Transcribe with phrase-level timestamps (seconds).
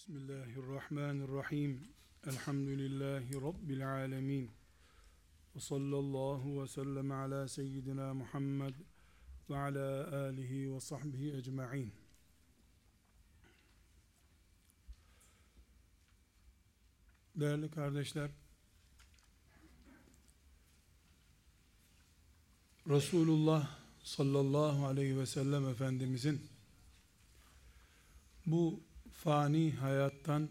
[0.00, 1.88] Bismillahirrahmanirrahim.
[2.26, 4.50] Elhamdülillahi Rabbil alemin.
[5.56, 8.74] Ve sallallahu ve sellem ala seyyidina Muhammed
[9.50, 11.92] ve ala alihi ve sahbihi ecma'in.
[17.36, 18.30] Değerli kardeşler,
[22.88, 26.46] Resulullah sallallahu aleyhi ve sellem Efendimizin
[28.46, 28.89] bu
[29.24, 30.48] fani hayattan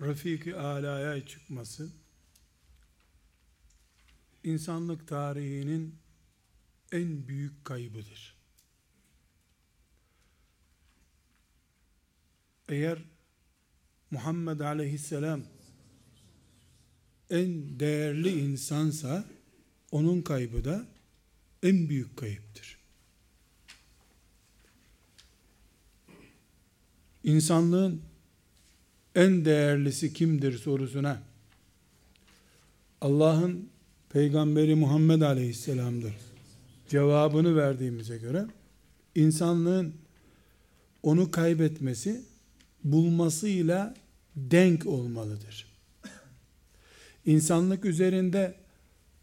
[0.00, 1.90] Rafik-i Ala'ya çıkması
[4.44, 5.98] insanlık tarihinin
[6.92, 8.36] en büyük kaybıdır.
[12.68, 12.98] Eğer
[14.10, 15.42] Muhammed aleyhisselam
[17.30, 19.24] en değerli insansa
[19.90, 20.86] onun kaybı da
[21.62, 22.79] en büyük kayıptır.
[27.24, 28.00] İnsanlığın
[29.14, 31.22] en değerlisi kimdir sorusuna
[33.00, 33.68] Allah'ın
[34.10, 36.12] peygamberi Muhammed Aleyhisselam'dır
[36.88, 38.46] cevabını verdiğimize göre
[39.14, 39.94] insanlığın
[41.02, 42.20] onu kaybetmesi
[42.84, 43.94] bulmasıyla
[44.36, 45.66] denk olmalıdır.
[47.26, 48.54] İnsanlık üzerinde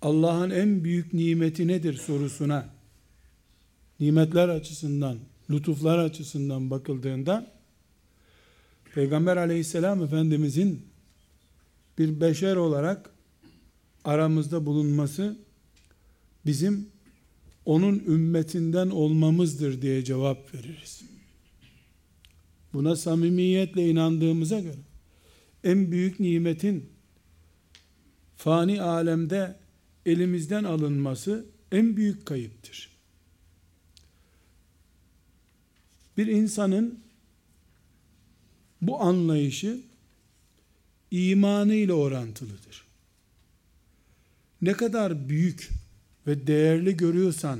[0.01, 2.69] Allah'ın en büyük nimeti nedir sorusuna
[3.99, 5.17] nimetler açısından,
[5.49, 7.56] lütuflar açısından bakıldığında
[8.97, 10.85] Peygamber aleyhisselam efendimizin
[11.97, 13.09] bir beşer olarak
[14.03, 15.37] aramızda bulunması
[16.45, 16.89] bizim
[17.65, 21.01] onun ümmetinden olmamızdır diye cevap veririz.
[22.73, 24.81] Buna samimiyetle inandığımıza göre
[25.63, 26.89] en büyük nimetin
[28.35, 29.59] fani alemde
[30.05, 32.89] elimizden alınması en büyük kayıptır.
[36.17, 37.06] Bir insanın
[38.81, 39.81] bu anlayışı
[41.11, 42.87] imanı ile orantılıdır.
[44.61, 45.69] Ne kadar büyük
[46.27, 47.59] ve değerli görüyorsan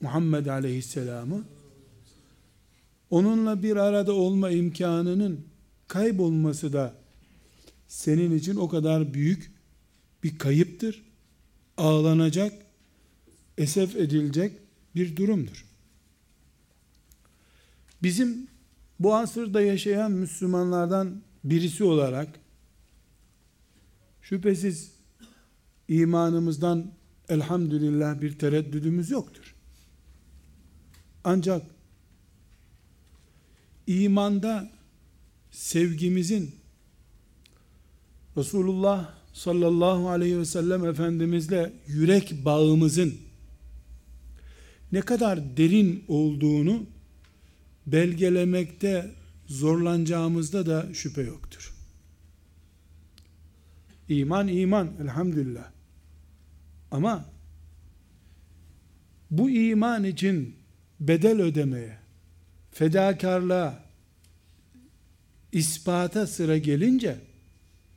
[0.00, 1.44] Muhammed Aleyhisselam'ı
[3.10, 5.46] onunla bir arada olma imkanının
[5.88, 6.94] kaybolması da
[7.88, 9.50] senin için o kadar büyük
[10.22, 11.02] bir kayıptır.
[11.76, 12.52] Ağlanacak,
[13.58, 14.52] esef edilecek
[14.94, 15.64] bir durumdur.
[18.02, 18.48] Bizim
[19.04, 22.40] bu asırda yaşayan Müslümanlardan birisi olarak
[24.22, 24.92] şüphesiz
[25.88, 26.92] imanımızdan
[27.28, 29.54] elhamdülillah bir tereddüdümüz yoktur.
[31.24, 31.62] Ancak
[33.86, 34.70] imanda
[35.50, 36.54] sevgimizin
[38.36, 43.14] Resulullah sallallahu aleyhi ve sellem Efendimizle yürek bağımızın
[44.92, 46.93] ne kadar derin olduğunu
[47.86, 49.10] belgelemekte
[49.46, 51.74] zorlanacağımızda da şüphe yoktur.
[54.08, 55.70] İman iman elhamdülillah.
[56.90, 57.24] Ama
[59.30, 60.56] bu iman için
[61.00, 61.98] bedel ödemeye,
[62.70, 63.84] fedakarlığa,
[65.52, 67.18] ispata sıra gelince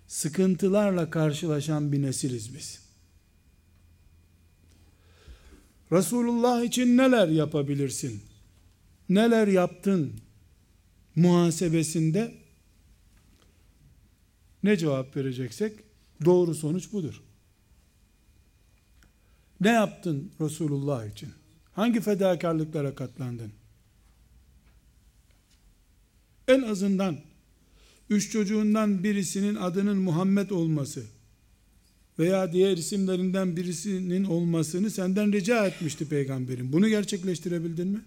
[0.07, 2.87] sıkıntılarla karşılaşan bir nesiliz biz.
[5.91, 8.26] Resulullah için neler yapabilirsin?
[9.09, 10.13] Neler yaptın?
[11.15, 12.35] Muhasebesinde
[14.63, 15.73] ne cevap vereceksek
[16.25, 17.21] doğru sonuç budur.
[19.61, 21.29] Ne yaptın Resulullah için?
[21.73, 23.51] Hangi fedakarlıklara katlandın?
[26.47, 27.17] En azından
[28.09, 31.03] üç çocuğundan birisinin adının Muhammed olması
[32.19, 36.73] veya diğer isimlerinden birisinin olmasını senden rica etmişti peygamberin.
[36.73, 38.01] Bunu gerçekleştirebildin mi?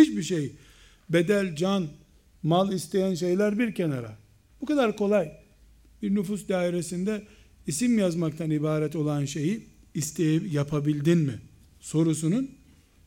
[0.00, 0.52] Hiçbir şey.
[1.08, 1.88] Bedel, can,
[2.42, 4.16] mal isteyen şeyler bir kenara.
[4.60, 5.32] Bu kadar kolay.
[6.02, 7.22] Bir nüfus dairesinde
[7.66, 11.40] isim yazmaktan ibaret olan şeyi isteyip yapabildin mi?
[11.80, 12.50] Sorusunun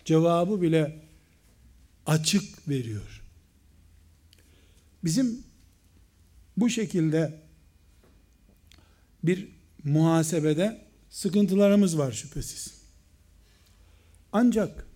[0.05, 0.99] cevabı bile
[2.05, 3.21] açık veriyor.
[5.03, 5.43] Bizim
[6.57, 7.39] bu şekilde
[9.23, 9.47] bir
[9.83, 12.83] muhasebede sıkıntılarımız var şüphesiz.
[14.31, 14.87] Ancak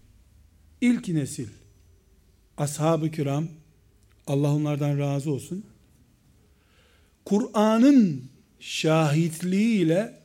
[0.81, 1.47] ilk nesil
[2.57, 3.47] ashab-ı kiram
[4.27, 5.65] Allah onlardan razı olsun
[7.25, 10.19] Kur'an'ın şahitliğiyle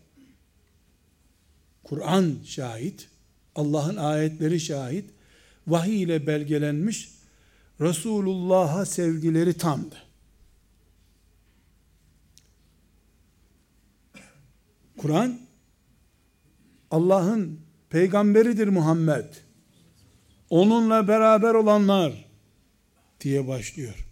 [1.84, 3.08] Kur'an şahit
[3.54, 5.10] Allah'ın ayetleri şahit
[5.66, 7.10] vahiy ile belgelenmiş
[7.80, 9.96] Resulullah'a sevgileri tamdı.
[14.96, 15.40] Kur'an
[16.90, 19.34] Allah'ın peygamberidir Muhammed.
[20.52, 22.24] Onunla beraber olanlar
[23.20, 24.06] diye başlıyor.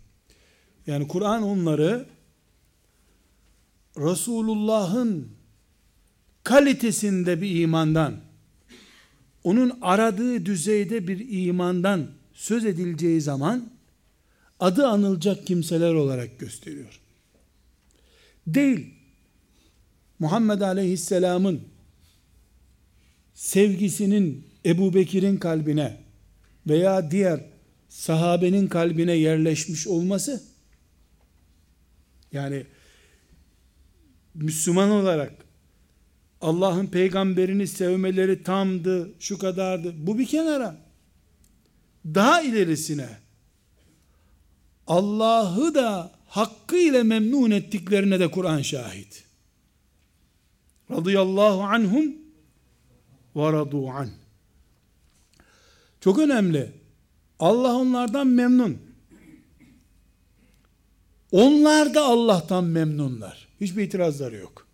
[0.87, 2.06] Yani Kur'an onları
[3.96, 5.28] Resulullah'ın
[6.44, 8.20] kalitesinde bir imandan,
[9.44, 13.70] onun aradığı düzeyde bir imandan söz edileceği zaman
[14.60, 17.00] adı anılacak kimseler olarak gösteriyor.
[18.46, 18.94] Değil.
[20.19, 21.62] Muhammed Aleyhisselam'ın
[23.34, 26.10] sevgisinin Ebu Bekir'in kalbine
[26.67, 27.41] veya diğer
[27.89, 30.43] sahabenin kalbine yerleşmiş olması
[32.33, 32.67] yani
[34.35, 35.33] Müslüman olarak
[36.41, 39.95] Allah'ın peygamberini sevmeleri tamdı, şu kadardı.
[40.07, 40.77] Bu bir kenara.
[42.05, 43.09] Daha ilerisine
[44.87, 49.25] Allah'ı da hakkıyla memnun ettiklerine de Kur'an şahit.
[50.91, 52.17] Radıyallahu anhum
[53.37, 54.09] ve radu an.
[56.00, 56.73] Çok önemli.
[57.38, 58.79] Allah onlardan memnun.
[61.32, 63.49] Onlar da Allah'tan memnunlar.
[63.61, 64.67] Hiçbir itirazları yok.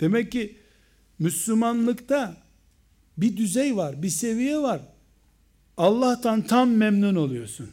[0.00, 0.56] Demek ki
[1.18, 2.36] Müslümanlıkta
[3.16, 4.80] bir düzey var, bir seviye var.
[5.76, 7.70] Allah'tan tam memnun oluyorsun.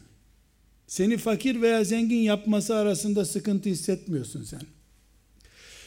[0.86, 4.60] Seni fakir veya zengin yapması arasında sıkıntı hissetmiyorsun sen.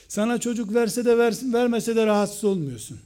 [0.08, 3.00] Sana çocuk verse de versin, vermese de rahatsız olmuyorsun.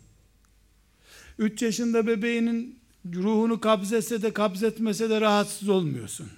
[1.39, 2.79] 3 yaşında bebeğinin
[3.13, 6.31] ruhunu kabzetse de kabzetmese de rahatsız olmuyorsun.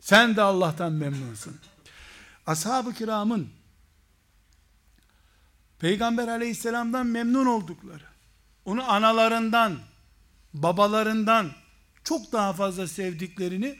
[0.00, 1.56] Sen de Allah'tan memnunsun.
[2.46, 3.48] Ashab-ı kiramın
[5.78, 8.04] Peygamber aleyhisselamdan memnun oldukları,
[8.64, 9.78] onu analarından,
[10.54, 11.52] babalarından
[12.04, 13.78] çok daha fazla sevdiklerini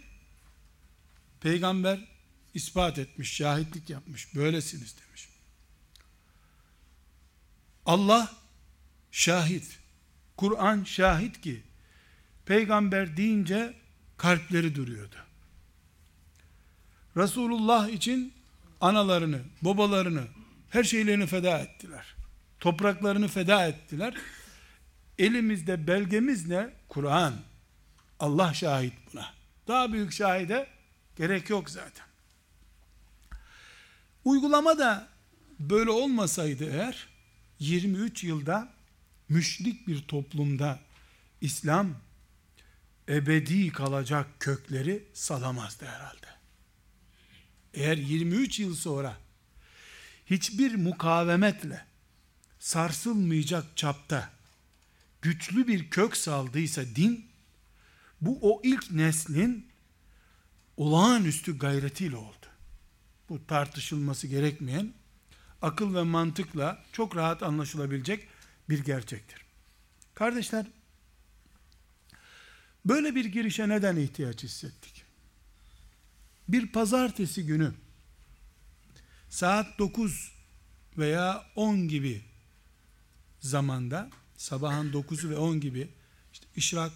[1.41, 2.09] Peygamber
[2.55, 4.35] ispat etmiş, şahitlik yapmış.
[4.35, 5.29] Böylesiniz demiş.
[7.87, 8.33] Allah
[9.11, 9.79] şahit.
[10.37, 11.63] Kur'an şahit ki
[12.53, 13.75] peygamber deyince
[14.17, 15.17] kalpleri duruyordu.
[17.17, 18.33] Resulullah için
[18.81, 20.25] analarını, babalarını,
[20.71, 22.15] her şeylerini feda ettiler.
[22.61, 24.15] Topraklarını feda ettiler.
[25.19, 26.71] Elimizde belgemiz ne?
[26.89, 27.35] Kur'an.
[28.21, 29.27] Allah şahit buna.
[29.69, 30.67] Daha büyük şahide
[31.17, 32.07] gerek yok zaten.
[34.25, 35.09] Uygulama da
[35.59, 37.09] böyle olmasaydı eğer
[37.59, 38.69] 23 yılda
[39.29, 40.79] müşrik bir toplumda
[41.41, 41.95] İslam
[43.13, 46.27] ebedi kalacak kökleri salamazdı herhalde.
[47.75, 49.17] Eğer 23 yıl sonra
[50.27, 51.87] hiçbir mukavemetle
[52.59, 54.31] sarsılmayacak çapta
[55.23, 57.27] güçlü bir kök saldıysa din
[58.21, 59.67] bu o ilk neslin
[60.77, 62.47] olağanüstü gayretiyle oldu.
[63.29, 64.93] Bu tartışılması gerekmeyen
[65.63, 68.29] akıl ve mantıkla çok rahat anlaşılabilecek
[68.69, 69.45] bir gerçektir.
[70.15, 70.67] Kardeşler,
[72.85, 75.05] böyle bir girişe neden ihtiyaç hissettik?
[76.49, 77.73] Bir pazartesi günü
[79.29, 80.33] saat 9
[80.99, 82.23] veya 10 gibi
[83.41, 85.91] zamanda sabahın 9'u ve 10 gibi
[86.33, 86.93] işte işrak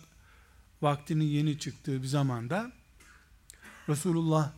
[0.83, 2.73] vaktinin yeni çıktığı bir zamanda
[3.89, 4.53] Resulullah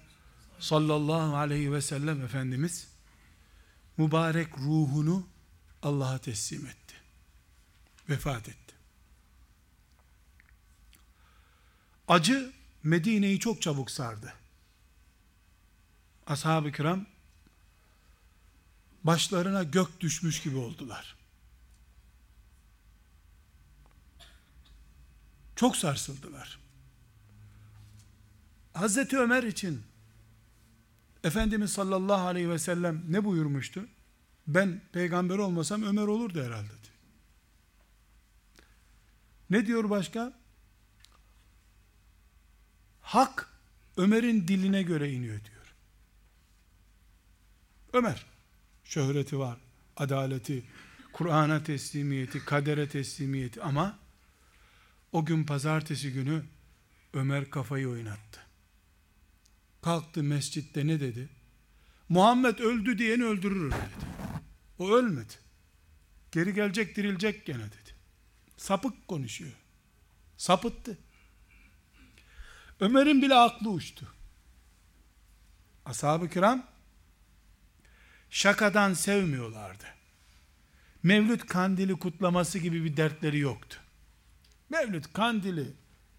[0.59, 2.89] sallallahu aleyhi ve sellem Efendimiz
[3.97, 5.27] mübarek ruhunu
[5.83, 6.95] Allah'a teslim etti.
[8.09, 8.68] Vefat etti.
[12.09, 12.53] Acı
[12.83, 14.35] Medine'yi çok çabuk sardı.
[16.27, 17.07] Ashab-ı kiram
[19.05, 21.17] başlarına gök düşmüş gibi oldular.
[25.57, 26.59] Çok sarsıldılar.
[28.73, 29.83] Hazreti Ömer için
[31.25, 33.87] Efendimiz sallallahu aleyhi ve sellem ne buyurmuştu?
[34.47, 36.79] Ben peygamber olmasam Ömer olurdu herhalde.
[39.51, 40.38] Ne diyor başka?
[43.09, 43.49] Hak
[43.97, 45.75] Ömer'in diline göre iniyor diyor.
[47.93, 48.27] Ömer
[48.85, 49.59] şöhreti var,
[49.97, 50.65] adaleti,
[51.13, 53.99] Kur'an'a teslimiyeti, kadere teslimiyeti ama
[55.13, 56.45] o gün pazartesi günü
[57.13, 58.41] Ömer kafayı oynattı.
[59.83, 61.29] Kalktı mescitte ne dedi?
[62.09, 64.07] Muhammed öldü diyeni öldürür dedi.
[64.79, 65.35] O ölmedi.
[66.33, 67.95] Geri gelecek dirilecek gene dedi.
[68.57, 69.57] Sapık konuşuyor.
[70.37, 70.99] Sapıttı.
[72.81, 74.15] Ömer'in bile aklı uçtu.
[75.85, 76.67] Ashab-ı kiram
[78.31, 79.85] şakadan sevmiyorlardı.
[81.03, 83.79] Mevlüt kandili kutlaması gibi bir dertleri yoktu.
[84.71, 85.73] Mevlüt kandili,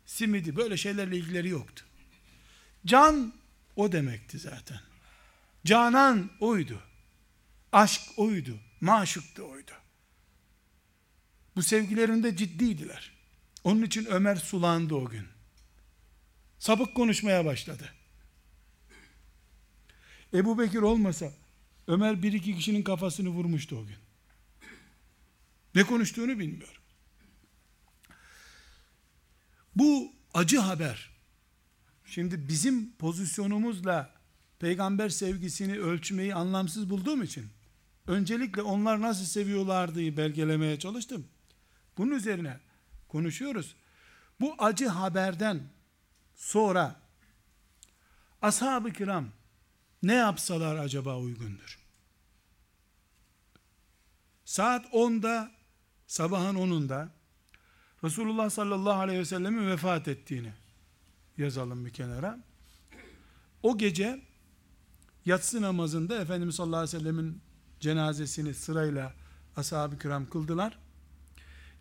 [0.05, 1.85] simidi böyle şeylerle ilgileri yoktu.
[2.85, 3.33] Can
[3.75, 4.79] o demekti zaten.
[5.65, 6.81] Canan oydu.
[7.71, 8.59] Aşk oydu.
[8.81, 9.71] Maşuk da oydu.
[11.55, 13.11] Bu sevgilerinde ciddiydiler.
[13.63, 15.27] Onun için Ömer sulandı o gün.
[16.59, 17.93] Sapık konuşmaya başladı.
[20.33, 21.31] Ebu Bekir olmasa
[21.87, 23.95] Ömer bir iki kişinin kafasını vurmuştu o gün.
[25.75, 26.81] Ne konuştuğunu bilmiyor.
[29.75, 31.09] Bu acı haber
[32.05, 34.13] şimdi bizim pozisyonumuzla
[34.59, 37.47] peygamber sevgisini ölçmeyi anlamsız bulduğum için
[38.07, 41.27] öncelikle onlar nasıl seviyorlardı belgelemeye çalıştım.
[41.97, 42.59] Bunun üzerine
[43.07, 43.75] konuşuyoruz.
[44.39, 45.61] Bu acı haberden
[46.39, 46.95] sonra
[48.41, 49.29] ashab-ı kiram
[50.03, 51.79] ne yapsalar acaba uygundur?
[54.45, 55.51] Saat 10'da
[56.07, 57.07] sabahın 10'unda
[58.03, 60.53] Resulullah sallallahu aleyhi ve sellemin vefat ettiğini
[61.37, 62.39] yazalım bir kenara.
[63.63, 64.21] O gece
[65.25, 67.41] yatsı namazında Efendimiz sallallahu aleyhi ve sellemin
[67.79, 69.13] cenazesini sırayla
[69.55, 70.79] ashab-ı kiram kıldılar.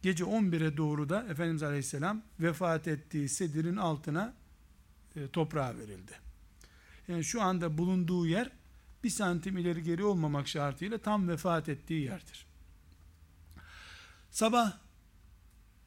[0.03, 4.35] Gece 11'e doğru da Efendimiz aleyhisselam vefat ettiği sedirin altına
[5.19, 6.13] e, toprağa verildi.
[7.09, 8.51] Yani şu anda bulunduğu yer
[9.05, 12.47] bir santim ileri geri olmamak şartıyla tam vefat ettiği yerdir.
[14.31, 14.73] Sabah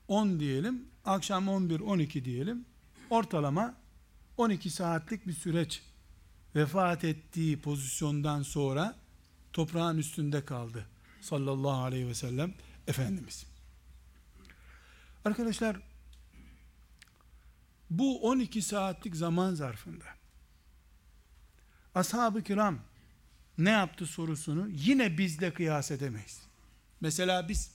[0.07, 2.65] 10 diyelim, akşam 11-12 diyelim.
[3.09, 3.75] Ortalama
[4.37, 5.81] 12 saatlik bir süreç
[6.55, 8.95] vefat ettiği pozisyondan sonra
[9.53, 10.85] toprağın üstünde kaldı.
[11.21, 12.53] Sallallahu aleyhi ve sellem
[12.87, 13.45] Efendimiz.
[15.25, 15.90] Arkadaşlar
[17.91, 20.05] bu 12 saatlik zaman zarfında
[21.95, 22.79] ashab-ı kiram
[23.57, 26.41] ne yaptı sorusunu yine bizle kıyas edemeyiz.
[27.01, 27.71] Mesela biz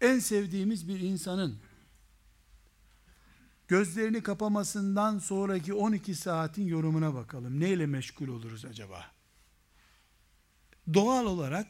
[0.00, 1.58] en sevdiğimiz bir insanın
[3.68, 7.60] gözlerini kapamasından sonraki 12 saatin yorumuna bakalım.
[7.60, 9.06] Neyle meşgul oluruz acaba?
[10.94, 11.66] Doğal olarak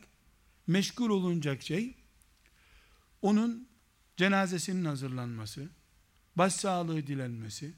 [0.66, 1.96] meşgul olunacak şey
[3.22, 3.68] onun
[4.16, 5.68] cenazesinin hazırlanması,
[6.40, 7.72] başsağlığı dilenmesi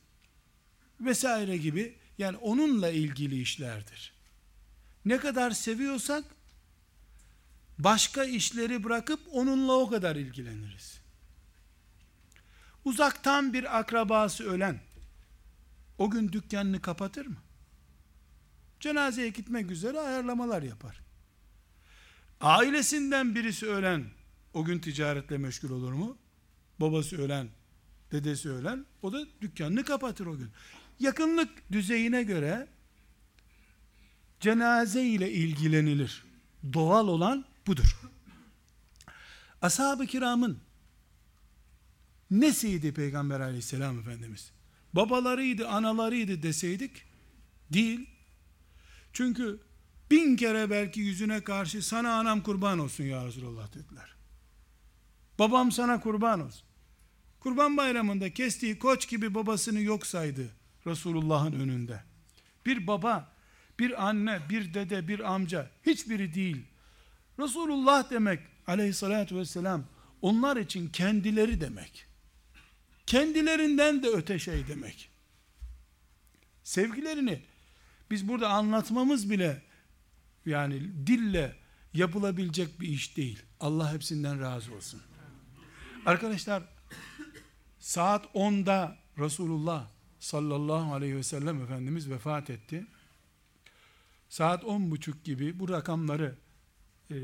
[1.00, 4.12] vesaire gibi yani onunla ilgili işlerdir.
[5.04, 6.24] Ne kadar seviyorsak
[7.78, 11.00] başka işleri bırakıp onunla o kadar ilgileniriz.
[12.84, 14.80] Uzaktan bir akrabası ölen
[15.98, 17.42] o gün dükkanını kapatır mı?
[18.80, 21.00] Cenazeye gitmek üzere ayarlamalar yapar.
[22.40, 24.04] Ailesinden birisi ölen
[24.54, 26.18] o gün ticaretle meşgul olur mu?
[26.80, 27.48] Babası ölen,
[28.12, 30.50] dedesi ölen o da dükkanını kapatır o gün.
[31.00, 32.68] Yakınlık düzeyine göre
[34.40, 36.24] cenaze ile ilgilenilir.
[36.72, 38.00] Doğal olan budur.
[39.62, 40.58] Ashab-ı kiramın
[42.30, 44.52] nesiydi Peygamber aleyhisselam Efendimiz?
[44.92, 47.02] Babalarıydı, analarıydı deseydik,
[47.70, 48.10] değil.
[49.12, 49.60] Çünkü
[50.10, 54.14] bin kere belki yüzüne karşı sana anam kurban olsun ya Resulallah dediler.
[55.38, 56.71] Babam sana kurban olsun.
[57.42, 60.48] Kurban bayramında kestiği koç gibi babasını yok saydı
[60.86, 62.00] Resulullah'ın önünde.
[62.66, 63.32] Bir baba,
[63.78, 66.62] bir anne, bir dede, bir amca hiçbiri değil.
[67.38, 69.84] Resulullah demek aleyhissalatü vesselam
[70.20, 72.06] onlar için kendileri demek.
[73.06, 75.10] Kendilerinden de öte şey demek.
[76.62, 77.42] Sevgilerini
[78.10, 79.62] biz burada anlatmamız bile
[80.46, 81.56] yani dille
[81.94, 83.42] yapılabilecek bir iş değil.
[83.60, 85.02] Allah hepsinden razı olsun.
[86.06, 86.62] Arkadaşlar
[87.82, 89.88] saat 10'da Resulullah
[90.20, 92.86] sallallahu aleyhi ve sellem Efendimiz vefat etti.
[94.28, 96.34] Saat 10 buçuk gibi bu rakamları
[97.10, 97.16] e,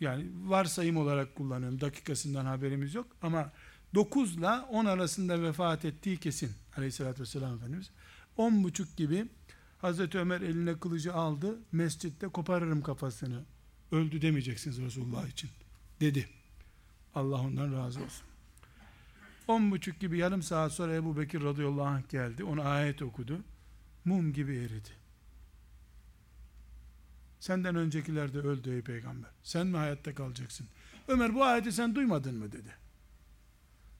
[0.00, 1.80] yani varsayım olarak kullanıyorum.
[1.80, 3.52] Dakikasından haberimiz yok ama
[3.94, 7.90] 9 ile 10 arasında vefat ettiği kesin aleyhissalatü vesselam Efendimiz.
[8.36, 9.26] 10 buçuk gibi
[9.78, 11.58] Hazreti Ömer eline kılıcı aldı.
[11.72, 13.44] Mescitte koparırım kafasını.
[13.92, 15.50] Öldü demeyeceksiniz Resulullah için.
[16.00, 16.28] Dedi.
[17.14, 18.27] Allah ondan razı olsun.
[19.48, 22.44] On buçuk gibi yarım saat sonra Ebu Bekir radıyallahu anh geldi.
[22.44, 23.40] Ona ayet okudu.
[24.04, 24.88] Mum gibi eridi.
[27.40, 29.30] Senden öncekiler de öldü ey peygamber.
[29.42, 30.66] Sen mi hayatta kalacaksın?
[31.08, 32.74] Ömer bu ayeti sen duymadın mı dedi.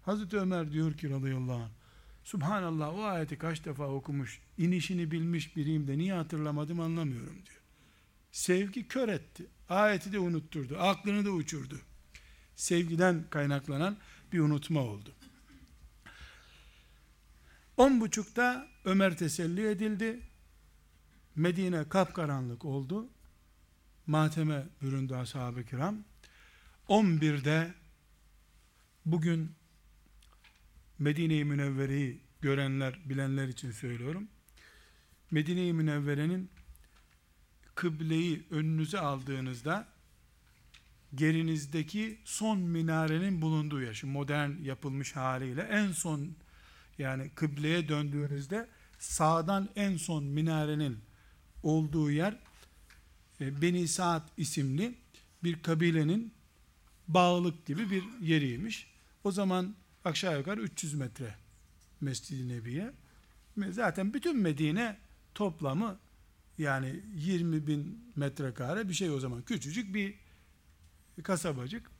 [0.02, 1.70] Hazreti Ömer diyor ki radıyallahu anh.
[2.24, 7.60] Subhanallah o ayeti kaç defa okumuş, inişini bilmiş biriyim de niye hatırlamadım anlamıyorum diyor.
[8.32, 9.46] Sevgi kör etti.
[9.68, 10.78] Ayeti de unutturdu.
[10.78, 11.80] Aklını da uçurdu.
[12.56, 13.96] Sevgiden kaynaklanan
[14.32, 15.12] bir unutma oldu.
[17.78, 20.20] On buçukta Ömer teselli edildi.
[21.36, 23.08] Medine kapkaranlık oldu.
[24.06, 26.04] Mateme büründü ashab-ı kiram.
[26.88, 27.74] 11'de
[29.06, 29.52] bugün
[30.98, 34.28] Medine-i Münevvere'yi görenler, bilenler için söylüyorum.
[35.30, 36.50] Medine-i Münevvere'nin
[37.74, 39.88] kıbleyi önünüze aldığınızda
[41.14, 46.36] gerinizdeki son minarenin bulunduğu şu modern yapılmış haliyle en son
[46.98, 50.98] yani kıbleye döndüğünüzde sağdan en son minarenin
[51.62, 52.38] olduğu yer
[53.40, 54.94] e, Beni Saad isimli
[55.44, 56.34] bir kabilenin
[57.08, 58.90] bağlık gibi bir yeriymiş.
[59.24, 61.34] O zaman aşağı yukarı 300 metre
[62.00, 62.92] Mescid-i Nebi'ye.
[63.70, 64.96] Zaten bütün Medine
[65.34, 65.98] toplamı
[66.58, 69.42] yani 20 bin metrekare bir şey o zaman.
[69.42, 70.14] Küçücük bir
[71.22, 71.90] kasabacık.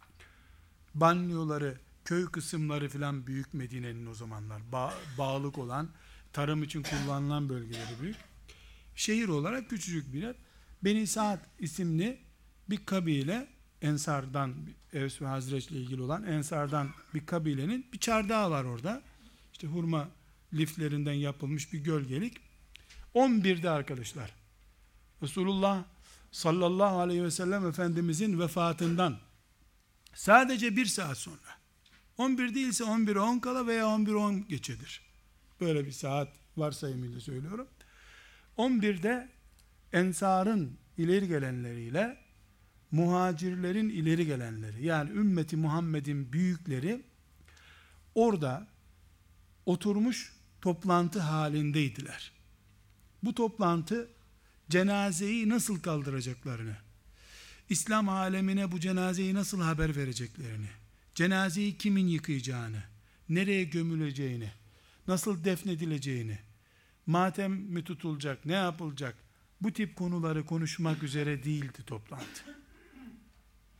[0.95, 1.78] Banyoları,
[2.09, 4.73] köy kısımları filan büyük Medine'nin o zamanlar.
[4.73, 5.88] Ba bağlık olan,
[6.33, 8.17] tarım için kullanılan bölgeleri büyük.
[8.95, 10.35] Şehir olarak küçücük bir yer.
[10.85, 12.19] Beni Saad isimli
[12.71, 13.49] bir kabile
[13.83, 14.55] Ensardan,
[14.93, 19.03] Evs ve Hazreç ile ilgili olan Ensardan bir kabilenin bir çardağı var orada.
[19.53, 20.09] İşte hurma
[20.53, 22.37] liflerinden yapılmış bir gölgelik.
[23.15, 24.35] 11'de arkadaşlar.
[25.23, 25.85] Resulullah
[26.33, 29.19] sallallahu aleyhi ve sellem Efendimizin vefatından
[30.15, 31.58] sadece bir saat sonra
[32.19, 35.03] 11 değilse 11'e 10 kala veya 11'e 10 geçedir.
[35.61, 37.69] Böyle bir saat varsayımıyla söylüyorum.
[38.59, 39.29] 11'de
[39.93, 42.17] Ensar'ın ileri gelenleriyle
[42.91, 47.03] muhacirlerin ileri gelenleri yani ümmeti Muhammed'in büyükleri
[48.15, 48.67] orada
[49.67, 52.33] oturmuş toplantı halindeydiler.
[53.23, 54.09] Bu toplantı
[54.71, 56.77] cenazeyi nasıl kaldıracaklarını,
[57.71, 60.69] İslam alemine bu cenazeyi nasıl haber vereceklerini,
[61.19, 62.83] cenazeyi kimin yıkayacağını,
[63.29, 64.51] nereye gömüleceğini,
[65.09, 66.39] nasıl defnedileceğini,
[67.07, 69.15] matem mi tutulacak, ne yapılacak,
[69.61, 72.59] bu tip konuları konuşmak üzere değildi toplantı.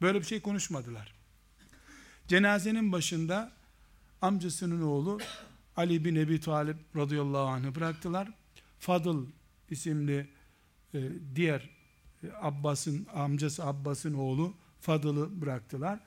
[0.01, 1.15] Böyle bir şey konuşmadılar.
[2.29, 3.53] Cenazenin başında
[4.23, 5.19] amcasının oğlu
[5.77, 8.29] Ali bin Ebi Talib radıyallahu anh'ı bıraktılar.
[8.79, 9.27] Fadıl
[9.71, 10.29] isimli
[10.95, 11.01] e,
[11.35, 11.71] diğer
[12.23, 16.01] e, Abbas'ın amcası Abbas'ın oğlu Fadıl'ı bıraktılar.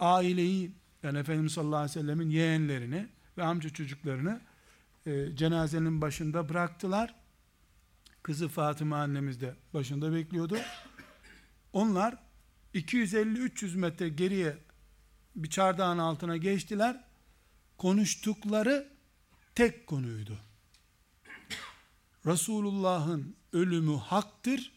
[0.00, 0.72] Aileyi
[1.02, 3.08] yani Efendimiz sallallahu aleyhi ve sellemin yeğenlerini
[3.38, 4.40] ve amca çocuklarını
[5.06, 7.14] e, cenazenin başında bıraktılar.
[8.22, 10.58] Kızı Fatıma annemiz de başında bekliyordu.
[11.72, 12.16] Onlar
[12.74, 14.58] 250-300 metre geriye
[15.36, 17.04] bir çardağın altına geçtiler.
[17.78, 18.88] Konuştukları
[19.54, 20.38] tek konuydu.
[22.26, 24.72] Resulullah'ın ölümü haktır.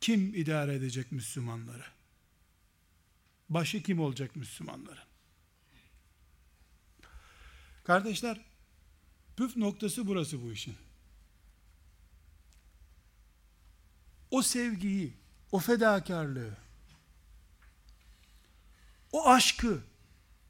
[0.00, 1.93] Kim idare edecek Müslümanları?
[3.54, 5.04] Başı kim olacak Müslümanların?
[7.84, 8.40] Kardeşler,
[9.36, 10.76] püf noktası burası bu işin.
[14.30, 15.14] O sevgiyi,
[15.52, 16.56] o fedakarlığı,
[19.12, 19.82] o aşkı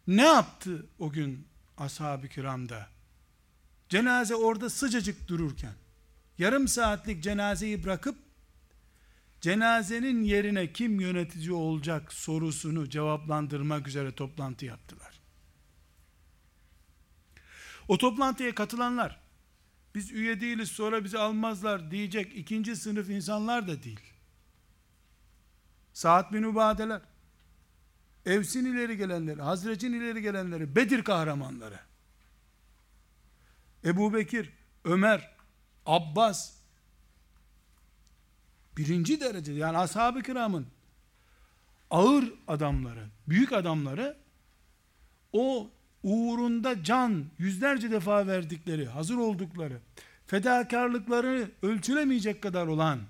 [0.07, 2.89] ne yaptı o gün ashab-ı kiramda?
[3.89, 5.75] Cenaze orada sıcacık dururken
[6.39, 8.24] yarım saatlik cenazeyi bırakıp
[9.45, 15.21] cenazenin yerine kim yönetici olacak sorusunu cevaplandırmak üzere toplantı yaptılar.
[17.89, 19.21] O toplantıya katılanlar
[19.95, 24.01] biz üye değiliz sonra bizi almazlar diyecek ikinci sınıf insanlar da değil.
[25.93, 27.03] Saat bin Ubadeler,
[28.27, 31.81] Evs'in ileri gelenleri, Hazret'in ileri gelenleri, Bedir kahramanları,
[33.85, 34.51] Ebu Bekir,
[34.85, 35.37] Ömer,
[35.87, 36.54] Abbas,
[38.77, 40.67] birinci derece yani ashab-ı kiramın
[41.91, 44.17] ağır adamları, büyük adamları
[45.33, 45.71] o
[46.03, 49.81] uğrunda can yüzlerce defa verdikleri, hazır oldukları,
[50.27, 53.01] fedakarlıkları ölçülemeyecek kadar olan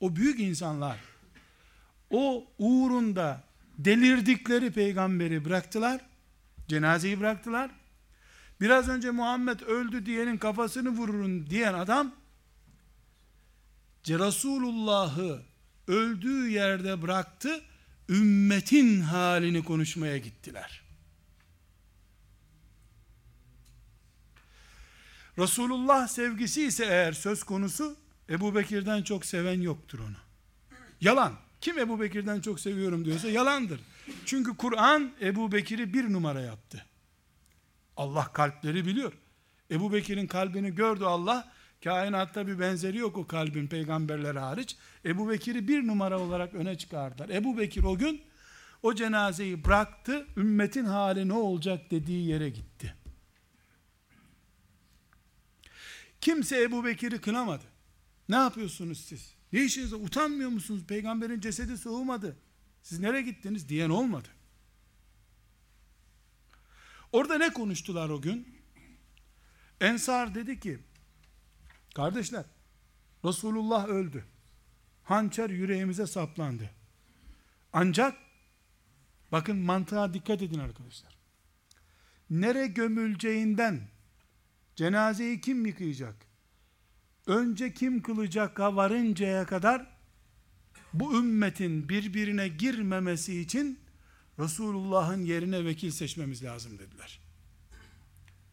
[0.00, 0.98] o büyük insanlar
[2.10, 3.44] o uğrunda
[3.78, 6.00] delirdikleri peygamberi bıraktılar.
[6.68, 7.70] Cenazeyi bıraktılar.
[8.60, 12.12] Biraz önce Muhammed öldü diyenin kafasını vururun diyen adam
[14.08, 15.42] Resulullah'ı
[15.88, 17.60] öldüğü yerde bıraktı.
[18.08, 20.82] Ümmetin halini konuşmaya gittiler.
[25.38, 27.96] Resulullah sevgisi ise eğer söz konusu
[28.30, 30.16] Ebu Bekir'den çok seven yoktur onu.
[31.00, 31.32] Yalan.
[31.60, 33.80] Kim Ebu Bekir'den çok seviyorum diyorsa yalandır.
[34.26, 36.86] Çünkü Kur'an Ebu Bekir'i bir numara yaptı.
[37.96, 39.12] Allah kalpleri biliyor.
[39.70, 41.52] Ebu Bekir'in kalbini gördü Allah.
[41.84, 44.76] Kainatta bir benzeri yok o kalbin peygamberler hariç.
[45.04, 47.28] Ebu Bekir'i bir numara olarak öne çıkardılar.
[47.28, 48.22] Ebu Bekir o gün
[48.82, 50.26] o cenazeyi bıraktı.
[50.36, 52.94] Ümmetin hali ne olacak dediği yere gitti.
[56.20, 57.64] Kimse Ebu Bekir'i kınamadı.
[58.28, 59.34] Ne yapıyorsunuz siz?
[59.52, 60.84] Ne işiniz Utanmıyor musunuz?
[60.88, 62.36] Peygamberin cesedi soğumadı.
[62.82, 63.68] Siz nereye gittiniz?
[63.68, 64.28] Diyen olmadı.
[67.12, 68.48] Orada ne konuştular o gün?
[69.80, 70.78] Ensar dedi ki,
[71.94, 72.44] kardeşler,
[73.24, 74.24] Resulullah öldü.
[75.04, 76.70] Hançer yüreğimize saplandı.
[77.72, 78.18] Ancak,
[79.32, 81.16] bakın mantığa dikkat edin arkadaşlar.
[82.30, 83.88] Nere gömüleceğinden,
[84.76, 86.32] cenazeyi kim yıkayacak?
[87.26, 89.86] önce kim kılacak'a varıncaya kadar
[90.92, 93.78] bu ümmetin birbirine girmemesi için
[94.38, 97.20] Resulullah'ın yerine vekil seçmemiz lazım dediler.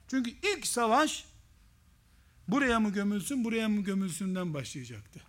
[0.07, 1.25] Çünkü ilk savaş
[2.51, 5.21] buraya mı gömülsün, buraya mı gömülsünden başlayacaktı.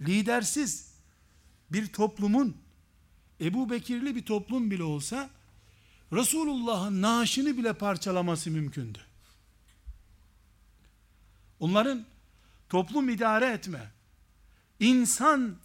[0.00, 0.92] Lidersiz
[1.70, 2.56] bir toplumun
[3.40, 5.30] Ebu Bekirli bir toplum bile olsa
[6.12, 8.98] Resulullah'ın naaşını bile parçalaması mümkündü.
[11.60, 12.06] Onların
[12.68, 13.92] toplum idare etme,
[14.80, 15.56] insan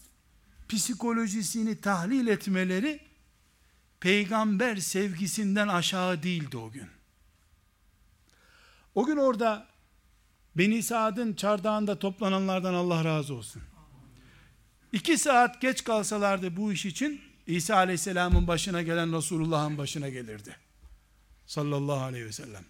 [0.69, 2.99] psikolojisini tahlil etmeleri
[3.99, 7.00] peygamber sevgisinden aşağı değildi o gün.
[8.95, 9.67] O gün orada
[10.55, 13.61] Beni Saad'ın çardağında toplananlardan Allah razı olsun.
[14.91, 20.55] İki saat geç kalsalardı bu iş için İsa Aleyhisselam'ın başına gelen Resulullah'ın başına gelirdi.
[21.45, 22.63] Sallallahu aleyhi ve sellem.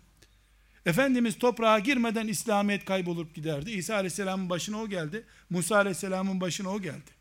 [0.86, 3.71] Efendimiz toprağa girmeden İslamiyet kaybolup giderdi.
[3.71, 5.25] İsa Aleyhisselam'ın başına o geldi.
[5.49, 7.12] Musa Aleyhisselam'ın başına o geldi.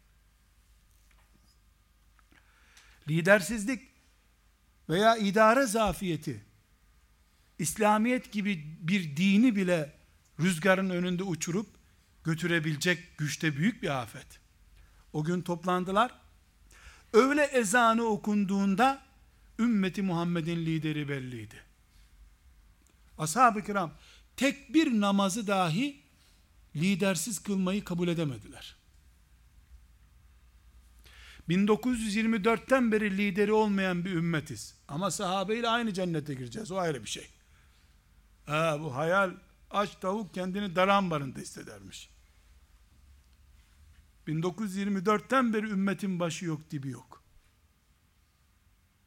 [3.09, 3.83] Lidersizlik
[4.89, 6.50] veya idare zafiyeti
[7.61, 9.93] İslamiyet gibi bir dini bile
[10.41, 11.67] rüzgarın önünde uçurup
[12.25, 14.27] götürebilecek güçte büyük bir afet.
[15.13, 16.15] O gün toplandılar.
[17.13, 19.03] Öğle ezanı okunduğunda
[19.59, 21.55] ümmeti Muhammed'in lideri belliydi.
[23.19, 23.93] Ashab-ı kiram
[24.37, 26.01] tek bir namazı dahi
[26.77, 28.77] lidersiz kılmayı kabul edemediler.
[31.49, 34.75] 1924'ten beri lideri olmayan bir ümmetiz.
[34.89, 36.73] Ama sahabeyle aynı cennete gireceğiz.
[36.73, 37.40] O ayrı bir şey.
[38.51, 39.31] Ha, bu hayal
[39.71, 42.11] aç tavuk kendini dar ambarında hissedermiş.
[44.27, 47.23] 1924'ten beri ümmetin başı yok dibi yok.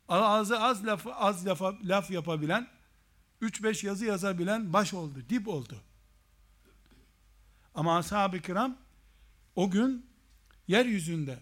[0.08, 2.68] Ağzı az laf, az lafa, laf yapabilen,
[3.42, 5.82] 3-5 yazı yazabilen baş oldu, dip oldu.
[7.76, 8.78] Ama ashab-ı kiram
[9.56, 10.06] o gün
[10.68, 11.40] yeryüzünde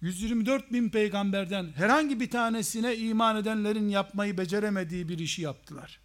[0.00, 6.01] 124 bin peygamberden herhangi bir tanesine iman edenlerin yapmayı beceremediği bir işi yaptılar.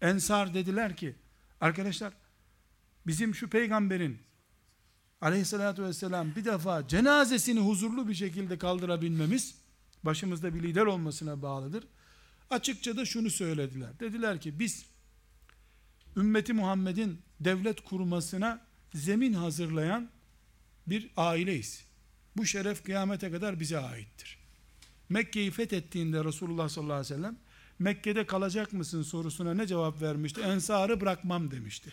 [0.00, 1.14] Ensar dediler ki,
[1.60, 2.12] arkadaşlar
[3.06, 4.18] bizim şu peygamberin
[5.20, 9.54] aleyhissalatü vesselam bir defa cenazesini huzurlu bir şekilde kaldırabilmemiz
[10.02, 11.84] başımızda bir lider olmasına bağlıdır.
[12.50, 14.00] Açıkça da şunu söylediler.
[14.00, 14.86] Dediler ki biz
[16.16, 20.10] ümmeti Muhammed'in devlet kurmasına zemin hazırlayan
[20.86, 21.84] bir aileyiz.
[22.36, 24.38] Bu şeref kıyamete kadar bize aittir.
[25.08, 27.36] Mekke'yi fethettiğinde Resulullah sallallahu aleyhi ve sellem
[27.80, 30.40] Mekke'de kalacak mısın sorusuna ne cevap vermişti?
[30.40, 31.92] Ensarı bırakmam demişti.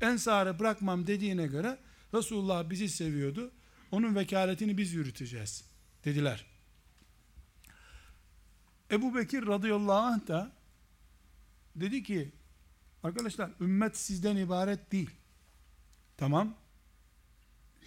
[0.00, 1.78] Ensarı bırakmam dediğine göre
[2.14, 3.50] Resulullah bizi seviyordu.
[3.90, 5.64] Onun vekaletini biz yürüteceğiz
[6.04, 6.46] dediler.
[8.90, 10.52] Ebu Bekir radıyallahu anh da
[11.76, 12.32] dedi ki
[13.02, 15.10] arkadaşlar ümmet sizden ibaret değil.
[16.16, 16.54] Tamam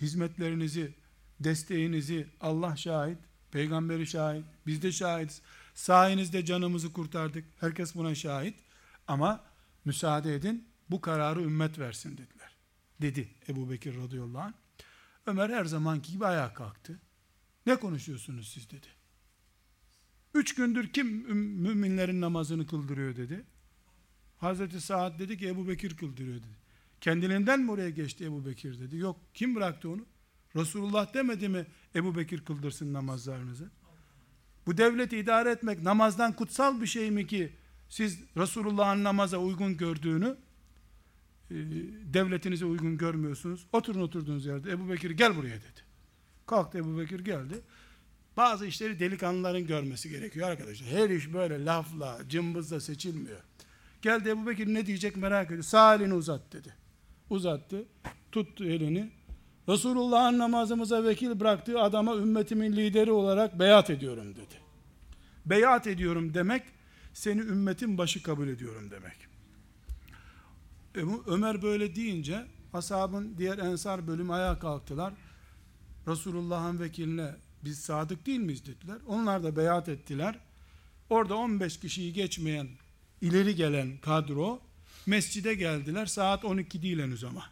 [0.02, 0.94] hizmetlerinizi
[1.40, 3.18] desteğinizi Allah şahit,
[3.52, 5.42] peygamberi şahit, biz de şahidiz.
[5.74, 7.46] Sayenizde canımızı kurtardık.
[7.60, 8.60] Herkes buna şahit.
[9.08, 9.44] Ama
[9.86, 12.56] müsaade edin bu kararı ümmet versin dediler.
[13.02, 14.54] Dedi Ebu Bekir radıyallahu anh.
[15.26, 17.00] Ömer her zamanki gibi ayağa kalktı.
[17.66, 18.88] Ne konuşuyorsunuz siz dedi.
[20.34, 21.08] Üç gündür kim
[21.62, 23.46] müminlerin namazını kıldırıyor dedi.
[24.38, 26.58] Hazreti Saad dedi ki Ebu Bekir kıldırıyor dedi.
[27.02, 28.98] Kendiliğinden mi oraya geçti Ebu Bekir dedi.
[28.98, 30.06] Yok kim bıraktı onu?
[30.56, 33.72] Resulullah demedi mi Ebu Bekir kıldırsın namazlarınızı?
[34.66, 37.54] Bu devleti idare etmek namazdan kutsal bir şey mi ki
[37.90, 40.38] siz Resulullah'ın namaza uygun gördüğünü
[41.52, 41.56] e,
[42.14, 43.66] devletinize uygun görmüyorsunuz.
[43.74, 45.84] Oturun oturduğunuz yerde Ebu Bekir gel buraya dedi.
[46.46, 47.62] Kalktı Ebu Bekir geldi.
[48.38, 50.90] Bazı işleri delikanlıların görmesi gerekiyor arkadaşlar.
[50.90, 53.40] Her iş böyle lafla, cımbızla seçilmiyor.
[54.02, 55.64] Geldi Ebu Bekir ne diyecek merak ediyor.
[55.64, 56.76] Sağ elini uzat dedi.
[57.30, 57.86] Uzattı.
[58.32, 59.12] Tuttu elini.
[59.70, 64.56] Resulullah'ın namazımıza vekil bıraktığı adama ümmetimin lideri olarak beyat ediyorum dedi.
[65.46, 66.64] Beyat ediyorum demek,
[67.14, 69.18] seni ümmetin başı kabul ediyorum demek.
[71.28, 75.14] Ömer böyle deyince, ashabın diğer ensar bölümü ayağa kalktılar.
[76.08, 78.98] Resulullah'ın vekiline biz sadık değil miyiz dediler.
[79.08, 80.40] Onlar da beyat ettiler.
[81.10, 82.68] Orada 15 kişiyi geçmeyen,
[83.22, 84.60] ileri gelen kadro,
[85.06, 86.06] mescide geldiler.
[86.06, 87.44] Saat 12 değil henüz ama.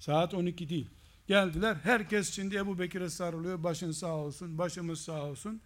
[0.00, 0.90] Saat 12 değil.
[1.26, 1.76] Geldiler.
[1.82, 3.62] Herkes şimdi Ebu Bekir'e sarılıyor.
[3.62, 4.58] Başın sağ olsun.
[4.58, 5.62] Başımız sağ olsun.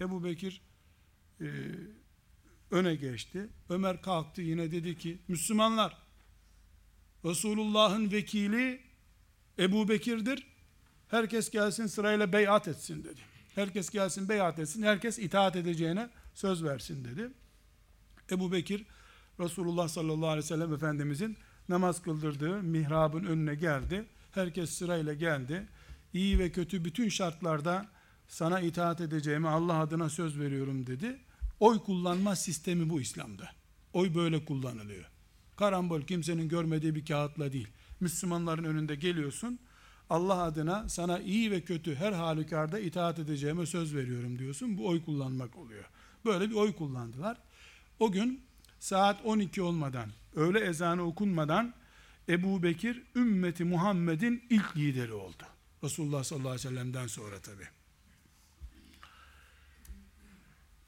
[0.00, 0.60] Ebu Bekir
[1.40, 1.46] e,
[2.70, 3.48] öne geçti.
[3.68, 5.96] Ömer kalktı yine dedi ki Müslümanlar
[7.24, 8.80] Resulullah'ın vekili
[9.58, 10.46] Ebu Bekir'dir.
[11.08, 13.20] Herkes gelsin sırayla beyat etsin dedi.
[13.54, 14.82] Herkes gelsin beyat etsin.
[14.82, 17.30] Herkes itaat edeceğine söz versin dedi.
[18.30, 18.84] Ebu Bekir
[19.40, 21.36] Resulullah sallallahu aleyhi ve sellem Efendimizin
[21.68, 24.04] namaz kıldırdığı mihrabın önüne geldi.
[24.32, 25.66] Herkes sırayla geldi.
[26.12, 27.88] İyi ve kötü bütün şartlarda
[28.28, 31.18] sana itaat edeceğimi Allah adına söz veriyorum dedi.
[31.60, 33.48] Oy kullanma sistemi bu İslam'da.
[33.92, 35.04] Oy böyle kullanılıyor.
[35.56, 37.68] Karambol kimsenin görmediği bir kağıtla değil.
[38.00, 39.58] Müslümanların önünde geliyorsun.
[40.10, 44.78] Allah adına sana iyi ve kötü her halükarda itaat edeceğime söz veriyorum diyorsun.
[44.78, 45.84] Bu oy kullanmak oluyor.
[46.24, 47.38] Böyle bir oy kullandılar.
[48.00, 48.45] O gün
[48.78, 51.74] saat 12 olmadan, öğle ezanı okunmadan
[52.28, 55.42] Ebu Bekir ümmeti Muhammed'in ilk lideri oldu.
[55.84, 57.68] Resulullah sallallahu aleyhi ve sellem'den sonra tabi.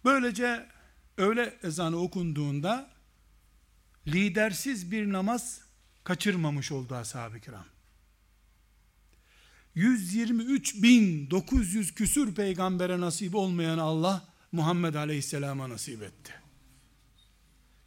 [0.05, 0.67] Böylece
[1.17, 2.91] öğle ezanı okunduğunda
[4.07, 5.61] lidersiz bir namaz
[6.05, 7.65] kaçırmamış oldu ashab-ı kiram.
[9.75, 16.48] 123 bin 900 küsür peygambere nasip olmayan Allah Muhammed Aleyhisselam'a nasip etti.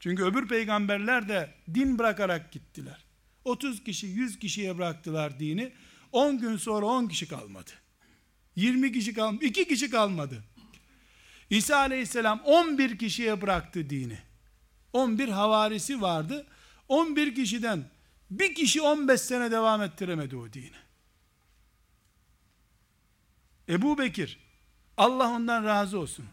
[0.01, 3.05] Çünkü öbür peygamberler de din bırakarak gittiler.
[3.45, 5.73] 30 kişi 100 kişiye bıraktılar dini.
[6.11, 7.71] 10 gün sonra 10 kişi kalmadı.
[8.55, 9.45] 20 kişi kalmadı.
[9.45, 10.43] 2 kişi kalmadı.
[11.49, 14.17] İsa aleyhisselam 11 kişiye bıraktı dini.
[14.93, 16.47] 11 havarisi vardı.
[16.87, 17.89] 11 kişiden
[18.31, 20.81] bir kişi 15 sene devam ettiremedi o dini.
[23.69, 24.39] Ebu Bekir,
[24.97, 26.25] Allah ondan razı olsun.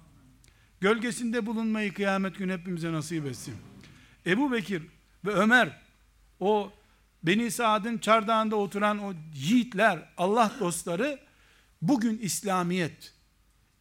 [0.80, 3.54] Gölgesinde bulunmayı kıyamet günü hepimize nasip etsin.
[4.26, 4.82] Ebu Bekir
[5.24, 5.80] ve Ömer,
[6.40, 6.72] o
[7.22, 11.20] Beni Saad'ın çardağında oturan o yiğitler, Allah dostları,
[11.82, 13.14] bugün İslamiyet,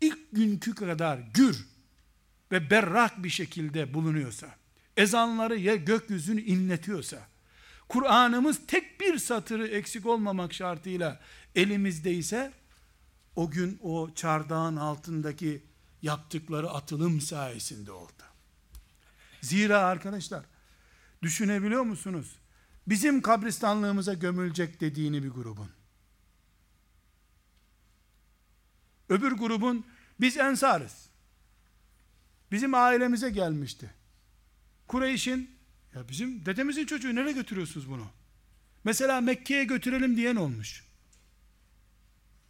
[0.02, 1.68] ilk günkü kadar gür
[2.52, 4.48] ve berrak bir şekilde bulunuyorsa,
[4.98, 7.28] ezanları ya gökyüzünü inletiyorsa,
[7.90, 11.20] Kur'an'ımız tek bir satırı eksik olmamak şartıyla
[11.56, 12.52] elimizdeyse,
[13.36, 15.62] o gün o çardağın altındaki
[16.02, 18.24] yaptıkları atılım sayesinde oldu.
[19.42, 20.46] Zira arkadaşlar,
[21.22, 22.36] düşünebiliyor musunuz?
[22.88, 25.70] Bizim kabristanlığımıza gömülecek dediğini bir grubun.
[29.10, 29.86] Öbür grubun
[30.20, 31.10] biz ensarız.
[32.52, 33.94] Bizim ailemize gelmişti.
[34.88, 35.58] Kureyş'in
[35.96, 38.08] ya bizim dedemizin çocuğu nereye götürüyorsunuz bunu?
[38.84, 40.87] Mesela Mekke'ye götürelim diyen olmuş.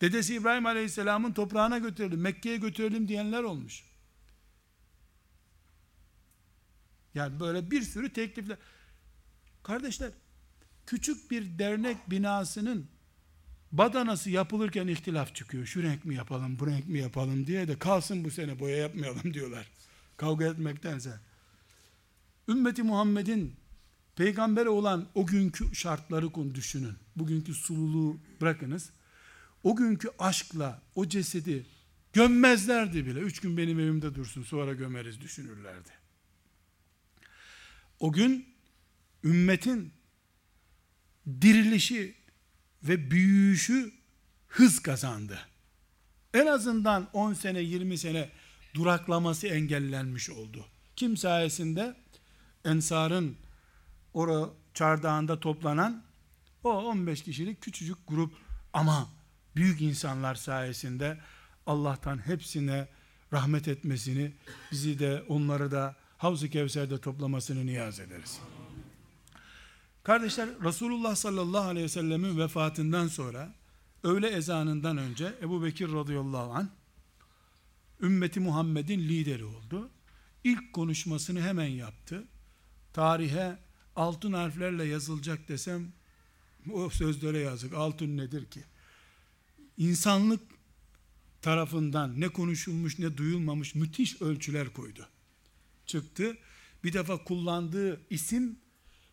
[0.01, 3.83] Dedesi İbrahim Aleyhisselam'ın toprağına götürelim, Mekke'ye götürelim diyenler olmuş.
[7.15, 8.57] Yani böyle bir sürü teklifler.
[9.63, 10.11] Kardeşler,
[10.85, 12.87] küçük bir dernek binasının
[13.71, 15.65] badanası yapılırken ihtilaf çıkıyor.
[15.65, 19.33] Şu renk mi yapalım, bu renk mi yapalım diye de kalsın bu sene boya yapmayalım
[19.33, 19.69] diyorlar.
[20.17, 21.19] Kavga etmektense.
[22.47, 23.55] Ümmeti Muhammed'in
[24.15, 26.93] peygamber olan o günkü şartları düşünün.
[27.15, 28.89] Bugünkü sululuğu bırakınız.
[29.67, 31.65] O günkü aşkla o cesedi
[32.13, 33.19] gömmezlerdi bile.
[33.19, 35.89] Üç gün benim evimde dursun sonra gömeriz düşünürlerdi.
[37.99, 38.55] O gün
[39.23, 39.93] ümmetin
[41.41, 42.15] dirilişi
[42.83, 43.91] ve büyüyüşü
[44.47, 45.39] hız kazandı.
[46.33, 48.29] En azından 10 sene 20 sene
[48.73, 50.65] duraklaması engellenmiş oldu.
[50.95, 51.95] Kim sayesinde?
[52.65, 53.37] Ensar'ın
[54.13, 56.03] o çardağında toplanan
[56.63, 58.33] o 15 kişilik küçücük grup
[58.73, 59.16] ama
[59.57, 61.17] büyük insanlar sayesinde
[61.65, 62.87] Allah'tan hepsine
[63.33, 64.31] rahmet etmesini,
[64.71, 68.39] bizi de onları da Havz-ı Kevser'de toplamasını niyaz ederiz.
[70.03, 73.53] Kardeşler Resulullah sallallahu aleyhi ve sellemin vefatından sonra
[74.03, 76.67] öğle ezanından önce Ebu Bekir radıyallahu anh
[78.01, 79.89] ümmeti Muhammed'in lideri oldu.
[80.43, 82.23] İlk konuşmasını hemen yaptı.
[82.93, 83.57] Tarihe
[83.95, 85.91] altın harflerle yazılacak desem
[86.73, 87.73] o sözlere yazık.
[87.73, 88.63] Altın nedir ki?
[89.77, 90.41] İnsanlık
[91.41, 95.09] tarafından ne konuşulmuş ne duyulmamış müthiş ölçüler koydu.
[95.85, 96.37] Çıktı.
[96.83, 98.59] Bir defa kullandığı isim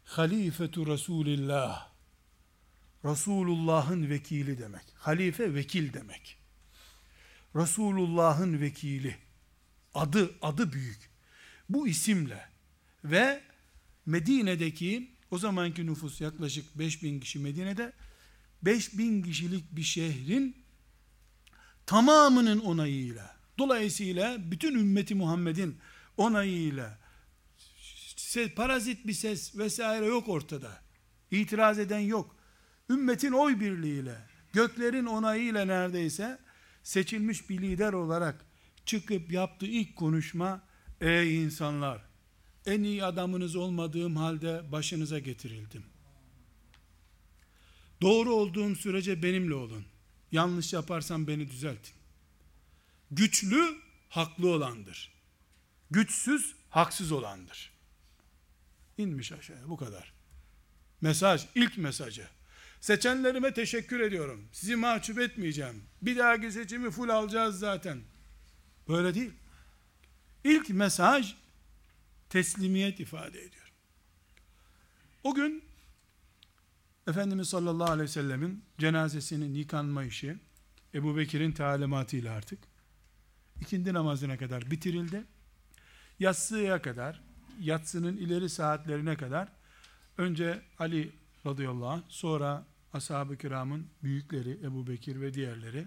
[0.05, 1.93] halifetu Resulillah.
[3.05, 4.85] Resulullah'ın vekili demek.
[4.95, 6.39] Halife vekil demek.
[7.57, 9.17] Resulullah'ın vekili.
[9.95, 11.11] Adı, adı büyük.
[11.69, 12.49] Bu isimle
[13.05, 13.43] ve
[14.07, 17.93] Medine'deki o zamanki nüfus yaklaşık 5000 kişi Medine'de
[18.65, 20.57] 5000 kişilik bir şehrin
[21.87, 25.79] tamamının onayıyla dolayısıyla bütün ümmeti Muhammed'in
[26.17, 26.99] onayıyla
[28.57, 30.83] parazit bir ses vesaire yok ortada.
[31.31, 32.37] İtiraz eden yok.
[32.91, 34.17] Ümmetin oy birliğiyle,
[34.53, 36.39] göklerin onayıyla neredeyse
[36.83, 38.47] seçilmiş bir lider olarak
[38.87, 40.63] çıkıp yaptığı ilk konuşma
[41.01, 42.03] ey insanlar
[42.67, 45.94] en iyi adamınız olmadığım halde başınıza getirildim.
[48.05, 49.85] Doğru olduğum sürece benimle olun.
[50.33, 51.95] Yanlış yaparsam beni düzeltin.
[53.11, 53.77] Güçlü
[54.09, 55.13] haklı olandır.
[55.91, 57.73] Güçsüz haksız olandır.
[58.99, 60.13] İnmiş aşağıya bu kadar.
[61.01, 62.29] Mesaj, ilk mesajı.
[62.81, 64.49] Seçenlerime teşekkür ediyorum.
[64.53, 65.85] Sizi mahcup etmeyeceğim.
[66.03, 68.03] Bir dahaki seçimi full alacağız zaten.
[68.89, 69.33] Böyle değil.
[70.45, 71.35] İlk mesaj
[72.29, 73.73] teslimiyet ifade ediyor.
[75.23, 75.65] O gün
[77.07, 80.37] Efendimiz sallallahu aleyhi ve sellemin cenazesinin yıkanma işi
[80.95, 82.59] Ebu Bekir'in talimatıyla artık
[83.61, 85.25] ikindi namazına kadar bitirildi.
[86.19, 87.21] Yatsıya kadar,
[87.61, 89.53] yatsının ileri saatlerine kadar
[90.19, 91.13] önce Ali
[91.47, 95.87] radıyallahu anh, sonra ashab-ı kiramın büyükleri Ebu Bekir ve diğerleri,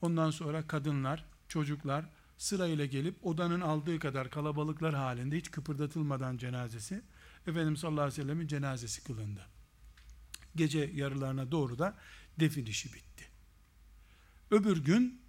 [0.00, 2.04] ondan sonra kadınlar, çocuklar
[2.38, 7.02] sırayla gelip odanın aldığı kadar kalabalıklar halinde hiç kıpırdatılmadan cenazesi,
[7.46, 9.55] Efendimiz sallallahu aleyhi ve sellemin cenazesi kılındı.
[10.56, 11.98] Gece yarılarına doğru da
[12.40, 13.24] defin işi bitti.
[14.50, 15.20] Öbür gün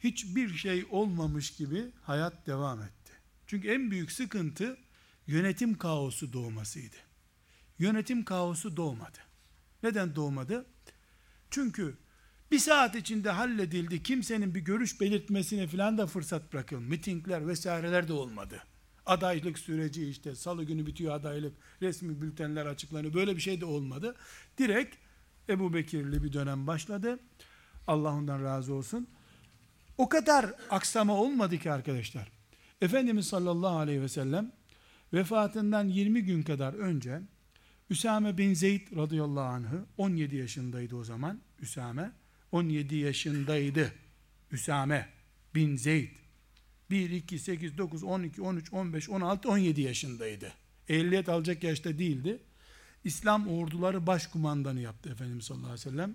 [0.00, 3.12] hiçbir şey olmamış gibi hayat devam etti.
[3.46, 4.78] Çünkü en büyük sıkıntı
[5.26, 6.96] yönetim kaosu doğmasıydı.
[7.78, 9.18] Yönetim kaosu doğmadı.
[9.82, 10.66] Neden doğmadı?
[11.50, 11.96] Çünkü
[12.50, 14.02] bir saat içinde halledildi.
[14.02, 16.82] Kimsenin bir görüş belirtmesine filan da fırsat bırakın.
[16.82, 18.62] Mitingler vesaireler de olmadı.
[19.06, 21.56] Adaylık süreci işte salı günü bitiyor adaylık.
[21.82, 23.14] Resmi bültenler açıklanıyor.
[23.14, 24.14] Böyle bir şey de olmadı.
[24.58, 24.96] Direkt
[25.48, 27.18] Ebu Bekirli bir dönem başladı.
[27.86, 29.08] Allah ondan razı olsun.
[29.98, 32.32] O kadar aksama olmadı ki arkadaşlar.
[32.80, 34.52] Efendimiz sallallahu aleyhi ve sellem
[35.12, 37.20] vefatından 20 gün kadar önce
[37.90, 41.40] Üsame bin Zeyd radıyallahu anh'ı 17 yaşındaydı o zaman.
[41.60, 42.12] Üsame
[42.52, 43.92] 17 yaşındaydı.
[44.50, 45.08] Üsame
[45.54, 46.08] bin Zeyd
[46.90, 50.52] 1, 2, 8, 9, 12, 13, 15, 16, 17 yaşındaydı.
[50.88, 52.38] Ehliyet alacak yaşta değildi.
[53.04, 56.14] İslam orduları başkumandanı yaptı Efendimiz sallallahu aleyhi ve sellem.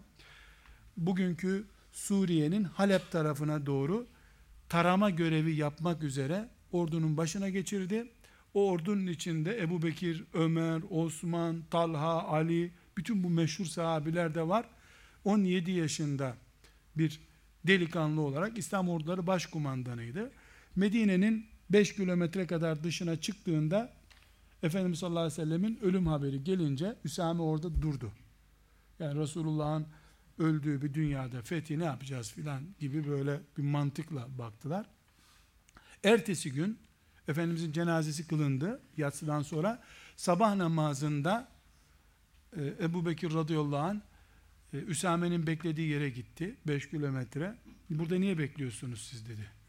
[0.97, 4.07] Bugünkü Suriye'nin Halep tarafına doğru
[4.69, 8.11] tarama görevi yapmak üzere ordunun başına geçirdi.
[8.53, 14.65] O ordunun içinde Ebu Bekir, Ömer, Osman, Talha, Ali, bütün bu meşhur sahabiler de var.
[15.25, 16.35] 17 yaşında
[16.95, 17.19] bir
[17.67, 20.31] delikanlı olarak İslam orduları başkumandanıydı.
[20.75, 23.93] Medine'nin 5 kilometre kadar dışına çıktığında
[24.63, 28.11] Efendimiz sallallahu aleyhi ve sellemin ölüm haberi gelince Üsame orada durdu.
[28.99, 29.87] Yani Resulullah'ın
[30.39, 34.85] öldüğü bir dünyada fethi ne yapacağız filan gibi böyle bir mantıkla baktılar.
[36.03, 36.77] Ertesi gün
[37.27, 39.83] Efendimizin cenazesi kılındı yatsıdan sonra.
[40.15, 41.47] Sabah namazında
[42.57, 43.99] e, Ebu Bekir radıyallahu anh
[44.73, 46.55] e, Üsame'nin beklediği yere gitti.
[46.67, 47.55] 5 kilometre.
[47.89, 49.60] Burada niye bekliyorsunuz siz dedi.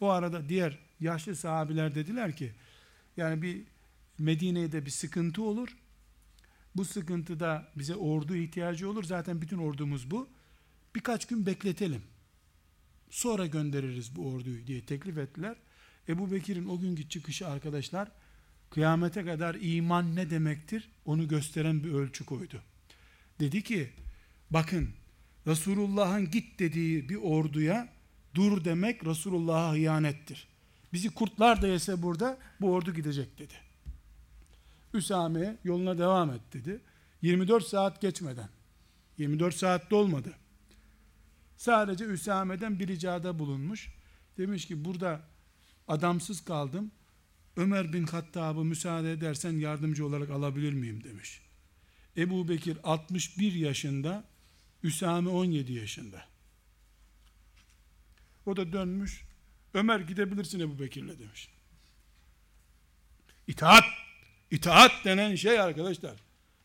[0.00, 2.52] O arada diğer yaşlı sahabiler dediler ki
[3.16, 3.62] yani bir
[4.18, 5.76] Medine'de bir sıkıntı olur.
[6.76, 9.04] Bu sıkıntıda bize ordu ihtiyacı olur.
[9.04, 10.28] Zaten bütün ordumuz bu.
[10.94, 12.02] Birkaç gün bekletelim.
[13.10, 15.56] Sonra göndeririz bu orduyu diye teklif ettiler.
[16.08, 18.08] Ebu Bekir'in o günkü çıkışı arkadaşlar
[18.70, 22.62] kıyamete kadar iman ne demektir onu gösteren bir ölçü koydu.
[23.40, 23.90] Dedi ki
[24.50, 24.88] bakın
[25.46, 27.95] Resulullah'ın git dediği bir orduya
[28.36, 30.48] dur demek Resulullah'a hıyanettir.
[30.92, 33.54] Bizi kurtlar da yese burada bu ordu gidecek dedi.
[34.94, 36.80] Üsame yoluna devam et dedi.
[37.22, 38.48] 24 saat geçmeden
[39.18, 40.34] 24 saatte olmadı.
[41.56, 43.88] Sadece Üsame'den bir ricada bulunmuş.
[44.38, 45.20] Demiş ki burada
[45.88, 46.90] adamsız kaldım.
[47.56, 51.42] Ömer bin Hattab'ı müsaade edersen yardımcı olarak alabilir miyim demiş.
[52.16, 54.24] Ebu Bekir 61 yaşında,
[54.82, 56.35] Üsame 17 yaşında.
[58.46, 59.24] O da dönmüş,
[59.74, 61.48] Ömer gidebilirsin Ebu Bekir'le demiş.
[63.46, 63.84] İtaat,
[64.50, 66.14] itaat denen şey arkadaşlar.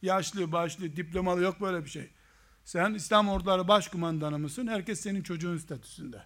[0.02, 2.10] Yaşlı, başlı, diplomalı yok böyle bir şey.
[2.66, 4.68] Sen İslam orduları başkumandanı mısın?
[4.68, 6.24] Herkes senin çocuğun statüsünde.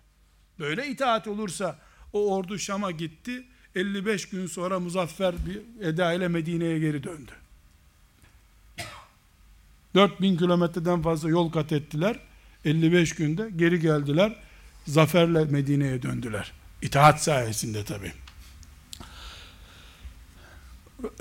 [0.60, 1.80] Böyle itaat olursa
[2.14, 3.46] o ordu Şam'a gitti.
[3.76, 7.32] 55 gün sonra muzaffer bir eda ile Medine'ye geri döndü.
[9.96, 12.20] 4000 kilometreden fazla yol kat ettiler.
[12.66, 14.36] 55 günde geri geldiler.
[14.88, 16.52] Zaferle Medine'ye döndüler.
[16.82, 18.12] İtaat sayesinde tabi.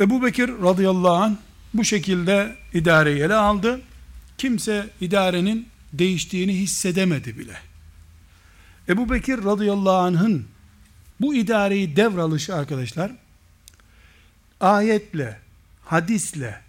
[0.00, 1.36] Ebu Bekir radıyallahu anh
[1.74, 3.80] bu şekilde idareyi ele aldı.
[4.38, 7.56] Kimse idarenin değiştiğini hissedemedi bile.
[8.88, 10.46] Ebu Bekir radıyallahu anh'ın
[11.20, 13.12] bu idareyi devralışı arkadaşlar
[14.60, 15.38] ayetle,
[15.84, 16.60] hadisle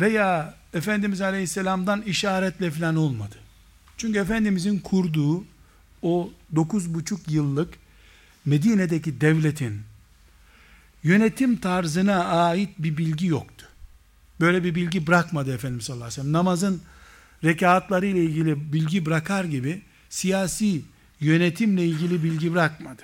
[0.00, 3.36] veya Efendimiz Aleyhisselam'dan işaretle falan olmadı.
[3.96, 5.44] Çünkü Efendimizin kurduğu
[6.04, 7.74] o dokuz buçuk yıllık
[8.44, 9.80] Medine'deki devletin
[11.02, 13.66] yönetim tarzına ait bir bilgi yoktu.
[14.40, 16.32] Böyle bir bilgi bırakmadı Efendimiz sallallahu aleyhi ve sellem.
[16.32, 16.82] Namazın
[17.44, 20.82] rekatları ile ilgili bilgi bırakar gibi siyasi
[21.20, 23.02] yönetimle ilgili bilgi bırakmadı.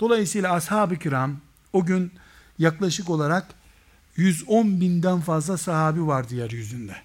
[0.00, 1.36] Dolayısıyla ashab-ı kiram
[1.72, 2.12] o gün
[2.58, 3.54] yaklaşık olarak
[4.16, 6.96] 110 binden fazla sahabi vardı yeryüzünde.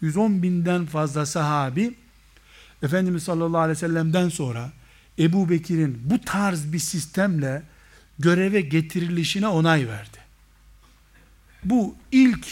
[0.00, 1.94] 110 binden fazla sahabi
[2.82, 4.72] Efendimiz sallallahu aleyhi ve sellem'den sonra
[5.18, 7.62] Ebu Bekir'in bu tarz bir sistemle
[8.18, 10.18] göreve getirilişine onay verdi.
[11.64, 12.46] Bu ilk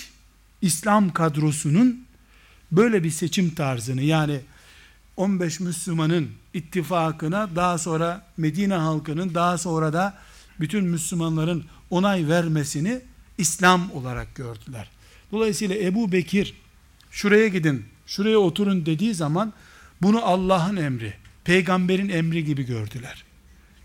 [0.63, 2.05] İslam kadrosunun
[2.73, 4.41] böyle bir seçim tarzını yani
[5.17, 10.19] 15 Müslümanın ittifakına daha sonra Medine halkının daha sonra da
[10.61, 13.01] bütün Müslümanların onay vermesini
[13.39, 14.91] İslam olarak gördüler.
[15.33, 16.55] Dolayısıyla Ebu Bekir
[17.11, 19.53] şuraya gidin, şuraya oturun dediği zaman
[20.03, 23.25] bunu Allah'ın emri, peygamberin emri gibi gördüler.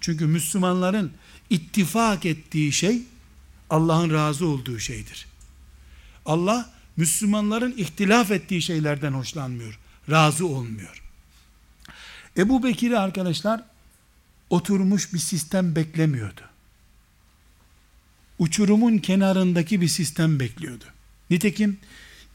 [0.01, 1.11] Çünkü Müslümanların
[1.49, 3.01] ittifak ettiği şey
[3.70, 5.28] Allah'ın razı olduğu şeydir.
[6.26, 11.03] Allah Müslümanların ihtilaf ettiği şeylerden hoşlanmıyor, razı olmuyor.
[12.38, 13.64] Ebu Bekir'i arkadaşlar
[14.49, 16.41] oturmuş bir sistem beklemiyordu.
[18.39, 20.86] Uçurumun kenarındaki bir sistem bekliyordu.
[21.30, 21.78] Nitekim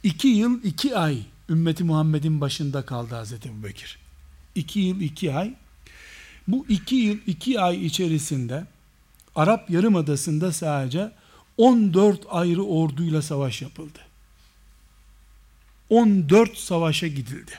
[0.02, 3.98] iki yıl iki ay ümmeti Muhammed'in başında kaldı Hazreti Ebu Bekir.
[4.54, 5.54] İki yıl iki ay.
[6.48, 8.66] Bu iki yıl iki ay içerisinde
[9.34, 11.12] Arap Yarımadası'nda sadece
[11.56, 13.98] 14 ayrı orduyla savaş yapıldı.
[15.90, 17.52] 14 savaşa gidildi.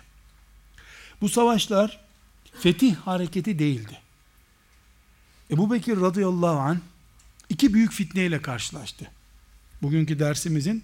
[1.22, 2.00] Bu savaşlar
[2.54, 3.98] fetih hareketi değildi.
[5.52, 6.78] Ebu Bekir radıyallahu anh
[7.50, 9.12] iki büyük fitneyle karşılaştı.
[9.82, 10.84] Bugünkü dersimizin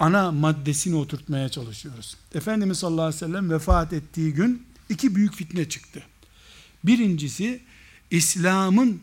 [0.00, 2.16] ana maddesini oturtmaya çalışıyoruz.
[2.34, 6.02] Efendimiz sallallahu aleyhi ve sellem vefat ettiği gün iki büyük fitne çıktı.
[6.84, 7.60] Birincisi
[8.10, 9.00] İslam'ın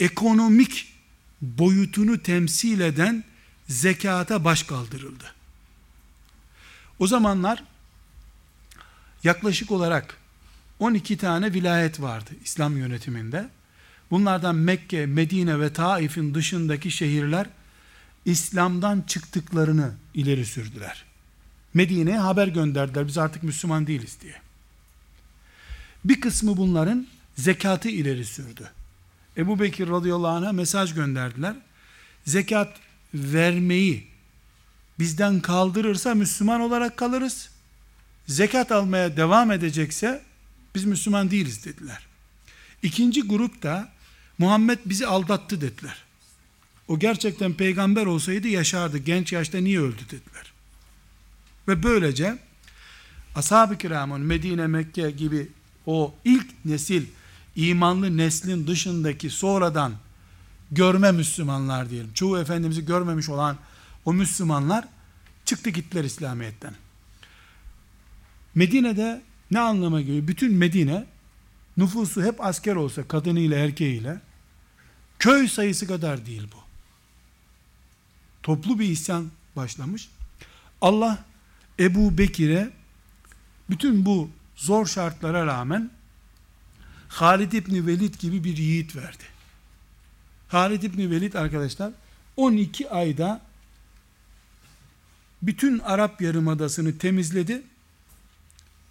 [0.00, 0.94] ekonomik
[1.42, 3.24] boyutunu temsil eden
[3.68, 5.24] zekata baş kaldırıldı.
[6.98, 7.64] O zamanlar
[9.24, 10.16] yaklaşık olarak
[10.78, 13.48] 12 tane vilayet vardı İslam yönetiminde.
[14.10, 17.46] Bunlardan Mekke, Medine ve Taif'in dışındaki şehirler
[18.24, 21.04] İslam'dan çıktıklarını ileri sürdüler.
[21.74, 24.34] Medine'ye haber gönderdiler biz artık Müslüman değiliz diye.
[26.04, 27.06] Bir kısmı bunların
[27.36, 28.70] zekatı ileri sürdü.
[29.36, 31.56] Ebu Bekir radıyallahu anh'a mesaj gönderdiler.
[32.24, 32.76] Zekat
[33.14, 34.06] vermeyi
[34.98, 37.50] bizden kaldırırsa Müslüman olarak kalırız.
[38.26, 40.22] Zekat almaya devam edecekse
[40.74, 42.06] biz Müslüman değiliz dediler.
[42.82, 43.88] İkinci grup da
[44.38, 46.04] Muhammed bizi aldattı dediler.
[46.90, 48.98] O gerçekten peygamber olsaydı yaşardı.
[48.98, 50.52] Genç yaşta niye öldü dediler.
[51.68, 52.38] Ve böylece
[53.34, 55.48] ashab-ı kiramın Medine, Mekke gibi
[55.86, 57.06] o ilk nesil
[57.56, 59.92] imanlı neslin dışındaki sonradan
[60.70, 62.12] görme Müslümanlar diyelim.
[62.14, 63.56] Çoğu Efendimiz'i görmemiş olan
[64.04, 64.84] o Müslümanlar
[65.44, 66.74] çıktı gittiler İslamiyet'ten.
[68.54, 70.28] Medine'de ne anlama geliyor?
[70.28, 71.06] Bütün Medine
[71.76, 74.20] nüfusu hep asker olsa kadınıyla erkeğiyle
[75.18, 76.69] köy sayısı kadar değil bu.
[78.42, 80.08] Toplu bir isyan başlamış.
[80.80, 81.24] Allah
[81.78, 82.70] Ebu Bekir'e
[83.70, 85.90] bütün bu zor şartlara rağmen
[87.08, 89.24] Halid İbni Velid gibi bir yiğit verdi.
[90.48, 91.92] Halid İbni Velid arkadaşlar
[92.36, 93.40] 12 ayda
[95.42, 97.62] bütün Arap Yarımadası'nı temizledi.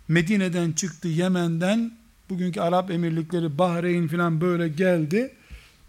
[0.08, 1.92] Medine'den çıktı, Yemen'den
[2.30, 5.34] bugünkü Arap emirlikleri Bahreyn filan böyle geldi.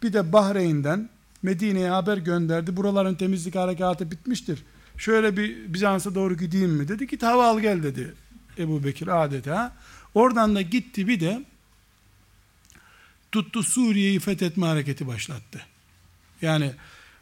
[0.03, 1.09] Bir de Bahreyn'den
[1.43, 2.77] Medine'ye haber gönderdi.
[2.77, 4.63] Buraların temizlik harekatı bitmiştir.
[4.97, 7.07] Şöyle bir Bizans'a doğru gideyim mi dedi.
[7.07, 8.15] Git hava al gel dedi
[8.59, 9.73] Ebu Bekir adeta.
[10.15, 11.45] Oradan da gitti bir de
[13.33, 15.61] tuttu Suriye'yi fethetme hareketi başlattı.
[16.43, 16.73] Yani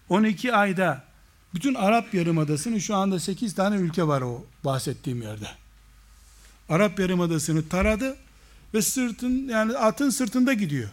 [0.08, 1.04] 12 ayda
[1.54, 5.48] bütün Arap Yarımadası'nın şu anda 8 tane ülke var o bahsettiğim yerde.
[6.68, 8.16] Arap Yarımadası'nı taradı
[8.74, 10.88] ve sırtın yani atın sırtında gidiyor.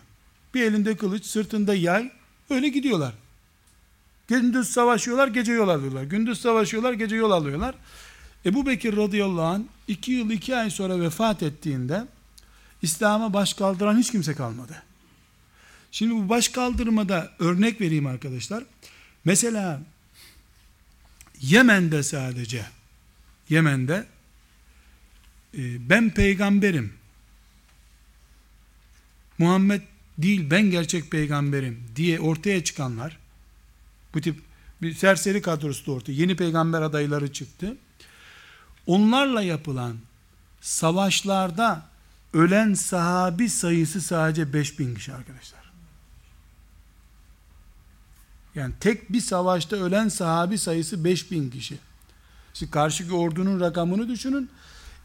[0.54, 2.12] Bir elinde kılıç, sırtında yay
[2.50, 3.14] öyle gidiyorlar.
[4.28, 6.04] Gündüz savaşıyorlar, gece yol alıyorlar.
[6.04, 7.76] Gündüz savaşıyorlar, gece yol alıyorlar.
[8.46, 12.06] Ebu Bekir radıyallahu anh iki yıl iki ay sonra vefat ettiğinde
[12.82, 14.84] İslam'a baş kaldıran hiç kimse kalmadı.
[15.92, 18.64] Şimdi bu baş kaldırmada örnek vereyim arkadaşlar.
[19.26, 19.82] Mesela
[21.42, 22.66] Yemen'de sadece
[23.50, 24.06] Yemen'de
[25.54, 26.94] e, ben peygamberim
[29.38, 29.82] Muhammed
[30.18, 33.18] değil ben gerçek peygamberim diye ortaya çıkanlar
[34.14, 34.42] bu tip
[34.82, 37.78] bir serseri kadrosu da ortaya yeni peygamber adayları çıktı.
[38.86, 39.98] Onlarla yapılan
[40.62, 41.86] savaşlarda
[42.34, 45.66] ölen sahabi sayısı sadece 5000 kişi arkadaşlar.
[48.56, 51.78] Yani tek bir savaşta ölen sahabi sayısı 5000 kişi.
[52.54, 54.50] Şimdi karşıki ordunun rakamını düşünün.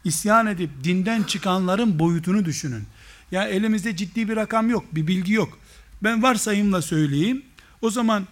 [0.03, 2.87] İsyan edip dinden çıkanların boyutunu düşünün.
[3.31, 5.59] Ya elimizde ciddi bir rakam yok, bir bilgi yok.
[6.03, 7.45] Ben varsayımla söyleyeyim.
[7.81, 8.27] O zaman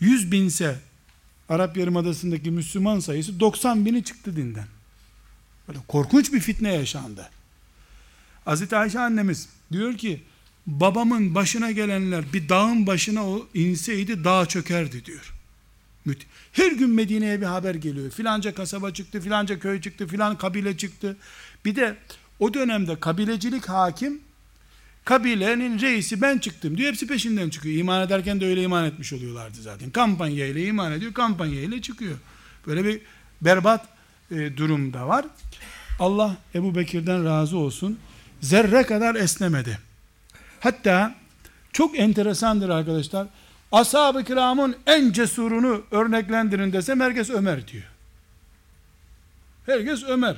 [0.00, 0.78] 100 binse
[1.48, 4.66] Arap Yarımadası'ndaki Müslüman sayısı 90 bini çıktı dinden.
[5.68, 7.30] Böyle korkunç bir fitne yaşandı.
[8.44, 10.22] Hazreti Ayşe annemiz diyor ki
[10.66, 15.34] babamın başına gelenler bir dağın başına o inseydi dağ çökerdi diyor.
[16.52, 18.10] Her gün Medine'ye bir haber geliyor.
[18.10, 21.16] Filanca kasaba çıktı, filanca köy çıktı, filan kabile çıktı.
[21.64, 21.96] Bir de
[22.40, 24.20] o dönemde kabilecilik hakim,
[25.08, 26.88] kabilenin reisi ben çıktım diyor.
[26.88, 27.78] Hepsi peşinden çıkıyor.
[27.78, 29.90] İman ederken de öyle iman etmiş oluyorlardı zaten.
[29.90, 32.16] Kampanya ile iman ediyor, kampanya ile çıkıyor.
[32.66, 33.00] Böyle bir
[33.40, 33.88] berbat
[34.30, 35.24] e, durum da var.
[36.00, 37.98] Allah Ebu Bekir'den razı olsun.
[38.40, 39.78] Zerre kadar esnemedi.
[40.60, 41.14] Hatta
[41.72, 43.26] çok enteresandır arkadaşlar.
[43.72, 47.84] Ashab-ı kiramın en cesurunu örneklendirin desem herkes Ömer diyor.
[49.66, 50.36] Herkes Ömer.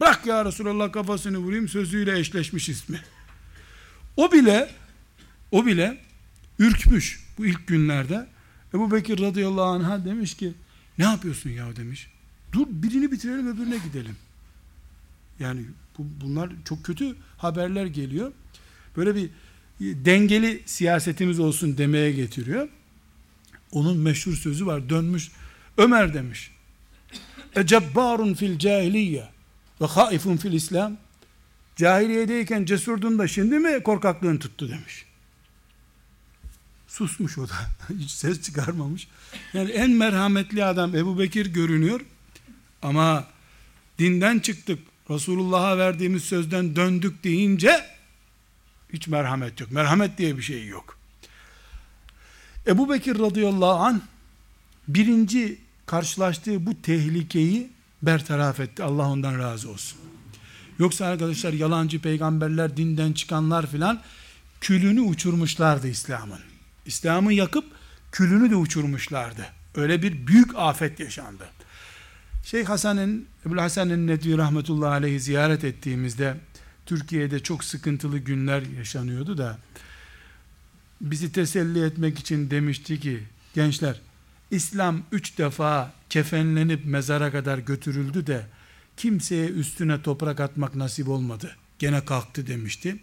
[0.00, 3.00] Bırak ya Resulallah kafasını vurayım sözüyle eşleşmiş ismi.
[4.16, 4.70] O bile
[5.50, 5.98] o bile
[6.58, 8.26] ürkmüş bu ilk günlerde.
[8.74, 10.54] Ebu Bekir radıyallahu anh'a demiş ki
[10.98, 12.10] ne yapıyorsun ya demiş.
[12.52, 14.16] Dur birini bitirelim öbürüne gidelim.
[15.40, 15.64] Yani
[15.98, 18.32] bu, bunlar çok kötü haberler geliyor.
[18.96, 19.30] Böyle bir
[19.80, 22.68] dengeli siyasetimiz olsun demeye getiriyor.
[23.72, 24.88] Onun meşhur sözü var.
[24.88, 25.30] Dönmüş
[25.78, 26.50] Ömer demiş.
[27.56, 29.28] Ecebbarun fil cahiliye
[29.80, 30.96] ve haifun fil İslam.
[31.82, 35.04] Cahiliyedeyken cesurdun da şimdi mi korkaklığın tuttu demiş.
[36.88, 37.54] Susmuş o da.
[37.98, 39.08] Hiç ses çıkarmamış.
[39.52, 42.00] Yani en merhametli adam Ebu Bekir görünüyor.
[42.82, 43.26] Ama
[43.98, 44.78] dinden çıktık.
[45.10, 47.84] Resulullah'a verdiğimiz sözden döndük deyince
[48.92, 49.72] hiç merhamet yok.
[49.72, 50.98] Merhamet diye bir şey yok.
[52.66, 54.02] Ebu Bekir radıyallahu an
[54.88, 57.70] birinci karşılaştığı bu tehlikeyi
[58.02, 58.82] bertaraf etti.
[58.82, 59.98] Allah ondan razı olsun.
[60.78, 64.00] Yoksa arkadaşlar yalancı peygamberler, dinden çıkanlar filan
[64.60, 66.40] külünü uçurmuşlardı İslam'ın.
[66.86, 67.64] İslam'ı yakıp
[68.12, 69.46] külünü de uçurmuşlardı.
[69.74, 71.44] Öyle bir büyük afet yaşandı.
[72.44, 76.36] Şeyh Hasan'ın, Ebu Hasan'ın Nedvi rahmetullahi aleyhi ziyaret ettiğimizde
[76.86, 79.58] Türkiye'de çok sıkıntılı günler yaşanıyordu da
[81.00, 83.22] bizi teselli etmek için demişti ki
[83.54, 84.00] gençler
[84.50, 88.46] İslam üç defa kefenlenip mezara kadar götürüldü de
[88.96, 91.56] kimseye üstüne toprak atmak nasip olmadı.
[91.78, 92.96] Gene kalktı demişti.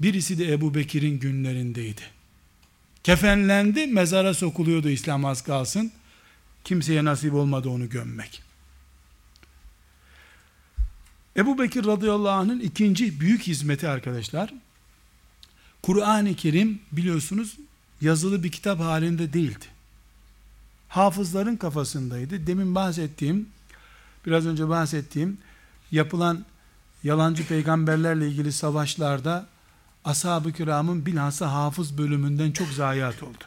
[0.00, 2.02] Birisi de Ebu Bekir'in günlerindeydi.
[3.04, 5.92] Kefenlendi, mezara sokuluyordu İslam az kalsın.
[6.64, 8.42] Kimseye nasip olmadı onu gömmek.
[11.36, 14.54] Ebu Bekir radıyallahu anh'ın ikinci büyük hizmeti arkadaşlar,
[15.82, 17.56] Kur'an-ı Kerim biliyorsunuz
[18.00, 19.64] yazılı bir kitap halinde değildi.
[20.88, 22.46] Hafızların kafasındaydı.
[22.46, 23.48] Demin bahsettiğim,
[24.26, 25.38] biraz önce bahsettiğim,
[25.90, 26.44] yapılan
[27.02, 29.46] yalancı peygamberlerle ilgili savaşlarda
[30.04, 33.44] ashab-ı kiramın bilhassa hafız bölümünden çok zayiat oldu.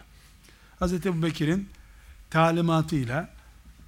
[0.81, 0.93] Hz.
[0.93, 1.69] Ebu Bekir'in
[2.29, 3.29] talimatıyla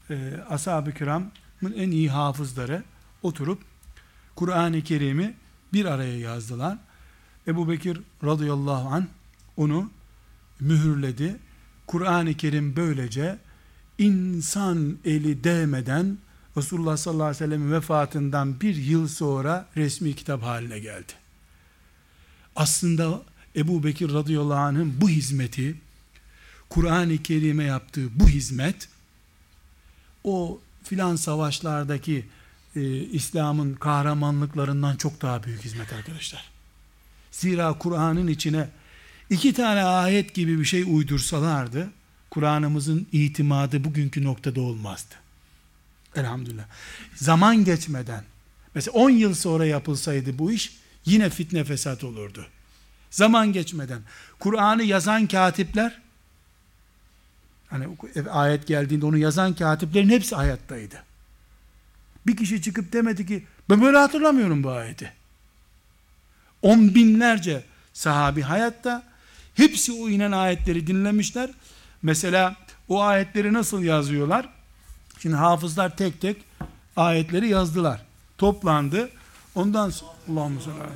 [0.10, 2.84] e, ashab-ı kiramın en iyi hafızları
[3.24, 3.62] oturup
[4.36, 5.34] Kur'an-ı Kerim'i
[5.74, 6.78] bir araya yazdılar.
[7.48, 9.08] Ebu Bekir radıyallahu an
[9.58, 9.90] onu
[10.60, 11.40] mühürledi.
[11.88, 13.38] Kur'an-ı Kerim böylece
[13.98, 16.18] insan eli değmeden
[16.58, 21.14] Resulullah sallallahu aleyhi ve sellem vefatından bir yıl sonra resmi kitap haline geldi.
[22.56, 23.22] Aslında
[23.56, 25.76] Ebu Bekir radıyallahu anh'ın bu hizmeti,
[26.70, 28.90] Kur'an-ı Kerim'e yaptığı bu hizmet,
[30.24, 32.26] o filan savaşlardaki
[32.76, 36.50] e, İslam'ın kahramanlıklarından çok daha büyük hizmet arkadaşlar.
[37.32, 38.70] Zira Kur'an'ın içine
[39.30, 41.90] iki tane ayet gibi bir şey uydursalardı,
[42.30, 45.27] Kur'an'ımızın itimadı bugünkü noktada olmazdı.
[46.18, 46.66] Elhamdülillah.
[47.16, 48.24] Zaman geçmeden,
[48.76, 52.48] mesela 10 yıl sonra yapılsaydı bu iş, yine fitne fesat olurdu.
[53.12, 54.02] Zaman geçmeden,
[54.40, 56.02] Kur'an'ı yazan katipler,
[57.70, 57.88] hani
[58.30, 61.04] ayet geldiğinde onu yazan katiplerin hepsi hayattaydı.
[62.28, 65.14] Bir kişi çıkıp demedi ki ben böyle hatırlamıyorum bu ayeti.
[66.62, 67.64] On binlerce
[67.94, 69.04] sahabi hayatta
[69.56, 71.50] hepsi o inen ayetleri dinlemişler.
[72.02, 72.56] Mesela
[72.88, 74.50] o ayetleri nasıl yazıyorlar?
[75.20, 76.46] Şimdi hafızlar tek tek
[76.96, 78.02] ayetleri yazdılar.
[78.38, 79.10] Toplandı.
[79.56, 80.88] Ondan sonra Allahümme sallallahu.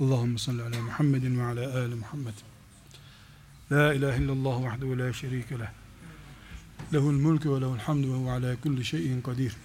[0.00, 2.34] Allahümme salli ala Muhammedin ve ala ali Muhammed.
[3.72, 5.70] La ilahe illallah vahdehu la şerike leh.
[6.92, 9.56] Lehul mulku ve lehul hamdu ve ala kulli şeyin kadir.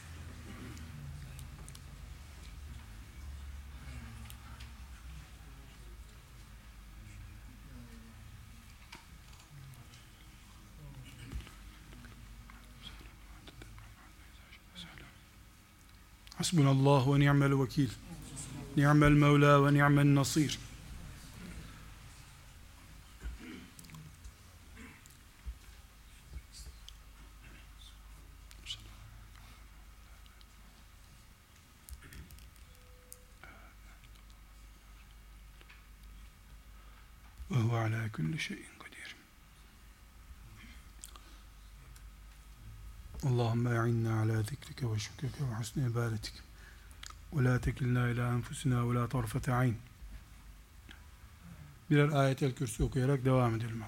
[16.39, 17.89] Hasbunallah ve ni'mel vekil.
[18.77, 20.59] Ni'mel mevla ve ni'mel nasir.
[37.51, 39.15] Ve huve ala kulli şeyin kadir.
[43.27, 46.33] Allahümme e'inna ala zikrike ve şükrike ve husni ibadetik.
[47.33, 49.75] Ve la tekilna ila enfusina ve la tarfete ayn.
[51.89, 53.83] Birer ayetel kürsü okuyarak devam edelim.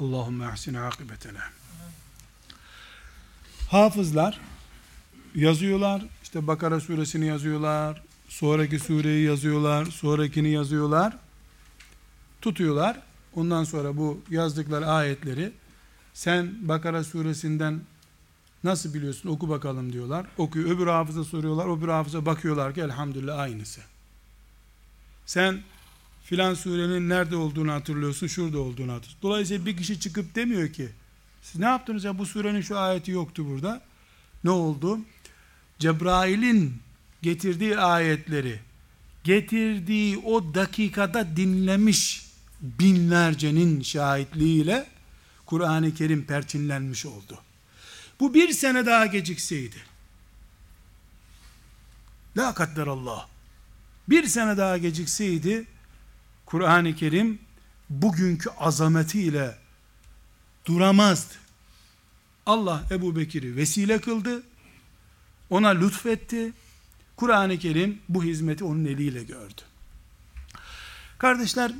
[0.00, 1.40] Allahümme ahsin akıbetena.
[3.68, 4.40] Hafızlar
[5.34, 6.02] yazıyorlar.
[6.22, 8.02] İşte Bakara suresini yazıyorlar.
[8.28, 9.84] Sonraki sureyi yazıyorlar.
[9.84, 11.16] Sonrakini yazıyorlar.
[12.42, 13.00] Tutuyorlar.
[13.34, 15.52] Ondan sonra bu yazdıkları ayetleri
[16.14, 17.80] sen Bakara suresinden
[18.64, 20.26] nasıl biliyorsun oku bakalım diyorlar.
[20.38, 20.70] Okuyor.
[20.70, 21.78] Öbür hafıza soruyorlar.
[21.78, 23.80] Öbür hafıza bakıyorlar ki elhamdülillah aynısı.
[25.26, 25.62] Sen
[26.30, 29.22] filan surenin nerede olduğunu hatırlıyorsun, şurada olduğunu hatırlıyorsun.
[29.22, 30.88] Dolayısıyla bir kişi çıkıp demiyor ki,
[31.42, 33.82] siz ne yaptınız ya bu surenin şu ayeti yoktu burada.
[34.44, 34.98] Ne oldu?
[35.78, 36.74] Cebrail'in
[37.22, 38.60] getirdiği ayetleri,
[39.24, 42.26] getirdiği o dakikada dinlemiş
[42.60, 44.86] binlercenin şahitliğiyle
[45.46, 47.38] Kur'an-ı Kerim perçinlenmiş oldu.
[48.20, 49.76] Bu bir sene daha gecikseydi,
[52.36, 53.28] la kadder Allah,
[54.08, 55.66] bir sene daha gecikseydi,
[56.50, 57.38] Kur'an-ı Kerim
[57.90, 59.58] bugünkü azametiyle
[60.66, 61.34] duramazdı.
[62.46, 64.42] Allah Ebu Bekir'i vesile kıldı.
[65.50, 66.52] Ona lütfetti.
[67.16, 69.62] Kur'an-ı Kerim bu hizmeti onun eliyle gördü.
[71.18, 71.72] Kardeşler,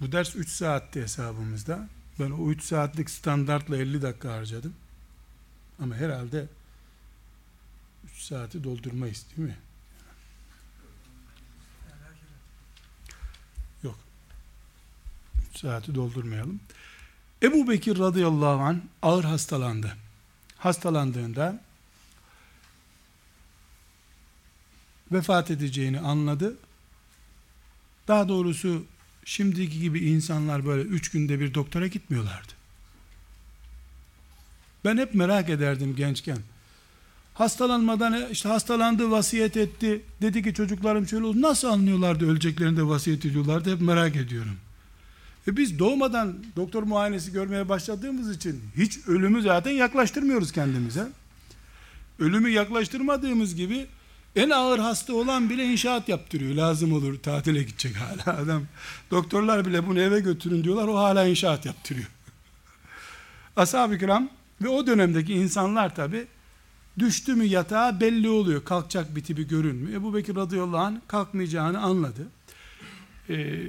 [0.00, 1.88] bu ders 3 saatti hesabımızda.
[2.20, 4.74] Ben o 3 saatlik standartla 50 dakika harcadım.
[5.82, 6.46] Ama herhalde
[8.04, 9.56] 3 saati doldurmayız değil mi?
[15.54, 16.60] Saati doldurmayalım.
[17.42, 19.96] Ebu Bekir radıyallahu an ağır hastalandı.
[20.58, 21.60] Hastalandığında
[25.12, 26.56] vefat edeceğini anladı.
[28.08, 28.84] Daha doğrusu
[29.24, 32.52] şimdiki gibi insanlar böyle üç günde bir doktora gitmiyorlardı.
[34.84, 36.38] Ben hep merak ederdim gençken.
[37.34, 40.02] Hastalanmadan işte hastalandı vasiyet etti.
[40.22, 41.42] Dedi ki çocuklarım şöyle oldu.
[41.42, 44.56] Nasıl anlıyorlardı öleceklerini de vasiyet ediyorlardı hep merak ediyorum.
[45.48, 51.08] E biz doğmadan doktor muayenesi görmeye başladığımız için hiç ölümü zaten yaklaştırmıyoruz kendimize.
[52.18, 53.86] Ölümü yaklaştırmadığımız gibi
[54.36, 56.54] en ağır hasta olan bile inşaat yaptırıyor.
[56.54, 58.62] Lazım olur tatile gidecek hala adam.
[59.10, 60.88] Doktorlar bile bunu eve götürün diyorlar.
[60.88, 62.06] O hala inşaat yaptırıyor.
[63.56, 64.28] Ashab-ı kiram
[64.62, 66.26] ve o dönemdeki insanlar tabi
[66.98, 68.64] düştü mü yatağa belli oluyor.
[68.64, 70.00] Kalkacak bir tipi görünmüyor.
[70.00, 72.28] Ebu Bekir radıyallahu anh kalkmayacağını anladı.
[73.30, 73.60] Ee,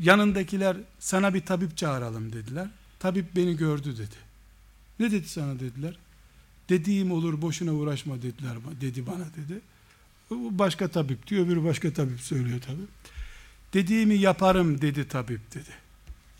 [0.00, 2.68] yanındakiler sana bir tabip çağıralım dediler.
[2.98, 4.16] Tabip beni gördü dedi.
[5.00, 5.98] Ne dedi sana dediler.
[6.68, 9.60] Dediğim olur boşuna uğraşma dediler dedi bana dedi.
[10.30, 12.80] Başka tabip diyor öbürü başka tabip söylüyor tabi.
[13.72, 15.70] Dediğimi yaparım dedi tabip dedi.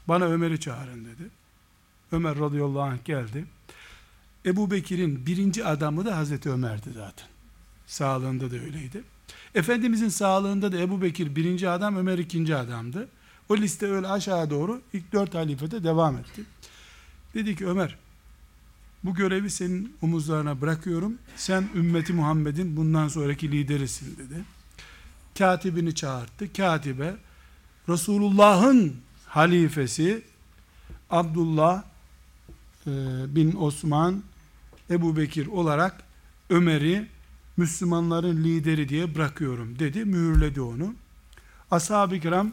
[0.09, 1.31] Bana Ömer'i çağırın dedi.
[2.13, 3.45] Ömer radıyallahu anh geldi.
[4.47, 7.27] Ebu Bekir'in birinci adamı da Hazreti Ömer'di zaten.
[7.87, 9.03] Sağlığında da öyleydi.
[9.55, 13.09] Efendimizin sağlığında da Ebu Bekir birinci adam, Ömer ikinci adamdı.
[13.49, 16.43] O liste öyle aşağı doğru ilk dört halifede devam etti.
[17.35, 17.97] Dedi ki Ömer
[19.05, 21.19] bu görevi senin omuzlarına bırakıyorum.
[21.37, 24.45] Sen ümmeti Muhammed'in bundan sonraki liderisin dedi.
[25.39, 26.53] Katibini çağırdı.
[26.57, 27.17] Katibe
[27.89, 28.97] Resulullah'ın
[29.27, 30.23] halifesi
[31.11, 31.83] Abdullah
[32.87, 32.91] e,
[33.35, 34.23] bin Osman
[34.91, 36.03] Ebu Bekir olarak
[36.51, 37.09] Ömer'i
[37.57, 40.05] Müslümanların lideri diye bırakıyorum dedi.
[40.05, 40.95] Mühürledi onu.
[41.71, 42.53] Ashab-ı kiram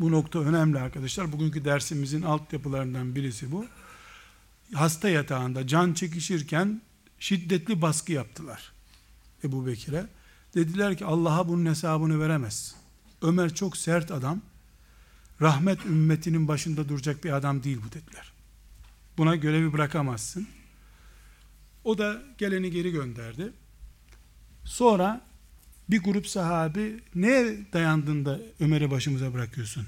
[0.00, 1.32] bu nokta önemli arkadaşlar.
[1.32, 3.66] Bugünkü dersimizin altyapılarından birisi bu.
[4.74, 6.82] Hasta yatağında can çekişirken
[7.18, 8.72] şiddetli baskı yaptılar
[9.44, 10.06] Ebu Bekir'e.
[10.54, 12.74] Dediler ki Allah'a bunun hesabını veremez.
[13.22, 14.40] Ömer çok sert adam.
[15.40, 18.32] Rahmet ümmetinin başında duracak bir adam değil bu dediler.
[19.18, 20.48] Buna görevi bırakamazsın.
[21.84, 23.52] O da geleni geri gönderdi.
[24.64, 25.29] Sonra
[25.90, 29.86] bir grup sahabi neye dayandığında Ömer'i başımıza bırakıyorsun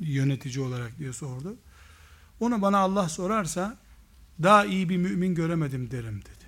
[0.00, 1.56] yönetici olarak diye sordu.
[2.40, 3.76] Onu bana Allah sorarsa
[4.42, 6.44] daha iyi bir mümin göremedim derim dedi.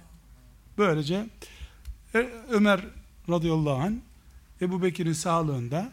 [0.78, 1.26] Böylece
[2.14, 2.18] e,
[2.50, 2.80] Ömer
[3.28, 3.94] radıyallahu anh
[4.60, 5.92] Ebu Bekir'in sağlığında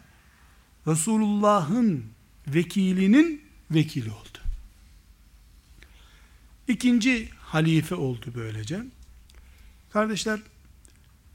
[0.86, 2.04] Resulullah'ın
[2.48, 4.38] vekilinin vekili oldu.
[6.68, 8.82] İkinci halife oldu böylece.
[9.92, 10.40] Kardeşler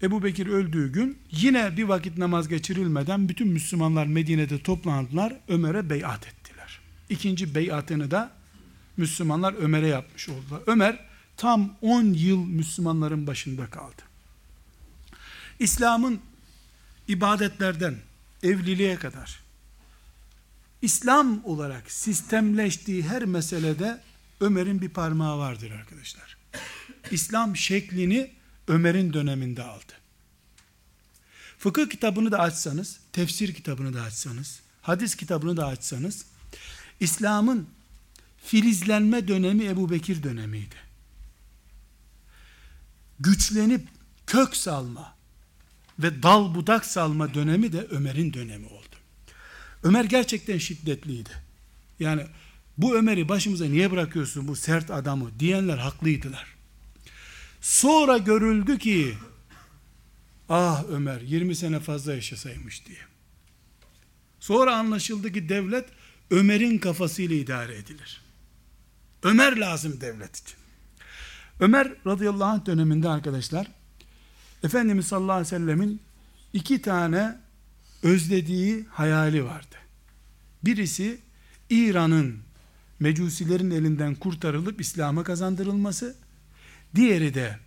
[0.02, 5.34] Ebu Bekir öldüğü gün yine bir vakit namaz geçirilmeden bütün Müslümanlar Medine'de toplandılar.
[5.48, 6.80] Ömer'e beyat ettiler.
[7.10, 8.32] İkinci beyatını da
[8.98, 10.62] Müslümanlar Ömer'e yapmış oldular.
[10.68, 11.00] Ömer
[11.38, 14.02] tam 10 yıl Müslümanların başında kaldı.
[15.60, 16.20] İslam'ın
[17.08, 17.96] ibadetlerden
[18.44, 19.40] evliliğe kadar
[20.82, 24.02] İslam olarak sistemleştiği her meselede
[24.40, 26.38] Ömer'in bir parmağı vardır arkadaşlar.
[27.12, 28.32] İslam şeklini
[28.70, 29.94] Ömer'in döneminde aldı.
[31.58, 36.26] Fıkıh kitabını da açsanız, tefsir kitabını da açsanız, hadis kitabını da açsanız,
[37.00, 37.68] İslam'ın
[38.44, 40.76] filizlenme dönemi Ebu Bekir dönemiydi.
[43.20, 43.88] Güçlenip
[44.28, 45.16] kök salma
[46.00, 48.96] ve dal budak salma dönemi de Ömer'in dönemi oldu.
[49.84, 51.30] Ömer gerçekten şiddetliydi.
[52.00, 52.26] Yani
[52.78, 56.59] bu Ömer'i başımıza niye bırakıyorsun bu sert adamı diyenler haklıydılar.
[57.62, 59.18] Sonra görüldü ki
[60.50, 63.00] ah Ömer 20 sene fazla yaşasaymış diye.
[64.40, 65.86] Sonra anlaşıldı ki devlet
[66.32, 68.22] Ömer'in kafasıyla idare edilir.
[69.24, 70.58] Ömer lazım devlet için.
[71.60, 73.68] Ömer radıyallahu anh döneminde arkadaşlar
[74.64, 76.02] Efendimiz sallallahu aleyhi ve sellemin
[76.54, 77.38] iki tane
[78.04, 79.76] özlediği hayali vardı.
[80.64, 81.20] Birisi
[81.70, 82.40] İran'ın
[83.00, 86.16] mecusilerin elinden kurtarılıp İslam'a kazandırılması,
[86.96, 87.60] diğeri de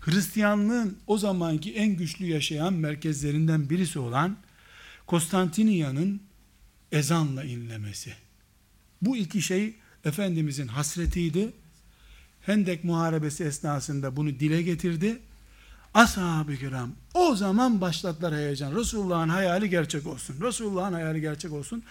[0.00, 4.36] Hristiyanlığın o zamanki en güçlü yaşayan merkezlerinden birisi olan
[5.06, 6.22] Konstantiniyye'nin
[6.92, 8.14] ezanla inlemesi.
[9.02, 11.52] Bu iki şey Efendimizin hasretiydi.
[12.40, 15.18] Hendek muharebesi esnasında bunu dile getirdi.
[15.94, 18.76] Ashab-ı kiram o zaman başlattılar heyecan.
[18.76, 20.36] Resulullah'ın hayali gerçek olsun.
[20.40, 21.82] Resulullah'ın hayali gerçek olsun.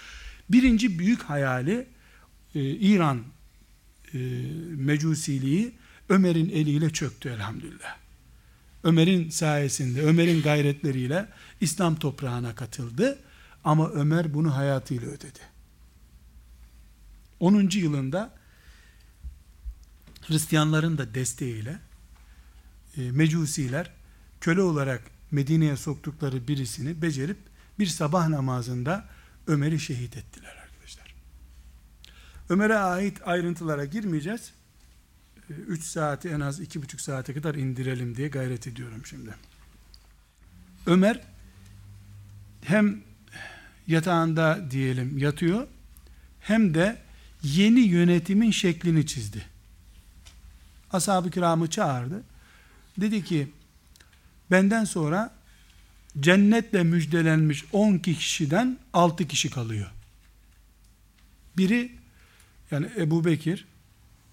[0.49, 1.87] Birinci büyük hayali
[2.55, 3.23] e, İran
[4.13, 4.17] e,
[4.75, 5.71] mecusiliği
[6.09, 7.97] Ömer'in eliyle çöktü elhamdülillah.
[8.83, 11.29] Ömer'in sayesinde, Ömer'in gayretleriyle
[11.61, 13.19] İslam toprağına katıldı.
[13.63, 15.39] Ama Ömer bunu hayatıyla ödedi.
[17.39, 17.69] 10.
[17.73, 18.39] yılında
[20.21, 21.79] Hristiyanların da desteğiyle
[22.97, 23.91] e, mecusiler
[24.41, 25.01] köle olarak
[25.31, 27.37] Medine'ye soktukları birisini becerip
[27.79, 29.05] bir sabah namazında
[29.47, 31.15] Ömer'i şehit ettiler arkadaşlar.
[32.49, 34.53] Ömer'e ait ayrıntılara girmeyeceğiz.
[35.49, 39.35] 3 e, saati en az 2,5 saate kadar indirelim diye gayret ediyorum şimdi.
[40.85, 41.21] Ömer
[42.61, 43.01] hem
[43.87, 45.67] yatağında diyelim yatıyor
[46.39, 46.97] hem de
[47.43, 49.45] yeni yönetimin şeklini çizdi.
[50.91, 52.23] Ashab-ı kiramı çağırdı.
[52.97, 53.47] Dedi ki
[54.51, 55.33] benden sonra
[56.19, 59.91] cennetle müjdelenmiş 10 kişiden 6 kişi kalıyor.
[61.57, 61.91] Biri
[62.71, 63.65] yani Ebu Bekir,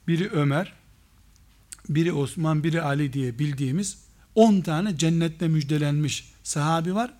[0.09, 0.73] biri Ömer,
[1.89, 3.99] biri Osman, biri Ali diye bildiğimiz
[4.34, 7.12] 10 tane cennetle müjdelenmiş sahabi var.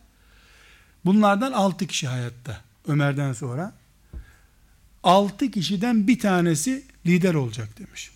[1.05, 3.75] Bunlardan 6 kişi hayatta Ömer'den sonra.
[5.03, 8.11] 6 kişiden bir tanesi lider olacak demiş.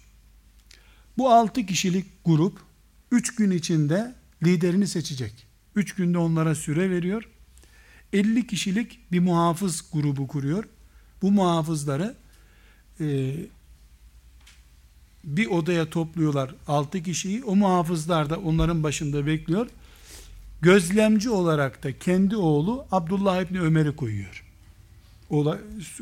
[1.18, 2.58] Bu 6 kişilik grup
[3.10, 5.46] 3 gün içinde liderini seçecek.
[5.74, 7.28] 3 günde onlara süre veriyor.
[8.12, 10.64] 50 kişilik bir muhafız grubu kuruyor.
[11.22, 12.16] Bu muhafızları
[13.00, 13.36] e,
[15.24, 17.44] bir odaya topluyorlar 6 kişiyi.
[17.44, 19.66] O muhafızlar da onların başında bekliyor.
[20.62, 24.44] Gözlemci olarak da kendi oğlu Abdullah İbni Ömer'i koyuyor.
[25.30, 25.58] Ola,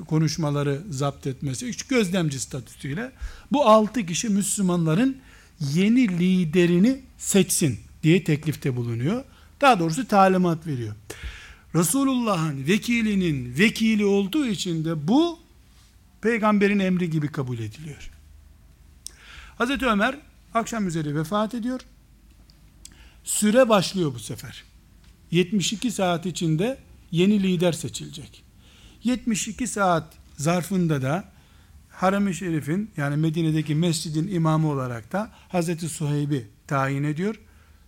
[0.06, 3.12] konuşmaları zapt etmesi, üç gözlemci statüsüyle
[3.52, 5.16] bu altı kişi Müslümanların
[5.60, 9.24] yeni liderini seçsin diye teklifte bulunuyor.
[9.60, 10.94] Daha doğrusu talimat veriyor.
[11.74, 15.38] Resulullah'ın vekilinin vekili olduğu için de bu
[16.20, 18.10] peygamberin emri gibi kabul ediliyor.
[19.58, 20.16] Hazreti Ömer
[20.54, 21.80] akşam üzeri vefat ediyor.
[23.24, 24.64] Süre başlıyor bu sefer.
[25.30, 26.78] 72 saat içinde
[27.10, 28.44] yeni lider seçilecek.
[29.04, 31.24] 72 saat zarfında da
[31.90, 37.40] Haram-ı Şerif'in yani Medine'deki mescidin imamı olarak da Hazreti Suheyb'i tayin ediyor.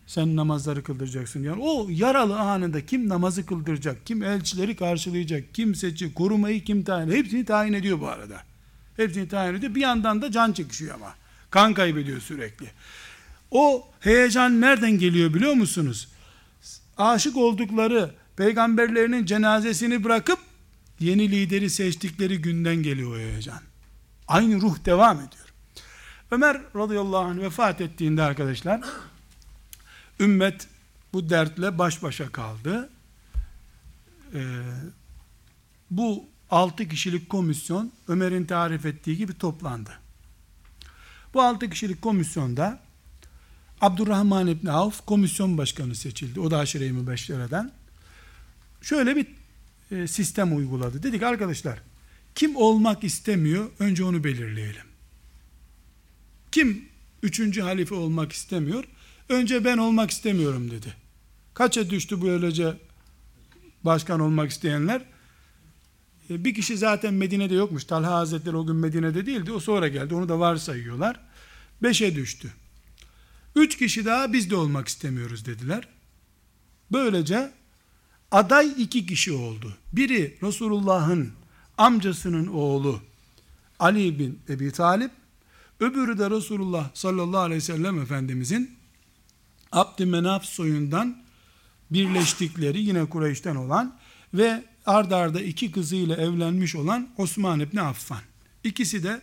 [0.07, 1.43] Sen namazları kıldıracaksın.
[1.43, 7.11] Yani o yaralı anında kim namazı kıldıracak, kim elçileri karşılayacak, kim seçi, korumayı kim tayin
[7.11, 8.43] hepsini tayin ediyor bu arada.
[8.97, 9.75] Hepsini tayin ediyor.
[9.75, 11.15] Bir yandan da can çekişiyor ama.
[11.51, 12.71] Kan kaybediyor sürekli.
[13.51, 16.09] O heyecan nereden geliyor biliyor musunuz?
[16.99, 20.39] Aşık oldukları peygamberlerinin cenazesini bırakıp
[21.01, 23.61] yeni lideri seçtikleri günden geliyor o heyecan.
[24.29, 25.55] Aynı ruh devam ediyor.
[26.31, 28.81] Ömer radıyallahu anh vefat ettiğinde arkadaşlar
[30.21, 30.69] ümmet
[31.13, 32.91] bu dertle baş başa kaldı.
[34.35, 34.41] Ee,
[35.91, 39.91] bu altı kişilik komisyon Ömer'in tarif ettiği gibi toplandı.
[41.35, 42.81] Bu altı kişilik komisyonda
[43.81, 46.41] Abdurrahman İbni Avf komisyon başkanı seçildi.
[46.41, 47.73] O da aşire-i mübeşşereden.
[48.83, 49.27] Şöyle bir
[49.91, 51.03] e, sistem uyguladı.
[51.03, 51.83] Dedik arkadaşlar
[52.35, 54.85] kim olmak istemiyor önce onu belirleyelim.
[56.53, 56.85] Kim
[57.23, 58.85] üçüncü halife olmak istemiyor?
[59.29, 60.95] Önce ben olmak istemiyorum dedi.
[61.55, 62.77] Kaça düştü böylece
[63.83, 65.03] başkan olmak isteyenler?
[66.31, 67.85] E, bir kişi zaten Medine'de yokmuş.
[67.85, 69.53] Talha Hazretleri o gün Medine'de değildi.
[69.53, 70.15] O sonra geldi.
[70.15, 71.21] Onu da varsayıyorlar.
[71.83, 72.53] Beşe düştü.
[73.57, 75.89] Üç kişi daha biz de olmak istemiyoruz dediler.
[76.93, 77.51] Böylece
[78.31, 79.77] aday iki kişi oldu.
[79.93, 81.33] Biri Resulullah'ın
[81.79, 83.01] amcasının oğlu
[83.79, 85.11] Ali bin Ebi Talip,
[85.81, 88.79] öbürü de Resulullah sallallahu aleyhi ve sellem Efendimizin
[89.73, 91.23] Abdümenaf soyundan
[91.91, 93.99] birleştikleri yine Kureyş'ten olan
[94.35, 98.21] ve ardarda arda iki kızıyla evlenmiş olan Osman İbni Affan.
[98.65, 99.21] İkisi de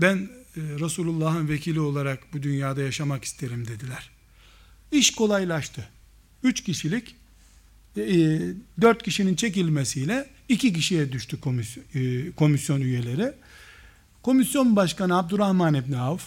[0.00, 4.10] ben e, Resulullah'ın vekili olarak bu dünyada yaşamak isterim dediler.
[4.92, 5.88] İş kolaylaştı.
[6.42, 7.16] Üç kişilik
[7.96, 8.40] e, e,
[8.80, 11.84] dört kişinin çekilmesiyle iki kişiye düştü komisyon,
[12.36, 13.32] komisyon üyeleri.
[14.22, 16.24] Komisyon başkanı Abdurrahman İbni Avf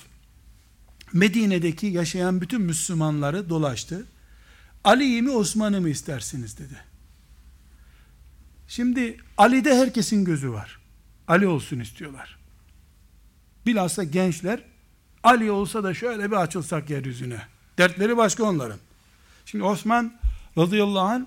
[1.13, 4.05] Medine'deki yaşayan bütün Müslümanları dolaştı.
[4.84, 6.78] Ali'yi mi Osman'ı mı istersiniz dedi.
[8.68, 10.80] Şimdi Ali'de herkesin gözü var.
[11.28, 12.38] Ali olsun istiyorlar.
[13.65, 14.63] Bilhassa gençler
[15.24, 17.41] Ali olsa da şöyle bir açılsak yeryüzüne.
[17.78, 18.80] Dertleri başka onların.
[19.45, 20.13] Şimdi Osman
[20.57, 21.26] radıyallahu anh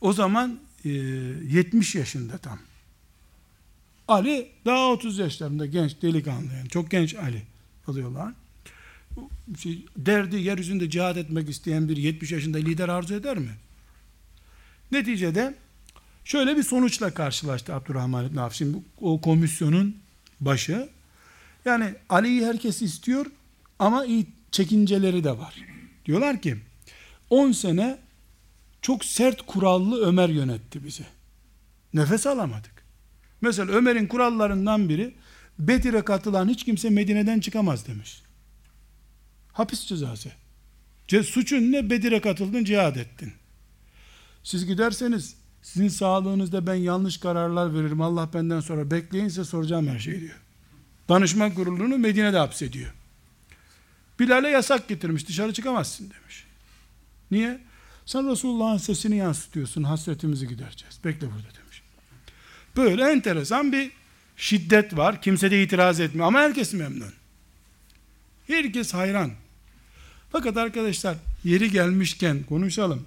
[0.00, 2.58] o zaman e, 70 yaşında tam.
[4.08, 7.42] Ali daha 30 yaşlarında genç delikanlı yani çok genç Ali
[7.88, 8.34] radıyallahu anh.
[9.58, 13.50] Şey, derdi yeryüzünde cihad etmek isteyen bir 70 yaşında lider arzu eder mi?
[14.92, 15.54] Neticede
[16.26, 18.62] şöyle bir sonuçla karşılaştı Abdurrahman İbni Avf.
[19.00, 19.96] O komisyonun
[20.40, 20.88] başı
[21.64, 23.26] yani Ali'yi herkes istiyor
[23.78, 25.54] ama iyi çekinceleri de var.
[26.06, 26.56] Diyorlar ki
[27.30, 27.98] 10 sene
[28.82, 31.04] çok sert kurallı Ömer yönetti bizi.
[31.94, 32.84] Nefes alamadık.
[33.40, 35.14] Mesela Ömer'in kurallarından biri
[35.58, 38.22] Bedir'e katılan hiç kimse Medine'den çıkamaz demiş.
[39.52, 40.32] Hapis cezası.
[41.08, 41.90] Ce, suçun ne?
[41.90, 43.32] Bedir'e katıldın, cihad ettin.
[44.42, 45.36] Siz giderseniz
[45.66, 48.00] sizin sağlığınızda ben yanlış kararlar veririm.
[48.00, 50.40] Allah benden sonra bekleyin size soracağım her şeyi diyor.
[51.08, 52.90] Danışman kurulunu Medine'de hapsediyor.
[54.20, 55.28] Bilal'e yasak getirmiş.
[55.28, 56.44] Dışarı çıkamazsın demiş.
[57.30, 57.60] Niye?
[58.06, 59.82] Sen Resulullah'ın sesini yansıtıyorsun.
[59.82, 60.98] Hasretimizi gidereceğiz.
[61.04, 61.82] Bekle burada demiş.
[62.76, 63.90] Böyle enteresan bir
[64.36, 65.22] şiddet var.
[65.22, 66.26] Kimse de itiraz etmiyor.
[66.26, 67.12] Ama herkes memnun.
[68.46, 69.32] Herkes hayran.
[70.32, 73.06] Fakat arkadaşlar yeri gelmişken konuşalım.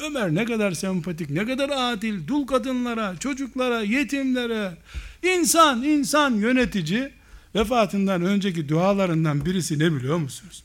[0.00, 4.76] Ömer ne kadar sempatik, ne kadar adil, dul kadınlara, çocuklara, yetimlere,
[5.22, 7.10] insan, insan yönetici,
[7.54, 10.64] vefatından önceki dualarından birisi ne biliyor musunuz?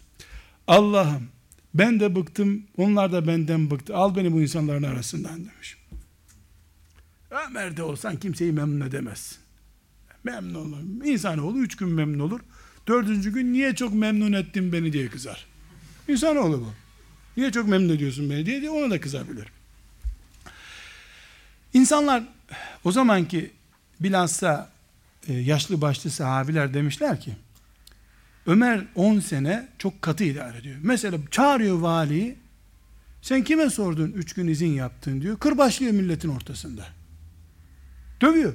[0.68, 1.28] Allah'ım
[1.74, 3.96] ben de bıktım, onlar da benden bıktı.
[3.96, 5.78] Al beni bu insanların arasından demiş.
[7.50, 9.38] Ömer de olsan kimseyi memnun edemezsin.
[10.24, 11.06] Memnun olur.
[11.06, 12.40] İnsanoğlu üç gün memnun olur.
[12.88, 15.46] Dördüncü gün niye çok memnun ettin beni diye kızar.
[16.08, 16.85] İnsanoğlu bu.
[17.38, 19.48] Niye çok memnun ediyorsun beni diye, diye ona da kızabilir.
[21.74, 22.24] İnsanlar
[22.84, 23.52] o zamanki
[24.00, 24.72] bilhassa
[25.28, 27.34] e, yaşlı başlı sahabiler demişler ki
[28.48, 30.78] Ömer 10 sene çok katı idare ediyor.
[30.82, 32.36] Mesela çağırıyor valiyi
[33.22, 35.40] sen kime sordun 3 gün izin yaptın diyor.
[35.40, 36.86] Kırbaçlıyor milletin ortasında.
[38.22, 38.54] Dövüyor.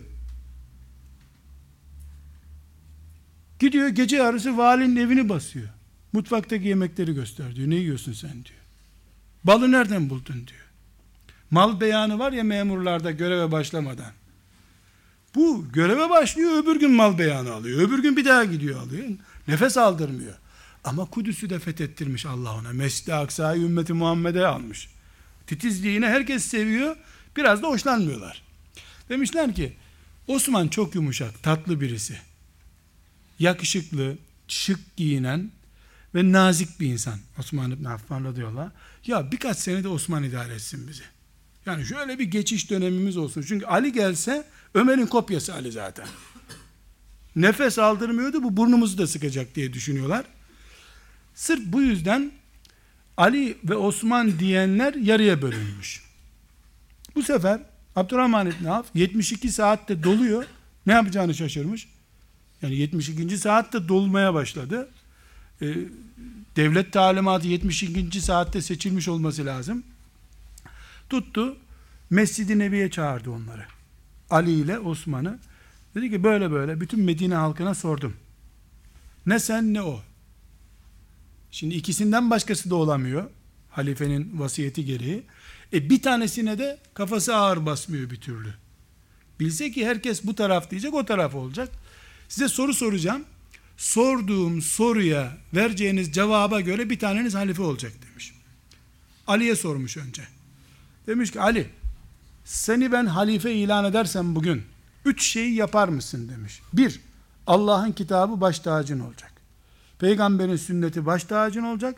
[3.59, 5.68] Gidiyor gece yarısı valinin evini basıyor.
[6.12, 7.70] Mutfaktaki yemekleri göster diyor.
[7.70, 8.59] Ne yiyorsun sen diyor.
[9.45, 10.61] Balı nereden buldun diyor.
[11.51, 14.12] Mal beyanı var ya memurlarda göreve başlamadan.
[15.34, 17.80] Bu göreve başlıyor öbür gün mal beyanı alıyor.
[17.80, 19.05] Öbür gün bir daha gidiyor alıyor.
[19.49, 20.34] Nefes aldırmıyor.
[20.84, 22.72] Ama Kudüs'ü de fethettirmiş Allah ona.
[22.72, 24.88] Mescid-i Aksa'yı ümmeti Muhammed'e almış.
[25.47, 26.97] Titizliğine herkes seviyor.
[27.36, 28.43] Biraz da hoşlanmıyorlar.
[29.09, 29.76] Demişler ki
[30.26, 32.18] Osman çok yumuşak, tatlı birisi.
[33.38, 34.18] Yakışıklı,
[34.49, 35.51] şık giyinen
[36.14, 37.18] ve nazik bir insan.
[37.38, 38.70] Osman İbn Affan radıyallahu.
[39.07, 41.03] Ya birkaç sene de Osman idare etsin bizi.
[41.66, 43.44] Yani şöyle bir geçiş dönemimiz olsun.
[43.48, 44.44] Çünkü Ali gelse
[44.74, 46.07] Ömer'in kopyası Ali zaten.
[47.36, 50.24] Nefes aldırmıyordu bu burnumuzu da sıkacak diye düşünüyorlar.
[51.34, 52.32] Sırf bu yüzden
[53.16, 56.05] Ali ve Osman diyenler yarıya bölünmüş.
[57.14, 57.61] Bu sefer
[57.96, 60.44] Abdurrahman İbni Avf 72 saatte doluyor.
[60.86, 61.88] Ne yapacağını şaşırmış.
[62.62, 63.38] Yani 72.
[63.38, 64.88] saatte dolmaya başladı.
[65.62, 65.74] Ee,
[66.61, 68.20] devlet talimatı 72.
[68.20, 69.82] saatte seçilmiş olması lazım.
[71.11, 71.56] Tuttu.
[72.11, 73.64] Mescid-i Nebi'ye çağırdı onları.
[74.30, 75.38] Ali ile Osman'ı.
[75.94, 78.16] Dedi ki böyle böyle bütün Medine halkına sordum.
[79.26, 80.00] Ne sen ne o.
[81.50, 83.30] Şimdi ikisinden başkası da olamıyor.
[83.70, 85.22] Halifenin vasiyeti gereği.
[85.72, 88.54] E bir tanesine de kafası ağır basmıyor bir türlü.
[89.40, 91.68] Bilse ki herkes bu taraf diyecek o taraf olacak.
[92.28, 93.24] Size soru soracağım.
[93.81, 98.35] Sorduğum soruya vereceğiniz cevaba göre bir taneniz halife olacak demiş.
[99.26, 100.22] Ali'ye sormuş önce.
[101.07, 101.70] Demiş ki Ali
[102.45, 104.62] seni ben halife ilan edersem bugün
[105.05, 106.62] üç şeyi yapar mısın demiş.
[106.72, 107.01] Bir,
[107.47, 109.33] Allah'ın kitabı baş tacın olacak.
[109.99, 111.97] Peygamberin sünneti baş tacın olacak.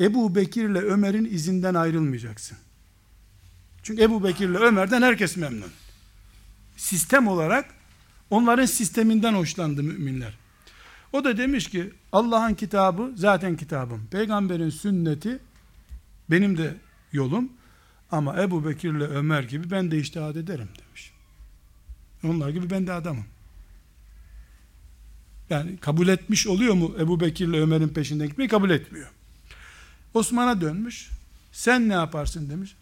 [0.00, 2.58] Ebu Bekir ile Ömer'in izinden ayrılmayacaksın.
[3.82, 5.70] Çünkü Ebu Bekir ile Ömer'den herkes memnun.
[6.76, 7.74] Sistem olarak
[8.30, 10.43] onların sisteminden hoşlandı müminler.
[11.14, 14.06] O da demiş ki Allah'ın kitabı zaten kitabım.
[14.10, 15.38] Peygamberin sünneti
[16.30, 16.76] benim de
[17.12, 17.52] yolum.
[18.10, 21.12] Ama Ebu Bekir ile Ömer gibi ben de iştihad ederim demiş.
[22.24, 23.24] Onlar gibi ben de adamım.
[25.50, 29.10] Yani kabul etmiş oluyor mu Ebu Bekir ile Ömer'in peşinden gitmeyi kabul etmiyor.
[30.14, 31.10] Osman'a dönmüş.
[31.52, 32.76] Sen ne yaparsın demiş.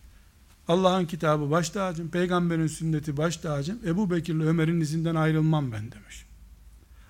[0.68, 5.92] Allah'ın kitabı baş tacım, peygamberin sünneti baş tacım, Ebu Bekir ile Ömer'in izinden ayrılmam ben
[5.92, 6.31] demiş.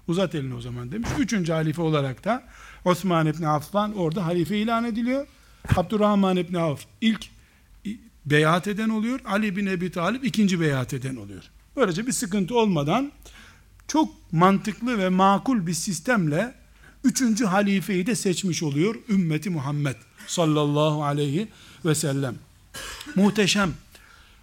[0.08, 1.08] Uzat elini o zaman demiş.
[1.18, 2.42] Üçüncü halife olarak da
[2.84, 5.26] Osman İbni Affan orada halife ilan ediliyor.
[5.76, 7.26] Abdurrahman İbni Avf ilk
[8.26, 9.20] beyat eden oluyor.
[9.24, 11.42] Ali bin Ebi Talip ikinci beyat eden oluyor.
[11.76, 13.12] Böylece bir sıkıntı olmadan
[13.88, 16.54] çok mantıklı ve makul bir sistemle
[17.04, 19.96] üçüncü halifeyi de seçmiş oluyor ümmeti Muhammed
[20.26, 21.48] sallallahu aleyhi
[21.84, 22.34] ve sellem.
[23.14, 23.72] Muhteşem,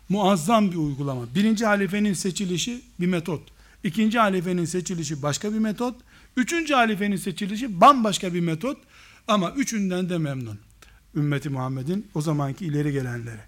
[0.10, 1.22] muazzam bir uygulama.
[1.36, 3.42] Birinci halifenin seçilişi bir metot.
[3.84, 5.96] İkinci halifenin seçilişi başka bir metot.
[6.38, 8.78] Üçüncü halifenin seçilişi bambaşka bir metot.
[9.28, 10.60] Ama üçünden de memnun.
[11.16, 13.42] Ümmeti Muhammed'in o zamanki ileri gelenleri.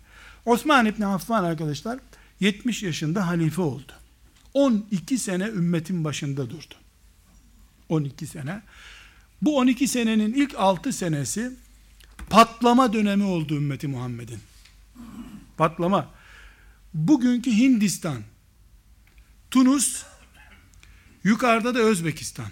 [0.46, 2.00] Osman İbni Affan arkadaşlar
[2.40, 3.92] 70 yaşında halife oldu.
[4.54, 6.76] 12 sene ümmetin başında durdu.
[7.90, 8.62] 12 sene.
[9.42, 11.52] Bu 12 senenin ilk 6 senesi
[12.30, 14.40] patlama dönemi oldu ümmeti Muhammed'in.
[15.58, 16.10] Patlama.
[16.94, 18.22] Bugünkü Hindistan,
[19.52, 20.04] Tunus,
[21.24, 22.50] yukarıda da Özbekistan,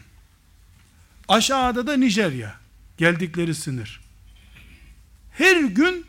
[1.27, 2.55] aşağıda da Nijerya,
[2.97, 4.01] geldikleri sınır.
[5.31, 6.05] Her gün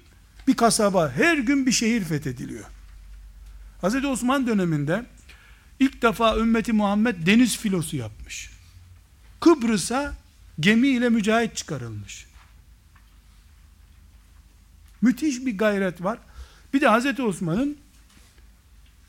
[0.46, 2.64] bir kasaba, her gün bir şehir fethediliyor.
[3.82, 4.04] Hz.
[4.04, 5.06] Osman döneminde
[5.80, 8.50] ilk defa ümmeti Muhammed deniz filosu yapmış.
[9.40, 10.14] Kıbrıs'a
[10.60, 12.26] gemiyle mücahit çıkarılmış.
[15.02, 16.18] Müthiş bir gayret var.
[16.74, 17.20] Bir de Hz.
[17.20, 17.78] Osman'ın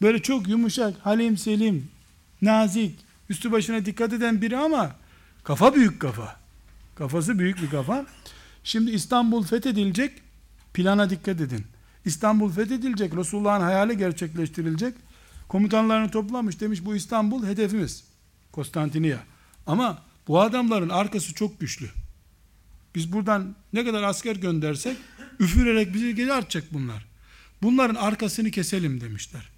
[0.02, 1.90] böyle çok yumuşak, halim selim,
[2.42, 3.00] nazik,
[3.32, 4.96] üstü başına dikkat eden biri ama
[5.44, 6.40] kafa büyük kafa.
[6.96, 8.06] Kafası büyük bir kafa.
[8.64, 10.22] Şimdi İstanbul fethedilecek,
[10.74, 11.66] plana dikkat edin.
[12.06, 14.96] İstanbul fethedilecek, Resulullah'ın hayali gerçekleştirilecek.
[15.48, 18.04] Komutanlarını toplamış demiş bu İstanbul hedefimiz.
[18.52, 19.20] Konstantiniye.
[19.68, 21.90] Ama bu adamların arkası çok güçlü.
[22.96, 24.98] Biz buradan ne kadar asker göndersek
[25.40, 27.06] üfürerek bizi geri artacak bunlar.
[27.62, 29.50] Bunların arkasını keselim demişler.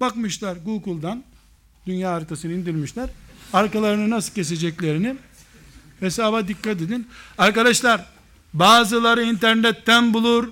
[0.00, 1.24] Bakmışlar Google'dan
[1.90, 3.10] dünya haritasını indirmişler.
[3.52, 5.16] Arkalarını nasıl keseceklerini
[6.00, 7.08] hesaba dikkat edin.
[7.38, 8.06] Arkadaşlar
[8.52, 10.48] bazıları internetten bulur.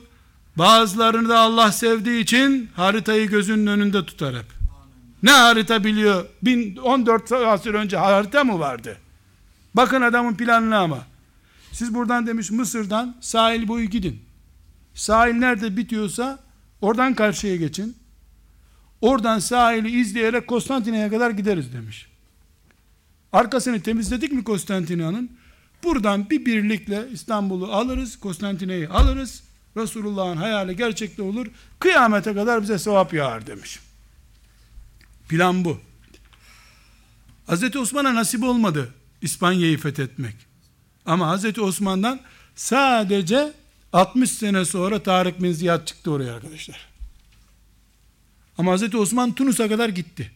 [0.57, 4.47] Bazılarını da Allah sevdiği için haritayı gözünün önünde tutar hep.
[5.23, 6.27] Ne harita biliyor?
[6.83, 8.97] 14 asır önce harita mı vardı?
[9.75, 10.99] Bakın adamın planına ama.
[11.73, 14.21] Siz buradan demiş Mısır'dan sahil boyu gidin.
[14.95, 16.39] Sahil nerede bitiyorsa
[16.81, 17.97] oradan karşıya geçin.
[19.01, 22.07] Oradan sahili izleyerek Konstantinye'ye kadar gideriz demiş.
[23.33, 25.39] Arkasını temizledik mi Konstantinye'nin?
[25.85, 29.43] Buradan bir birlikle İstanbul'u alırız, Konstantinye'yi alırız.
[29.77, 31.47] Resulullah'ın hayali gerçekte olur.
[31.79, 33.81] Kıyamete kadar bize sevap yağar demiş.
[35.29, 35.81] Plan bu.
[37.49, 37.77] Hz.
[37.77, 40.35] Osman'a nasip olmadı İspanya'yı fethetmek.
[41.07, 41.59] Ama Hz.
[41.59, 42.21] Osman'dan
[42.57, 43.53] sadece
[43.93, 46.88] 60 sene sonra Tarık bin Ziyad çıktı oraya arkadaşlar.
[48.59, 48.95] Ama Hz.
[48.95, 50.31] Osman Tunus'a kadar gitti.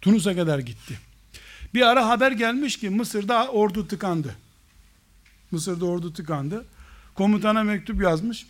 [0.00, 0.98] Tunus'a kadar gitti.
[1.74, 4.36] Bir ara haber gelmiş ki Mısır'da ordu tıkandı.
[5.50, 6.64] Mısır'da ordu tıkandı.
[7.14, 8.46] Komutana mektup yazmış.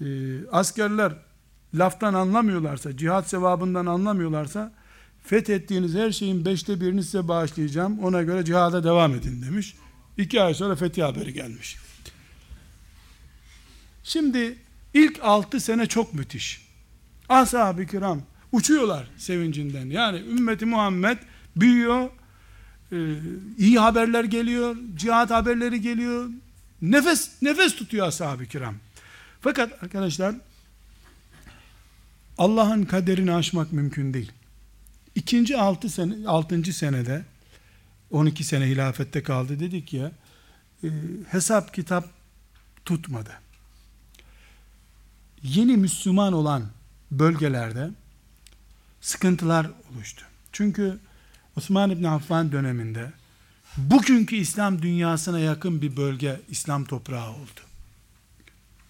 [0.00, 0.04] Ee,
[0.52, 1.12] askerler
[1.74, 4.72] laftan anlamıyorlarsa, cihat sevabından anlamıyorlarsa
[5.24, 7.98] fethettiğiniz her şeyin beşte birini size bağışlayacağım.
[7.98, 9.76] Ona göre cihada devam edin demiş.
[10.16, 11.76] İki ay sonra fethi haberi gelmiş.
[14.04, 14.58] Şimdi
[14.98, 16.68] İlk 6 sene çok müthiş.
[17.28, 18.22] Ashab-ı kiram
[18.52, 19.86] uçuyorlar sevincinden.
[19.86, 21.18] Yani ümmeti Muhammed
[21.56, 22.10] büyüyor.
[22.92, 22.96] Ee,
[23.58, 24.76] iyi haberler geliyor.
[24.94, 26.30] Cihat haberleri geliyor.
[26.82, 28.74] Nefes nefes tutuyor ashab-ı kiram.
[29.40, 30.34] Fakat arkadaşlar
[32.38, 34.32] Allah'ın kaderini aşmak mümkün değil.
[35.14, 37.24] İkinci altı sene, altıncı senede
[38.10, 40.12] 12 sene hilafette kaldı dedik ya
[40.84, 40.88] e,
[41.30, 42.04] hesap kitap
[42.84, 43.47] tutmadı.
[45.42, 46.64] Yeni Müslüman olan
[47.10, 47.90] bölgelerde
[49.00, 50.24] sıkıntılar oluştu.
[50.52, 50.98] Çünkü
[51.56, 53.12] Osman İbni Affan döneminde
[53.76, 57.60] bugünkü İslam dünyasına yakın bir bölge İslam toprağı oldu.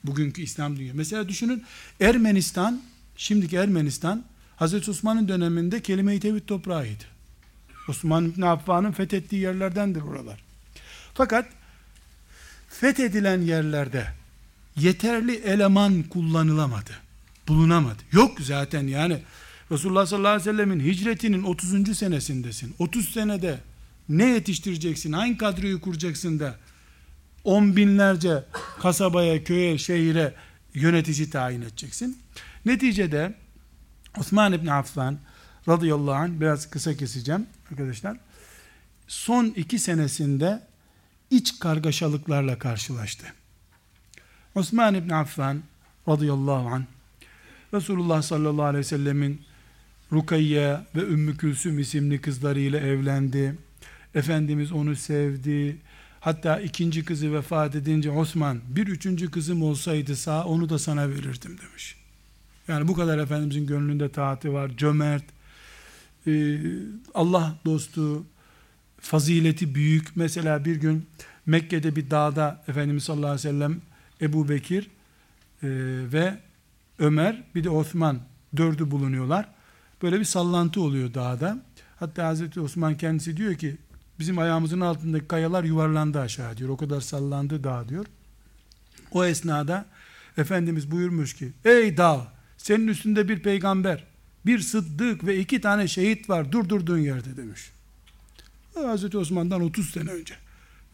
[0.05, 0.97] Bugünkü İslam dünyası.
[0.97, 1.65] Mesela düşünün
[2.01, 2.83] Ermenistan,
[3.17, 4.25] şimdiki Ermenistan
[4.57, 7.05] Hazreti Osman'ın döneminde kelime-i tevhid toprağıydı.
[7.89, 10.45] Osman İbni Affan'ın fethettiği yerlerdendir buralar.
[11.15, 11.47] Fakat
[12.69, 14.18] fethedilen yerlerde
[14.81, 16.91] yeterli eleman kullanılamadı.
[17.49, 18.03] Bulunamadı.
[18.13, 19.23] Yok zaten yani
[19.73, 21.99] Resulullah sallallahu aleyhi ve sellemin hicretinin 30.
[21.99, 22.75] senesindesin.
[22.79, 23.59] 30 senede
[24.09, 25.13] ne yetiştireceksin?
[25.13, 26.57] Hangi kadroyu kuracaksın da
[27.45, 28.45] on binlerce
[28.81, 30.35] kasabaya, köye, şehire
[30.75, 32.19] yönetici tayin edeceksin.
[32.65, 33.35] Neticede
[34.19, 35.19] Osman İbni Affan
[35.69, 38.17] radıyallahu anh biraz kısa keseceğim arkadaşlar.
[39.09, 40.63] Son iki senesinde
[41.31, 43.27] iç kargaşalıklarla karşılaştı.
[44.59, 45.63] Osman İbni Affan
[46.09, 46.83] radıyallahu anh
[47.75, 49.43] Resulullah sallallahu aleyhi ve sellemin
[50.13, 53.55] Rukayye ve Ümmü Külsüm isimli kızlarıyla evlendi.
[54.15, 55.77] Efendimiz onu sevdi.
[56.21, 61.59] Hatta ikinci kızı vefat edince Osman bir üçüncü kızım olsaydı sağ onu da sana verirdim
[61.59, 61.97] demiş.
[62.69, 64.71] Yani bu kadar Efendimizin gönlünde taati var.
[64.77, 65.25] Cömert,
[66.27, 66.59] e,
[67.15, 68.27] Allah dostu,
[69.01, 70.17] fazileti büyük.
[70.17, 71.07] Mesela bir gün
[71.47, 73.88] Mekke'de bir dağda Efendimiz sallallahu aleyhi ve sellem
[74.21, 74.85] Ebu Bekir
[75.63, 75.69] e,
[76.13, 76.39] ve
[76.99, 78.21] Ömer bir de Osman
[78.57, 79.49] dördü bulunuyorlar.
[80.03, 81.59] Böyle bir sallantı oluyor dağda.
[81.97, 83.77] Hatta Hazreti Osman kendisi diyor ki
[84.19, 86.71] bizim ayağımızın altındaki kayalar yuvarlandı aşağı diyor.
[86.71, 88.07] O kadar sallandı dağ diyor.
[89.11, 89.87] O esnada
[90.39, 94.05] Efendimiz buyurmuş ki ey dağ senin üstünde bir peygamber,
[94.47, 97.71] bir sıddık ve iki tane şehit var durdurduğun yerde demiş.
[98.75, 100.35] Hazreti Osman'dan 30 sene önce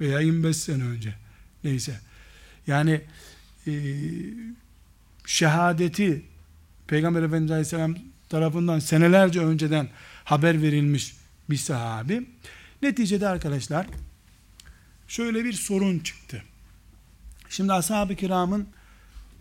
[0.00, 1.14] veya 25 sene önce
[1.64, 2.00] neyse.
[2.66, 3.00] Yani
[3.66, 3.72] e,
[5.26, 6.24] şehadeti
[6.86, 7.96] Peygamber Efendimiz Aleyhisselam
[8.28, 9.88] tarafından senelerce önceden
[10.24, 11.16] haber verilmiş
[11.50, 12.26] bir sahabi.
[12.82, 13.86] Neticede arkadaşlar
[15.08, 16.42] şöyle bir sorun çıktı.
[17.48, 18.68] Şimdi ashab-ı kiramın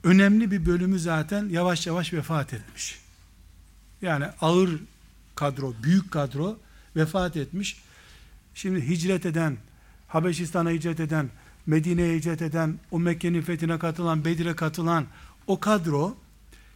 [0.03, 2.99] önemli bir bölümü zaten yavaş yavaş vefat etmiş.
[4.01, 4.79] Yani ağır
[5.35, 6.59] kadro, büyük kadro
[6.95, 7.77] vefat etmiş.
[8.55, 9.57] Şimdi hicret eden,
[10.07, 11.29] Habeşistan'a hicret eden,
[11.65, 15.05] Medine'ye hicret eden, o Mekke'nin fethine katılan, Bedir'e katılan
[15.47, 16.17] o kadro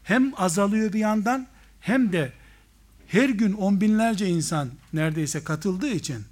[0.03, 1.47] hem azalıyor bir yandan
[1.79, 2.33] hem de
[3.07, 6.25] her gün on binlerce insan neredeyse katıldığı için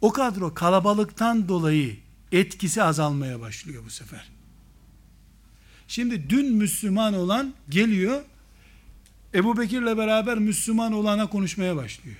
[0.00, 1.96] o kadro kalabalıktan dolayı
[2.32, 4.28] etkisi azalmaya başlıyor bu sefer.
[5.88, 8.22] Şimdi dün Müslüman olan geliyor
[9.34, 12.16] Ebu Bekir'le beraber Müslüman olana konuşmaya başlıyor.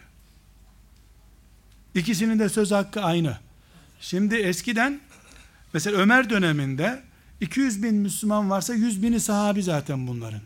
[1.95, 3.39] İkisinin de söz hakkı aynı.
[4.01, 5.01] Şimdi eskiden
[5.73, 7.03] mesela Ömer döneminde
[7.41, 10.41] 200 bin Müslüman varsa 100 bini sahabi zaten bunların.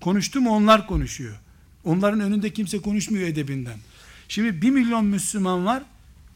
[0.00, 1.36] Konuştu mu onlar konuşuyor.
[1.84, 3.78] Onların önünde kimse konuşmuyor edebinden.
[4.28, 5.82] Şimdi 1 milyon Müslüman var.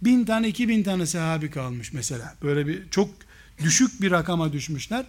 [0.03, 2.35] Bin tane iki bin tane sahabi kalmış mesela.
[2.43, 3.11] Böyle bir çok
[3.63, 5.05] düşük bir rakama düşmüşler.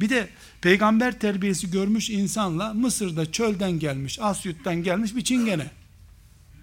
[0.00, 0.28] Bir de
[0.60, 5.70] peygamber terbiyesi görmüş insanla Mısır'da çölden gelmiş, Asyut'tan gelmiş bir çingene.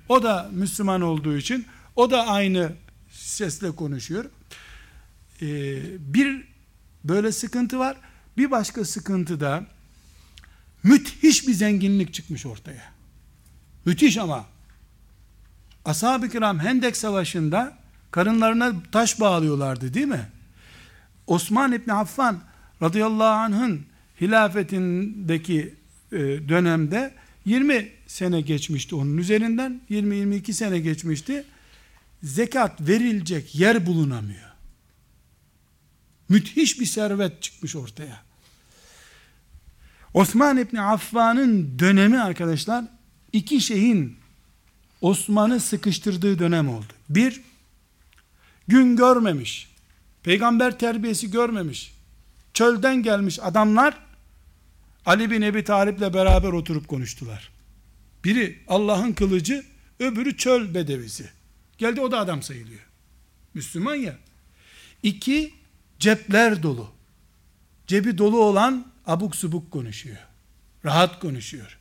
[0.10, 1.65] O da Müslüman olduğu için
[1.95, 2.72] o da aynı
[3.11, 4.26] sesle konuşuyor.
[5.41, 5.45] Ee,
[6.13, 6.43] bir
[7.03, 7.97] böyle sıkıntı var.
[8.38, 9.65] Bir başka sıkıntı da
[10.84, 12.91] müthiş bir zenginlik çıkmış ortaya.
[13.85, 14.45] Müthiş ama.
[15.85, 17.77] Ashab-ı kiram Hendek Savaşı'nda
[18.11, 20.30] karınlarına taş bağlıyorlardı değil mi?
[21.27, 22.39] Osman İbni Affan
[22.81, 23.85] radıyallahu anh'ın
[24.22, 25.76] hilafetindeki
[26.11, 27.13] e, dönemde
[27.45, 31.43] 20 sene geçmişti onun üzerinden 20-22 sene geçmişti
[32.23, 34.51] zekat verilecek yer bulunamıyor
[36.31, 38.23] müthiş bir servet çıkmış ortaya
[40.13, 42.85] Osman İbni Affan'ın dönemi arkadaşlar
[43.33, 44.17] iki şeyin
[45.01, 47.41] Osman'ı sıkıştırdığı dönem oldu bir
[48.67, 49.71] gün görmemiş
[50.23, 51.93] peygamber terbiyesi görmemiş
[52.53, 53.97] çölden gelmiş adamlar
[55.05, 57.49] Ali bin Ebi Talip'le beraber oturup konuştular.
[58.23, 59.65] Biri Allah'ın kılıcı,
[59.99, 61.29] öbürü çöl bedevisi.
[61.77, 62.81] Geldi o da adam sayılıyor.
[63.53, 64.17] Müslüman ya.
[65.03, 65.53] İki,
[66.02, 66.91] cepler dolu.
[67.88, 70.18] Cebi dolu olan abuk subuk konuşuyor.
[70.86, 71.78] Rahat konuşuyor.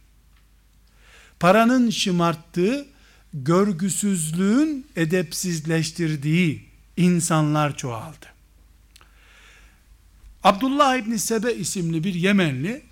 [1.40, 2.86] Paranın şımarttığı,
[3.34, 8.26] görgüsüzlüğün edepsizleştirdiği insanlar çoğaldı.
[10.44, 12.82] Abdullah İbni Sebe isimli bir Yemenli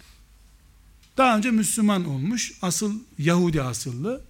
[1.17, 4.21] daha önce Müslüman olmuş, asıl Yahudi asıllı,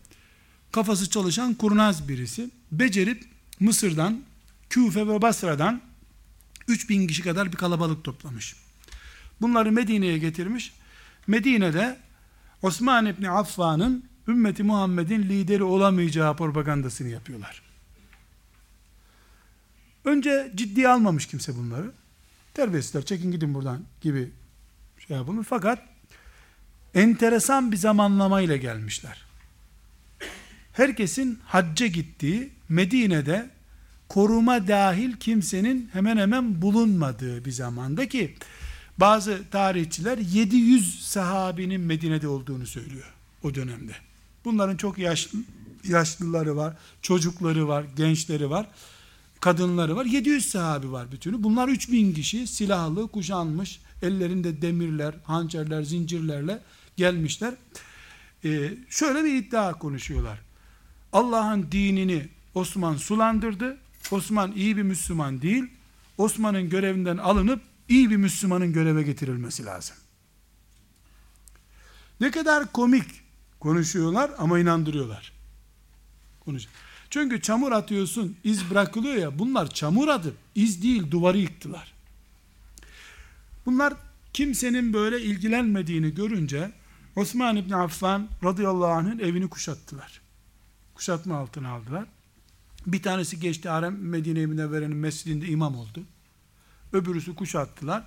[0.72, 3.24] kafası çalışan kurnaz birisi, becerip
[3.60, 4.20] Mısır'dan,
[4.70, 5.87] Küfe ve Basra'dan
[6.68, 8.56] 3000 kişi kadar bir kalabalık toplamış.
[9.40, 10.72] Bunları Medine'ye getirmiş.
[11.26, 11.98] Medine'de
[12.62, 17.62] Osman İbni Affan'ın ümmeti Muhammed'in lideri olamayacağı propagandasını yapıyorlar.
[20.04, 21.92] Önce ciddiye almamış kimse bunları.
[22.54, 24.30] Terbiyesizler çekin gidin buradan gibi
[25.06, 25.46] şey yapılmış.
[25.50, 25.82] Fakat
[26.94, 29.26] enteresan bir zamanlama ile gelmişler.
[30.72, 33.50] Herkesin hacca gittiği Medine'de
[34.08, 38.34] koruma dahil kimsenin hemen hemen bulunmadığı bir zamanda ki
[38.98, 43.92] bazı tarihçiler 700 sahabinin Medine'de olduğunu söylüyor o dönemde.
[44.44, 45.38] Bunların çok yaşlı,
[45.84, 48.66] yaşlıları var, çocukları var, gençleri var,
[49.40, 50.04] kadınları var.
[50.04, 51.42] 700 sahabi var bütünü.
[51.42, 56.62] Bunlar 3000 kişi silahlı, kuşanmış, ellerinde demirler, hançerler, zincirlerle
[56.96, 57.54] gelmişler.
[58.44, 60.38] Ee, şöyle bir iddia konuşuyorlar.
[61.12, 63.76] Allah'ın dinini Osman sulandırdı.
[64.10, 65.64] Osman iyi bir Müslüman değil.
[66.18, 69.96] Osman'ın görevinden alınıp iyi bir Müslümanın göreve getirilmesi lazım.
[72.20, 73.22] Ne kadar komik
[73.60, 75.32] konuşuyorlar ama inandırıyorlar.
[76.40, 76.66] Konuş.
[77.10, 79.38] Çünkü çamur atıyorsun, iz bırakılıyor ya.
[79.38, 81.94] Bunlar çamur atıp iz değil duvarı yıktılar.
[83.66, 83.94] Bunlar
[84.32, 86.72] kimsenin böyle ilgilenmediğini görünce
[87.16, 90.20] Osman İbni Affan radıyallahu anh'ın evini kuşattılar.
[90.94, 92.06] Kuşatma altına aldılar.
[92.92, 96.04] Bir tanesi geçti Harem Medine-i Münevvere'nin mescidinde imam oldu.
[96.92, 98.04] Öbürüsü kuşattılar.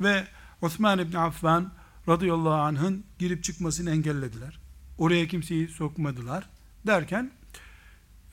[0.00, 0.26] Ve
[0.62, 1.72] Osman İbni Affan
[2.08, 4.58] radıyallahu anh'ın girip çıkmasını engellediler.
[4.98, 6.48] Oraya kimseyi sokmadılar.
[6.86, 7.30] Derken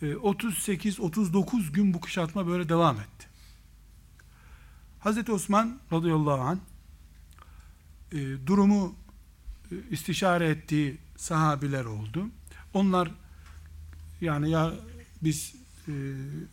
[0.01, 3.27] 38-39 e, gün bu kuşatma böyle devam etti.
[4.99, 6.57] Hazreti Osman radıyallahu anh
[8.11, 8.95] e, durumu
[9.71, 12.29] e, istişare ettiği sahabiler oldu.
[12.73, 13.11] Onlar
[14.21, 14.73] yani ya
[15.21, 15.64] biz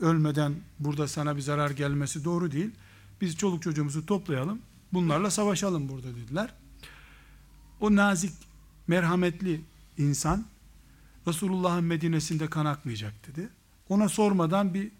[0.00, 2.70] ölmeden burada sana bir zarar gelmesi doğru değil.
[3.20, 4.58] Biz çoluk çocuğumuzu toplayalım.
[4.92, 6.54] Bunlarla savaşalım burada dediler.
[7.80, 8.32] O nazik,
[8.86, 9.60] merhametli
[9.98, 10.46] insan
[11.26, 13.48] Resulullah'ın Medine'sinde kan akmayacak dedi.
[13.88, 14.90] Ona sormadan bir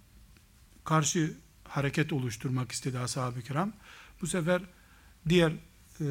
[0.84, 1.34] karşı
[1.64, 3.72] hareket oluşturmak istedi ashab-ı kiram.
[4.20, 4.62] Bu sefer
[5.28, 5.52] diğer
[6.00, 6.06] e,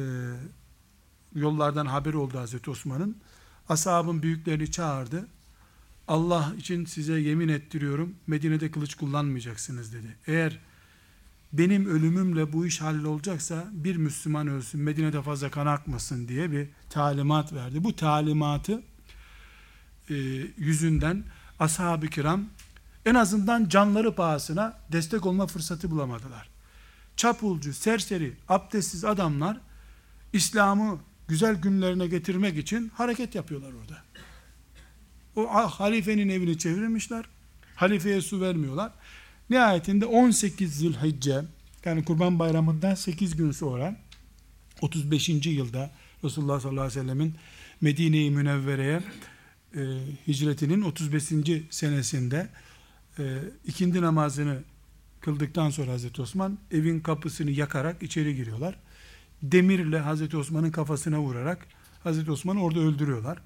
[1.34, 3.16] yollardan haber oldu Hazreti Osman'ın.
[3.68, 5.26] Ashabın büyüklerini çağırdı.
[6.12, 10.16] Allah için size yemin ettiriyorum Medine'de kılıç kullanmayacaksınız dedi.
[10.26, 10.58] Eğer
[11.52, 17.52] benim ölümümle bu iş hallolacaksa bir Müslüman ölsün Medine'de fazla kan akmasın diye bir talimat
[17.52, 17.84] verdi.
[17.84, 18.82] Bu talimatı
[20.10, 20.14] e,
[20.56, 21.24] yüzünden
[21.58, 22.44] ashab-ı kiram
[23.06, 26.48] en azından canları pahasına destek olma fırsatı bulamadılar.
[27.16, 29.60] Çapulcu, serseri, abdestsiz adamlar
[30.32, 30.98] İslam'ı
[31.28, 34.02] güzel günlerine getirmek için hareket yapıyorlar orada.
[35.36, 37.24] O halifenin evini çevirmişler.
[37.74, 38.92] Halifeye su vermiyorlar.
[39.50, 41.42] Nihayetinde 18 Zülhicce
[41.84, 43.96] yani Kurban Bayramı'ndan 8 gün sonra
[44.80, 45.28] 35.
[45.28, 45.90] yılda
[46.24, 47.34] Resulullah sallallahu aleyhi ve sellemin
[47.80, 49.02] Medine-i Münevvere'ye
[49.76, 49.80] e,
[50.28, 51.24] hicretinin 35.
[51.70, 52.48] senesinde
[53.18, 54.58] e, ikindi namazını
[55.20, 58.74] kıldıktan sonra Hazreti Osman evin kapısını yakarak içeri giriyorlar.
[59.42, 61.66] Demirle Hazreti Osman'ın kafasına vurarak
[62.04, 63.38] Hazreti Osman'ı orada öldürüyorlar.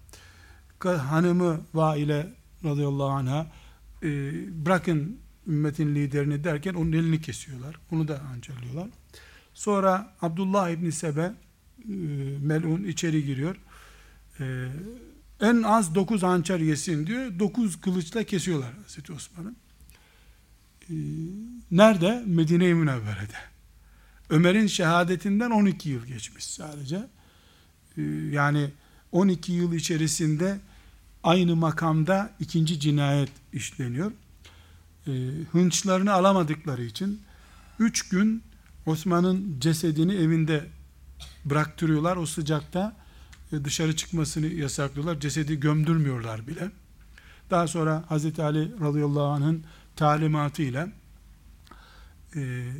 [0.85, 2.35] Hanımı Vaile
[2.65, 3.47] radıyallahu anh'a
[4.03, 4.07] e,
[4.66, 7.77] bırakın ümmetin liderini derken onun elini kesiyorlar.
[7.93, 8.89] Onu da hançerliyorlar.
[9.55, 11.32] Sonra Abdullah İbni Sebe
[11.89, 11.94] e,
[12.40, 13.57] melun içeri giriyor.
[14.40, 14.69] E,
[15.40, 17.39] en az dokuz hançer yesin diyor.
[17.39, 19.55] Dokuz kılıçla kesiyorlar Hazreti Osman'ı.
[20.90, 20.94] Ee,
[21.70, 22.23] nerede?
[22.27, 23.36] Medine-i Münevvere'de.
[24.31, 27.09] Ömer'in şehadetinden 12 yıl geçmiş sadece.
[27.98, 28.70] Ee, yani
[29.12, 30.59] 12 yıl içerisinde
[31.23, 34.12] aynı makamda ikinci cinayet işleniyor.
[35.07, 35.11] Ee,
[35.53, 37.20] hınçlarını alamadıkları için
[37.78, 38.43] 3 gün
[38.87, 40.66] Osman'ın cesedini evinde
[41.45, 42.97] bıraktırıyorlar o sıcakta
[43.53, 45.20] e, dışarı çıkmasını yasaklıyorlar.
[45.20, 46.70] Cesedi gömdürmüyorlar bile.
[47.51, 48.41] Daha sonra Hz.
[48.41, 49.65] Ali radıyallahu anh'ın
[49.97, 50.89] talimatıyla
[52.37, 52.73] e,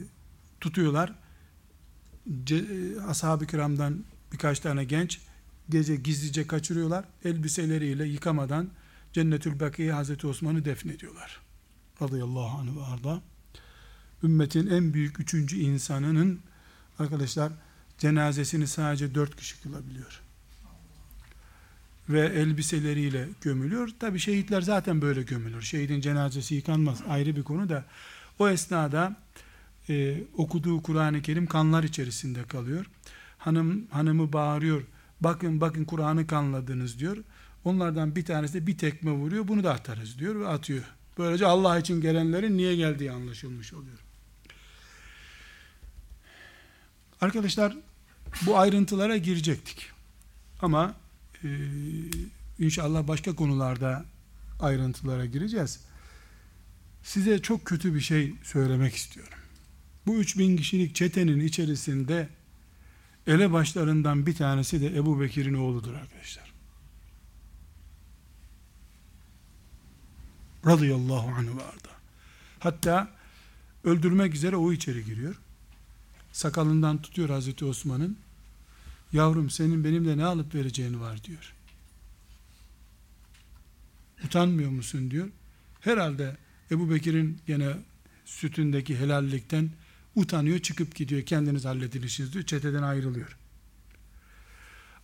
[0.61, 1.15] tutuyorlar.
[2.45, 5.21] Ce, e, ashab-ı kiramdan birkaç tane genç
[5.71, 7.05] gece gizlice kaçırıyorlar.
[7.25, 8.71] Elbiseleriyle yıkamadan
[9.13, 11.41] Cennetül Bakiye Hazreti Osman'ı defnediyorlar.
[12.03, 13.23] Radıyallahu anh arda.
[14.23, 16.41] Ümmetin en büyük üçüncü insanının
[16.99, 17.53] arkadaşlar
[17.99, 20.23] cenazesini sadece dört kişi kılabiliyor.
[22.09, 23.91] Ve elbiseleriyle gömülüyor.
[24.01, 25.63] Tabi şehitler zaten böyle gömülür.
[25.63, 27.85] Şehidin cenazesi yıkanmaz ayrı bir konu da.
[28.39, 29.17] O esnada
[29.89, 32.87] e, okuduğu Kur'an-ı Kerim kanlar içerisinde kalıyor.
[33.39, 34.83] Hanım hanımı bağırıyor.
[35.21, 37.17] Bakın bakın Kur'an'ı kanladınız diyor.
[37.65, 39.49] Onlardan bir tanesi de bir tekme vuruyor.
[39.49, 40.85] Bunu da atarız diyor ve atıyor.
[41.19, 43.99] Böylece Allah için gelenlerin niye geldiği anlaşılmış oluyor.
[47.21, 47.77] Arkadaşlar
[48.47, 49.91] bu ayrıntılara girecektik.
[50.63, 50.95] Ama
[51.45, 51.49] e,
[52.59, 54.05] inşallah başka konularda
[54.61, 55.81] ayrıntılara gireceğiz.
[57.03, 59.39] Size çok kötü bir şey söylemek istiyorum.
[60.07, 62.29] Bu 3000 kişilik çetenin içerisinde
[63.27, 66.53] elebaşlarından bir tanesi de Ebu Bekir'in oğludur arkadaşlar.
[70.67, 71.89] Radıyallahu anh vardı.
[72.59, 73.11] Hatta
[73.85, 75.35] öldürmek üzere o içeri giriyor.
[76.33, 78.19] Sakalından tutuyor Hazreti Osman'ın.
[79.13, 81.55] Yavrum senin benimle ne alıp vereceğin var diyor.
[84.25, 85.29] Utanmıyor musun diyor.
[85.81, 86.37] Herhalde
[86.71, 87.77] Ebu Bekir'in gene
[88.25, 89.71] sütündeki helallikten
[90.17, 91.23] utanıyor çıkıp gidiyor.
[91.23, 92.45] Kendiniz halledin işiniz diyor.
[92.45, 93.37] Çeteden ayrılıyor.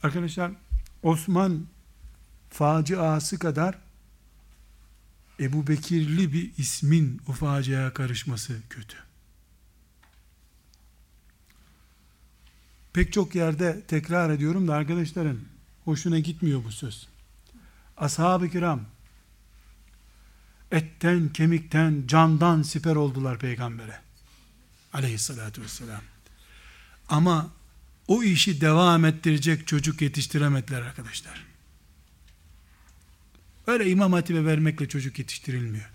[0.02, 0.52] Arkadaşlar
[1.02, 1.66] Osman
[2.50, 3.78] faciası kadar
[5.40, 8.96] Ebu Bekirli bir ismin o faciaya karışması kötü.
[12.92, 15.38] Pek çok yerde tekrar ediyorum da arkadaşların
[15.84, 17.08] hoşuna gitmiyor bu söz.
[17.96, 18.80] Ashab-ı kiram
[20.72, 24.00] etten, kemikten, candan siper oldular peygambere.
[24.92, 26.02] Aleyhissalatü vesselam.
[27.08, 27.50] Ama
[28.08, 31.44] o işi devam ettirecek çocuk yetiştiremediler arkadaşlar.
[33.66, 35.90] Öyle imam hatibe vermekle çocuk yetiştirilmiyor.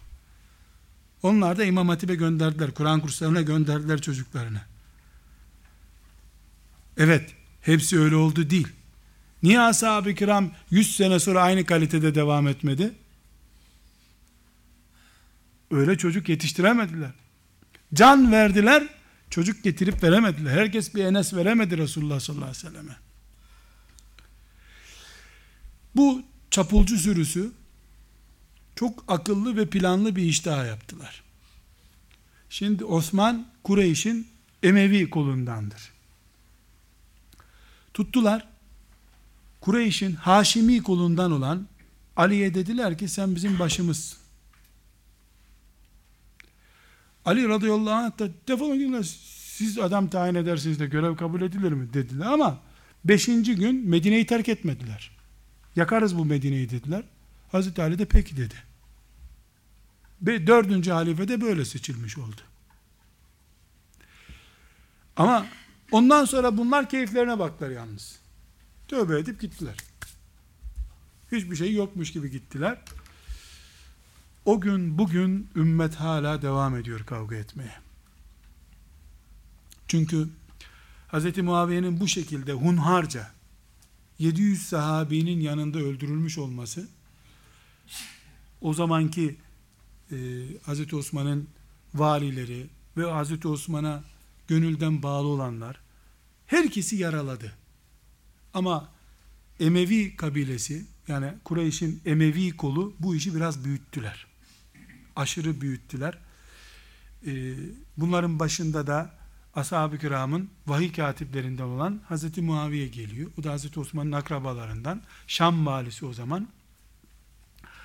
[1.23, 2.71] Onlar da imam hatibe gönderdiler.
[2.71, 4.61] Kur'an kurslarına gönderdiler çocuklarını.
[6.97, 8.67] Evet, hepsi öyle oldu değil.
[9.43, 12.95] Niye ashab-ı kiram 100 sene sonra aynı kalitede devam etmedi?
[15.71, 17.11] Öyle çocuk yetiştiremediler.
[17.93, 18.87] Can verdiler,
[19.29, 20.51] çocuk getirip veremediler.
[20.51, 22.97] Herkes bir enes veremedi Resulullah sallallahu aleyhi ve selleme.
[25.95, 27.51] Bu çapulcu sürüsü
[28.75, 31.23] çok akıllı ve planlı bir iş daha yaptılar.
[32.49, 34.27] Şimdi Osman Kureyş'in
[34.63, 35.91] Emevi kolundandır.
[37.93, 38.47] Tuttular.
[39.61, 41.67] Kureyş'in Haşimi kolundan olan
[42.15, 44.26] Ali'ye dediler ki sen bizim başımızsın.
[47.27, 51.93] Ali radıyallahu anh da defolun gidin siz adam tayin edersiniz de görev kabul edilir mi
[51.93, 52.59] dediler ama
[53.05, 55.11] beşinci gün Medine'yi terk etmediler.
[55.75, 57.03] Yakarız bu Medine'yi dediler.
[57.51, 58.55] Hazreti Ali de peki dedi.
[60.21, 62.41] Ve dördüncü halife de böyle seçilmiş oldu.
[65.15, 65.45] Ama
[65.91, 68.19] ondan sonra bunlar keyiflerine baktılar yalnız.
[68.87, 69.75] Tövbe edip gittiler.
[71.31, 72.77] Hiçbir şey yokmuş gibi gittiler.
[74.47, 77.75] O gün bugün ümmet hala devam ediyor kavga etmeye.
[79.87, 80.29] Çünkü
[81.07, 81.37] Hz.
[81.37, 83.31] Muaviye'nin bu şekilde hunharca
[84.19, 86.87] 700 sahabinin yanında öldürülmüş olması
[88.61, 89.35] o zamanki
[90.11, 90.15] e,
[90.67, 90.93] Hz.
[90.93, 91.47] Osman'ın
[91.95, 92.67] valileri
[92.97, 93.45] ve Hz.
[93.45, 94.03] Osman'a
[94.47, 95.79] gönülden bağlı olanlar
[96.45, 97.53] herkesi yaraladı.
[98.53, 98.89] Ama
[99.59, 104.36] Emevi kabilesi yani Kureyş'in Emevi kolu bu işi biraz büyüttüler.
[105.17, 106.17] Aşırı büyüttüler.
[107.27, 107.55] Ee,
[107.97, 109.13] bunların başında da
[109.55, 113.31] ashab-ı kiramın vahiy katiplerinden olan Hazreti Muaviye geliyor.
[113.39, 115.01] O da Hazreti Osman'ın akrabalarından.
[115.27, 116.47] Şam valisi o zaman.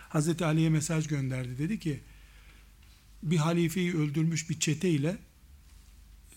[0.09, 1.59] Hazreti Ali'ye mesaj gönderdi.
[1.59, 2.01] Dedi ki
[3.23, 5.17] bir halifeyi öldürmüş bir çete ile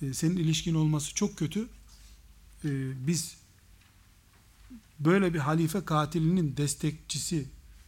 [0.02, 1.62] e, senin ilişkin olması çok kötü.
[2.66, 2.70] E,
[3.08, 3.38] biz
[5.00, 7.46] böyle bir halife katilinin destekçisi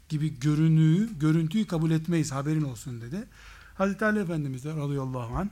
[0.09, 3.23] gibi görünüğü, görüntüyü kabul etmeyiz haberin olsun dedi.
[3.75, 5.49] Hazreti Ali Efendimiz de radıyallahu anh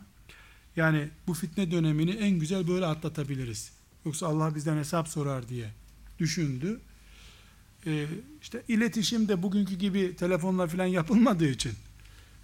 [0.75, 3.71] yani bu fitne dönemini en güzel böyle atlatabiliriz.
[4.05, 5.69] Yoksa Allah bizden hesap sorar diye
[6.19, 6.79] düşündü.
[7.87, 8.05] Ee,
[8.41, 11.73] işte iletişim de bugünkü gibi telefonla falan yapılmadığı için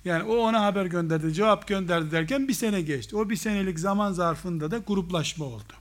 [0.06, 3.16] yani o ona haber gönderdi, cevap gönderdi derken bir sene geçti.
[3.16, 5.74] O bir senelik zaman zarfında da gruplaşma oldu.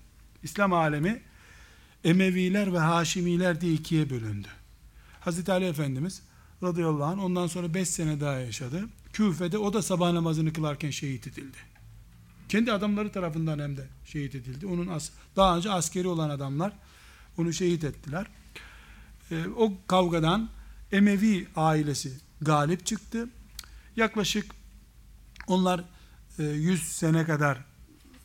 [0.43, 1.23] İslam alemi
[2.05, 4.49] Emeviler ve Haşimiler diye ikiye bölündü.
[5.21, 6.23] Hazreti Ali Efendimiz
[6.63, 8.89] radıyallahu anh ondan sonra beş sene daha yaşadı.
[9.13, 11.57] Küfe'de o da sabah namazını kılarken şehit edildi.
[12.49, 14.67] Kendi adamları tarafından hem de şehit edildi.
[14.67, 16.73] Onun as daha önce askeri olan adamlar
[17.39, 18.27] onu şehit ettiler.
[19.31, 20.49] Ee, o kavgadan
[20.93, 23.29] Emevi ailesi galip çıktı.
[23.97, 24.55] Yaklaşık
[25.47, 25.85] onlar
[26.39, 27.57] e, 100 sene kadar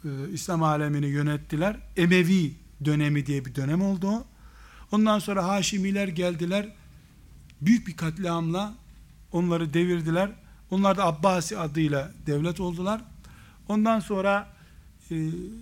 [0.06, 1.78] e, İslam alemini yönettiler.
[1.98, 2.54] Emevi
[2.86, 4.26] dönemi diye bir dönem oldu o.
[4.92, 6.76] Ondan sonra Haşimiler geldiler.
[7.62, 8.74] Büyük bir katliamla
[9.32, 10.32] onları devirdiler.
[10.72, 13.02] Onlar da Abbasi adıyla devlet oldular.
[13.68, 14.48] Ondan sonra
[15.12, 15.16] e,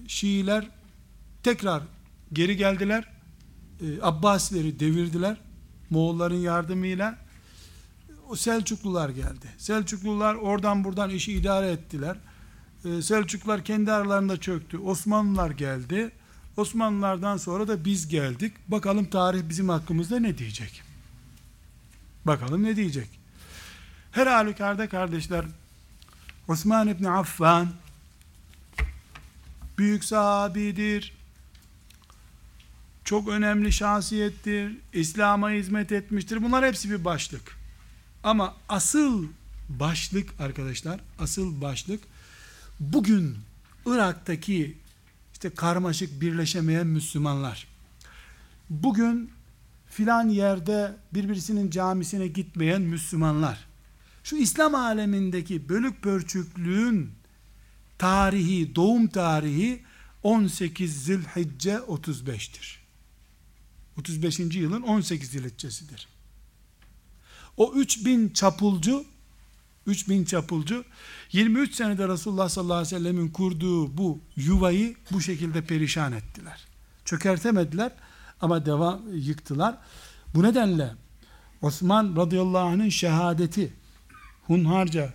[0.07, 0.68] Şiiler
[1.44, 1.84] tekrar
[2.34, 3.10] geri geldiler.
[3.82, 5.38] E, Abbasileri devirdiler.
[5.90, 7.18] Moğolların yardımıyla
[8.30, 9.48] o Selçuklular geldi.
[9.57, 12.18] Selçuklular oradan buradan işi idare ettiler.
[12.86, 14.78] Ee, Selçuklular kendi aralarında çöktü.
[14.78, 16.11] Osmanlılar geldi.
[16.57, 18.53] Osmanlılardan sonra da biz geldik.
[18.68, 20.93] Bakalım tarih bizim hakkımızda ne diyecek?
[22.26, 23.10] Bakalım ne diyecek?
[24.12, 25.45] Her halükarda kardeşler
[26.48, 27.68] Osman İbni Affan
[29.78, 31.14] büyük sahabidir.
[33.04, 34.78] Çok önemli şahsiyettir.
[34.94, 36.44] İslam'a hizmet etmiştir.
[36.44, 37.58] Bunlar hepsi bir başlık.
[38.24, 39.28] Ama asıl
[39.70, 42.04] başlık arkadaşlar, asıl başlık
[42.80, 43.38] bugün
[43.86, 44.78] Irak'taki
[45.34, 47.68] işte karmaşık birleşemeyen Müslümanlar.
[48.70, 49.32] Bugün
[49.94, 53.65] filan yerde birbirisinin camisine gitmeyen Müslümanlar.
[54.24, 57.11] Şu İslam alemindeki bölük pörçüklüğün
[57.98, 59.84] tarihi, doğum tarihi
[60.24, 62.76] 18 Zilhicce 35'tir.
[63.98, 64.40] 35.
[64.40, 66.07] yılın 18 Zilhiccesidir.
[67.57, 69.06] O 3000 çapulcu
[69.86, 70.86] 3000 çapulcu
[71.32, 76.65] 23 senede Resulullah sallallahu aleyhi ve sellemin kurduğu bu yuvayı bu şekilde perişan ettiler.
[77.06, 77.91] Çökertemediler
[78.44, 79.78] ama devam yıktılar.
[80.36, 80.91] Bu nedenle
[81.61, 83.74] Osman radıyallahu anh'ın şehadeti
[84.48, 85.14] hunharca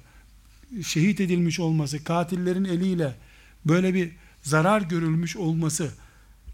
[0.82, 3.16] şehit edilmiş olması, katillerin eliyle
[3.64, 5.90] böyle bir zarar görülmüş olması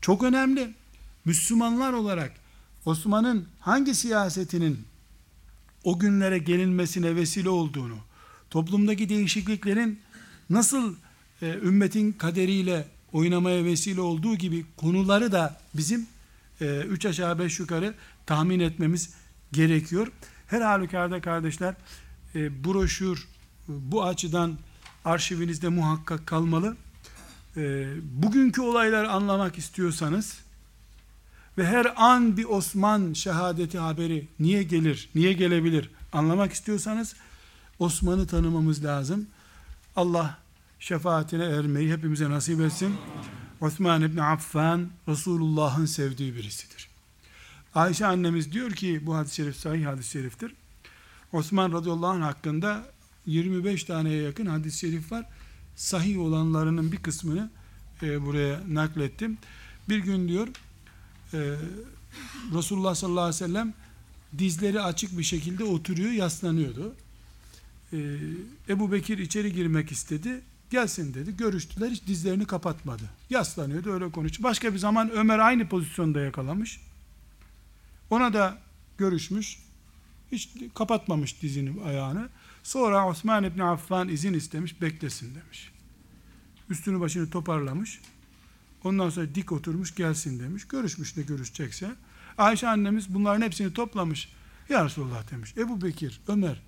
[0.00, 0.74] çok önemli.
[1.24, 2.32] Müslümanlar olarak
[2.84, 4.80] Osman'ın hangi siyasetinin
[5.84, 7.96] o günlere gelinmesine vesile olduğunu,
[8.50, 10.00] toplumdaki değişikliklerin
[10.50, 10.94] nasıl
[11.42, 16.06] e, ümmetin kaderiyle oynamaya vesile olduğu gibi konuları da bizim
[16.60, 17.94] e, üç aşağı beş yukarı
[18.26, 19.14] tahmin etmemiz
[19.52, 20.12] gerekiyor.
[20.46, 21.74] Her halükarda kardeşler
[22.34, 23.28] e, broşür
[23.68, 24.58] bu açıdan
[25.04, 26.76] arşivinizde muhakkak kalmalı.
[27.56, 30.38] E, bugünkü olayları anlamak istiyorsanız
[31.58, 37.14] ve her an bir Osman şehadeti haberi niye gelir, niye gelebilir anlamak istiyorsanız
[37.78, 39.26] Osman'ı tanımamız lazım.
[39.96, 40.38] Allah
[40.78, 42.94] şefaatine ermeyi hepimize nasip etsin.
[43.60, 46.88] Osman İbni Affan Resulullah'ın sevdiği birisidir.
[47.74, 50.54] Ayşe annemiz diyor ki bu hadis-i şerif sahih hadis-i şeriftir.
[51.32, 52.86] Osman radıyallahu anh hakkında
[53.26, 55.26] 25 taneye yakın hadis-i şerif var.
[55.76, 57.50] Sahih olanlarının bir kısmını
[58.02, 59.38] e, buraya naklettim.
[59.88, 60.48] Bir gün diyor
[61.34, 61.54] e,
[62.54, 63.74] Resulullah sallallahu aleyhi ve sellem
[64.38, 66.94] dizleri açık bir şekilde oturuyor, yaslanıyordu.
[67.92, 68.16] Ee,
[68.68, 70.40] Ebu Bekir içeri girmek istedi.
[70.70, 71.36] Gelsin dedi.
[71.36, 71.90] Görüştüler.
[71.90, 73.02] Hiç dizlerini kapatmadı.
[73.30, 74.42] Yaslanıyordu öyle konuştu.
[74.42, 76.80] Başka bir zaman Ömer aynı pozisyonda yakalamış.
[78.10, 78.58] Ona da
[78.98, 79.58] görüşmüş.
[80.32, 82.28] Hiç kapatmamış dizini ayağını.
[82.62, 84.80] Sonra Osman İbni Affan izin istemiş.
[84.80, 85.72] Beklesin demiş.
[86.70, 88.00] Üstünü başını toparlamış.
[88.84, 90.68] Ondan sonra dik oturmuş gelsin demiş.
[90.68, 91.90] Görüşmüş ne görüşecekse.
[92.38, 94.28] Ayşe annemiz bunların hepsini toplamış.
[94.68, 95.54] Ya Resulullah demiş.
[95.56, 96.62] Ebu Bekir, Ömer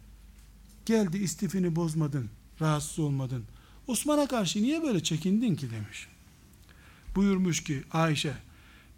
[0.86, 3.44] geldi istifini bozmadın, rahatsız olmadın.
[3.86, 6.08] Osman'a karşı niye böyle çekindin ki demiş.
[7.14, 8.34] Buyurmuş ki Ayşe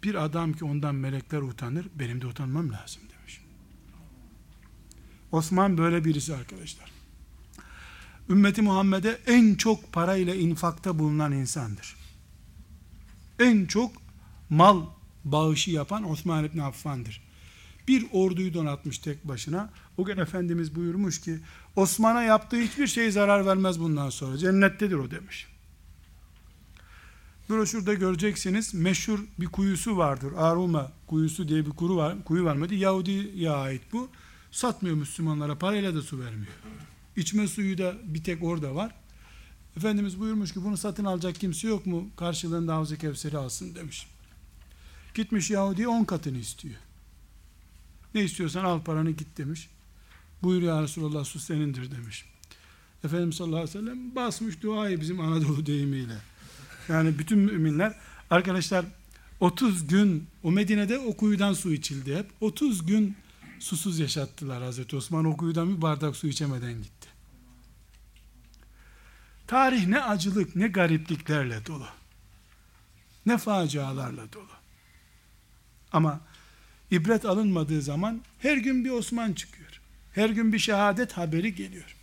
[0.03, 3.41] bir adam ki ondan melekler utanır benim de utanmam lazım demiş.
[5.31, 6.91] Osman böyle birisi arkadaşlar.
[8.29, 11.95] Ümmeti Muhammed'e en çok parayla infakta bulunan insandır.
[13.39, 13.91] En çok
[14.49, 14.85] mal
[15.23, 17.28] bağışı yapan Osman İbni Affan'dır.
[17.89, 19.69] Bir orduyu donatmış tek başına.
[19.97, 21.39] O gün Efendimiz buyurmuş ki
[21.75, 24.37] Osman'a yaptığı hiçbir şey zarar vermez bundan sonra.
[24.37, 25.47] Cennettedir o demiş.
[27.49, 30.33] Broşürde göreceksiniz meşhur bir kuyusu vardır.
[30.37, 32.75] Aruma kuyusu diye bir kuru var, kuyu var mıydı?
[32.75, 34.09] Yahudi'ye ait bu.
[34.51, 35.57] Satmıyor Müslümanlara.
[35.57, 36.53] Parayla da su vermiyor.
[37.15, 38.95] İçme suyu da bir tek orada var.
[39.77, 42.09] Efendimiz buyurmuş ki bunu satın alacak kimse yok mu?
[42.17, 44.07] Karşılığında Havz-ı Kevser'i alsın demiş.
[45.13, 46.75] Gitmiş Yahudi on katını istiyor.
[48.15, 49.69] Ne istiyorsan al paranı git demiş.
[50.43, 52.25] Buyur ya Resulallah su senindir demiş.
[53.03, 56.17] Efendimiz sallallahu aleyhi ve sellem basmış duayı bizim Anadolu deyimiyle.
[56.89, 57.95] Yani bütün müminler
[58.29, 58.85] arkadaşlar
[59.39, 62.25] 30 gün o Medine'de o kuyudan su içildi hep.
[62.41, 63.17] 30 gün
[63.59, 67.09] susuz yaşattılar Hazreti Osman o kuyudan bir bardak su içemeden gitti.
[69.47, 71.87] Tarih ne acılık ne garipliklerle dolu.
[73.25, 74.49] Ne facialarla dolu.
[75.91, 76.21] Ama
[76.91, 79.81] ibret alınmadığı zaman her gün bir Osman çıkıyor.
[80.13, 81.95] Her gün bir şehadet haberi geliyor.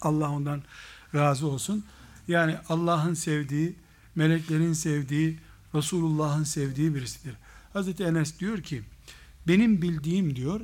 [0.00, 0.62] Allah ondan
[1.14, 1.84] razı olsun.
[2.28, 3.74] Yani Allah'ın sevdiği,
[4.14, 5.38] meleklerin sevdiği,
[5.74, 7.34] Resulullah'ın sevdiği birisidir.
[7.72, 8.82] Hazreti Enes diyor ki
[9.48, 10.60] benim bildiğim diyor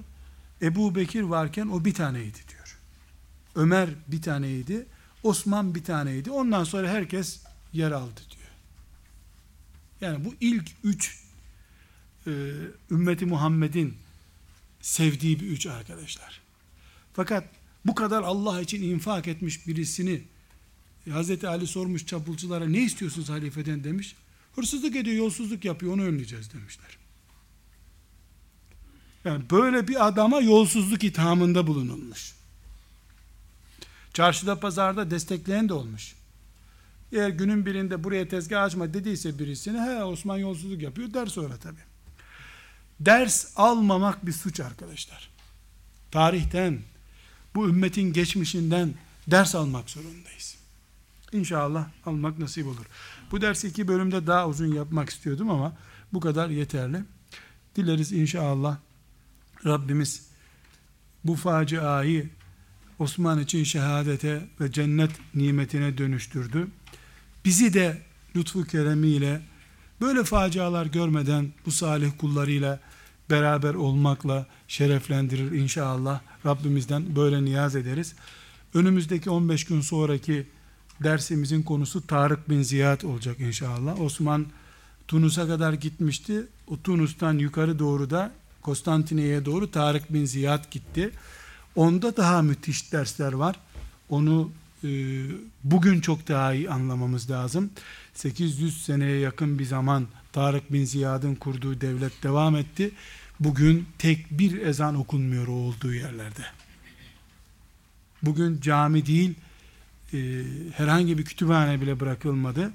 [0.63, 2.79] Ebu Bekir varken o bir taneydi diyor.
[3.55, 4.87] Ömer bir taneydi.
[5.23, 6.31] Osman bir taneydi.
[6.31, 7.41] Ondan sonra herkes
[7.73, 8.51] yer aldı diyor.
[10.01, 11.26] Yani bu ilk üç
[12.27, 12.31] e,
[12.91, 13.95] ümmeti Muhammed'in
[14.81, 16.41] sevdiği bir üç arkadaşlar.
[17.13, 17.45] Fakat
[17.85, 20.23] bu kadar Allah için infak etmiş birisini
[21.11, 24.17] Hazreti Ali sormuş çapulculara ne istiyorsunuz halifeden demiş.
[24.55, 26.99] Hırsızlık ediyor, yolsuzluk yapıyor, onu önleyeceğiz demişler.
[29.25, 32.35] Yani böyle bir adama yolsuzluk ithamında bulunulmuş.
[34.13, 36.15] Çarşıda pazarda destekleyen de olmuş.
[37.13, 41.79] Eğer günün birinde buraya tezgah açma dediyse birisine he Osman yolsuzluk yapıyor der sonra tabi.
[43.01, 45.31] Ders almamak bir suç arkadaşlar.
[46.11, 46.79] Tarihten,
[47.55, 48.95] bu ümmetin geçmişinden
[49.27, 50.57] ders almak zorundayız.
[51.33, 52.87] İnşallah almak nasip olur.
[53.31, 55.77] Bu dersi iki bölümde daha uzun yapmak istiyordum ama
[56.13, 57.05] bu kadar yeterli.
[57.77, 58.77] Dileriz inşallah
[59.65, 60.27] Rabbimiz
[61.25, 62.31] bu faciayı
[62.99, 66.69] Osman için şehadete ve cennet nimetine dönüştürdü.
[67.45, 68.03] Bizi de
[68.37, 69.43] lütfu keremiyle
[70.01, 72.81] böyle facialar görmeden bu salih kullarıyla
[73.31, 76.21] beraber olmakla şereflendirir inşallah.
[76.47, 78.15] Rabbimizden böyle niyaz ederiz.
[78.75, 80.47] Önümüzdeki 15 gün sonraki
[81.03, 84.01] dersimizin konusu Tarık bin Ziyad olacak inşallah.
[84.01, 84.47] Osman
[85.09, 86.47] Tunus'a kadar gitmişti.
[86.67, 88.33] O Tunus'tan yukarı doğru da
[88.63, 91.11] Konstantine'ye doğru Tarık bin Ziyad gitti.
[91.77, 93.57] Onda daha müthiş dersler var.
[94.09, 94.51] Onu
[94.85, 94.89] e,
[95.65, 97.71] bugün çok daha iyi anlamamız lazım.
[98.17, 102.91] 800 seneye yakın bir zaman Tarık bin Ziyad'ın kurduğu devlet devam etti.
[103.41, 106.43] Bugün tek bir ezan okunmuyor olduğu yerlerde.
[108.23, 109.35] Bugün cami değil,
[110.13, 110.43] e,
[110.77, 112.73] herhangi bir kütüphane bile bırakılmadı.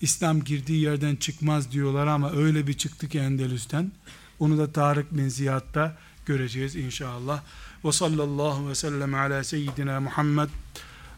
[0.00, 3.92] İslam girdiği yerden çıkmaz diyorlar ama öyle bir çıktı ki Endülüs'ten.
[4.38, 5.96] Onu da Tarık bin Ziyad'da
[6.26, 7.42] göreceğiz inşallah.
[7.84, 10.48] Ve sallallahu ve sellem ala seyyidina Muhammed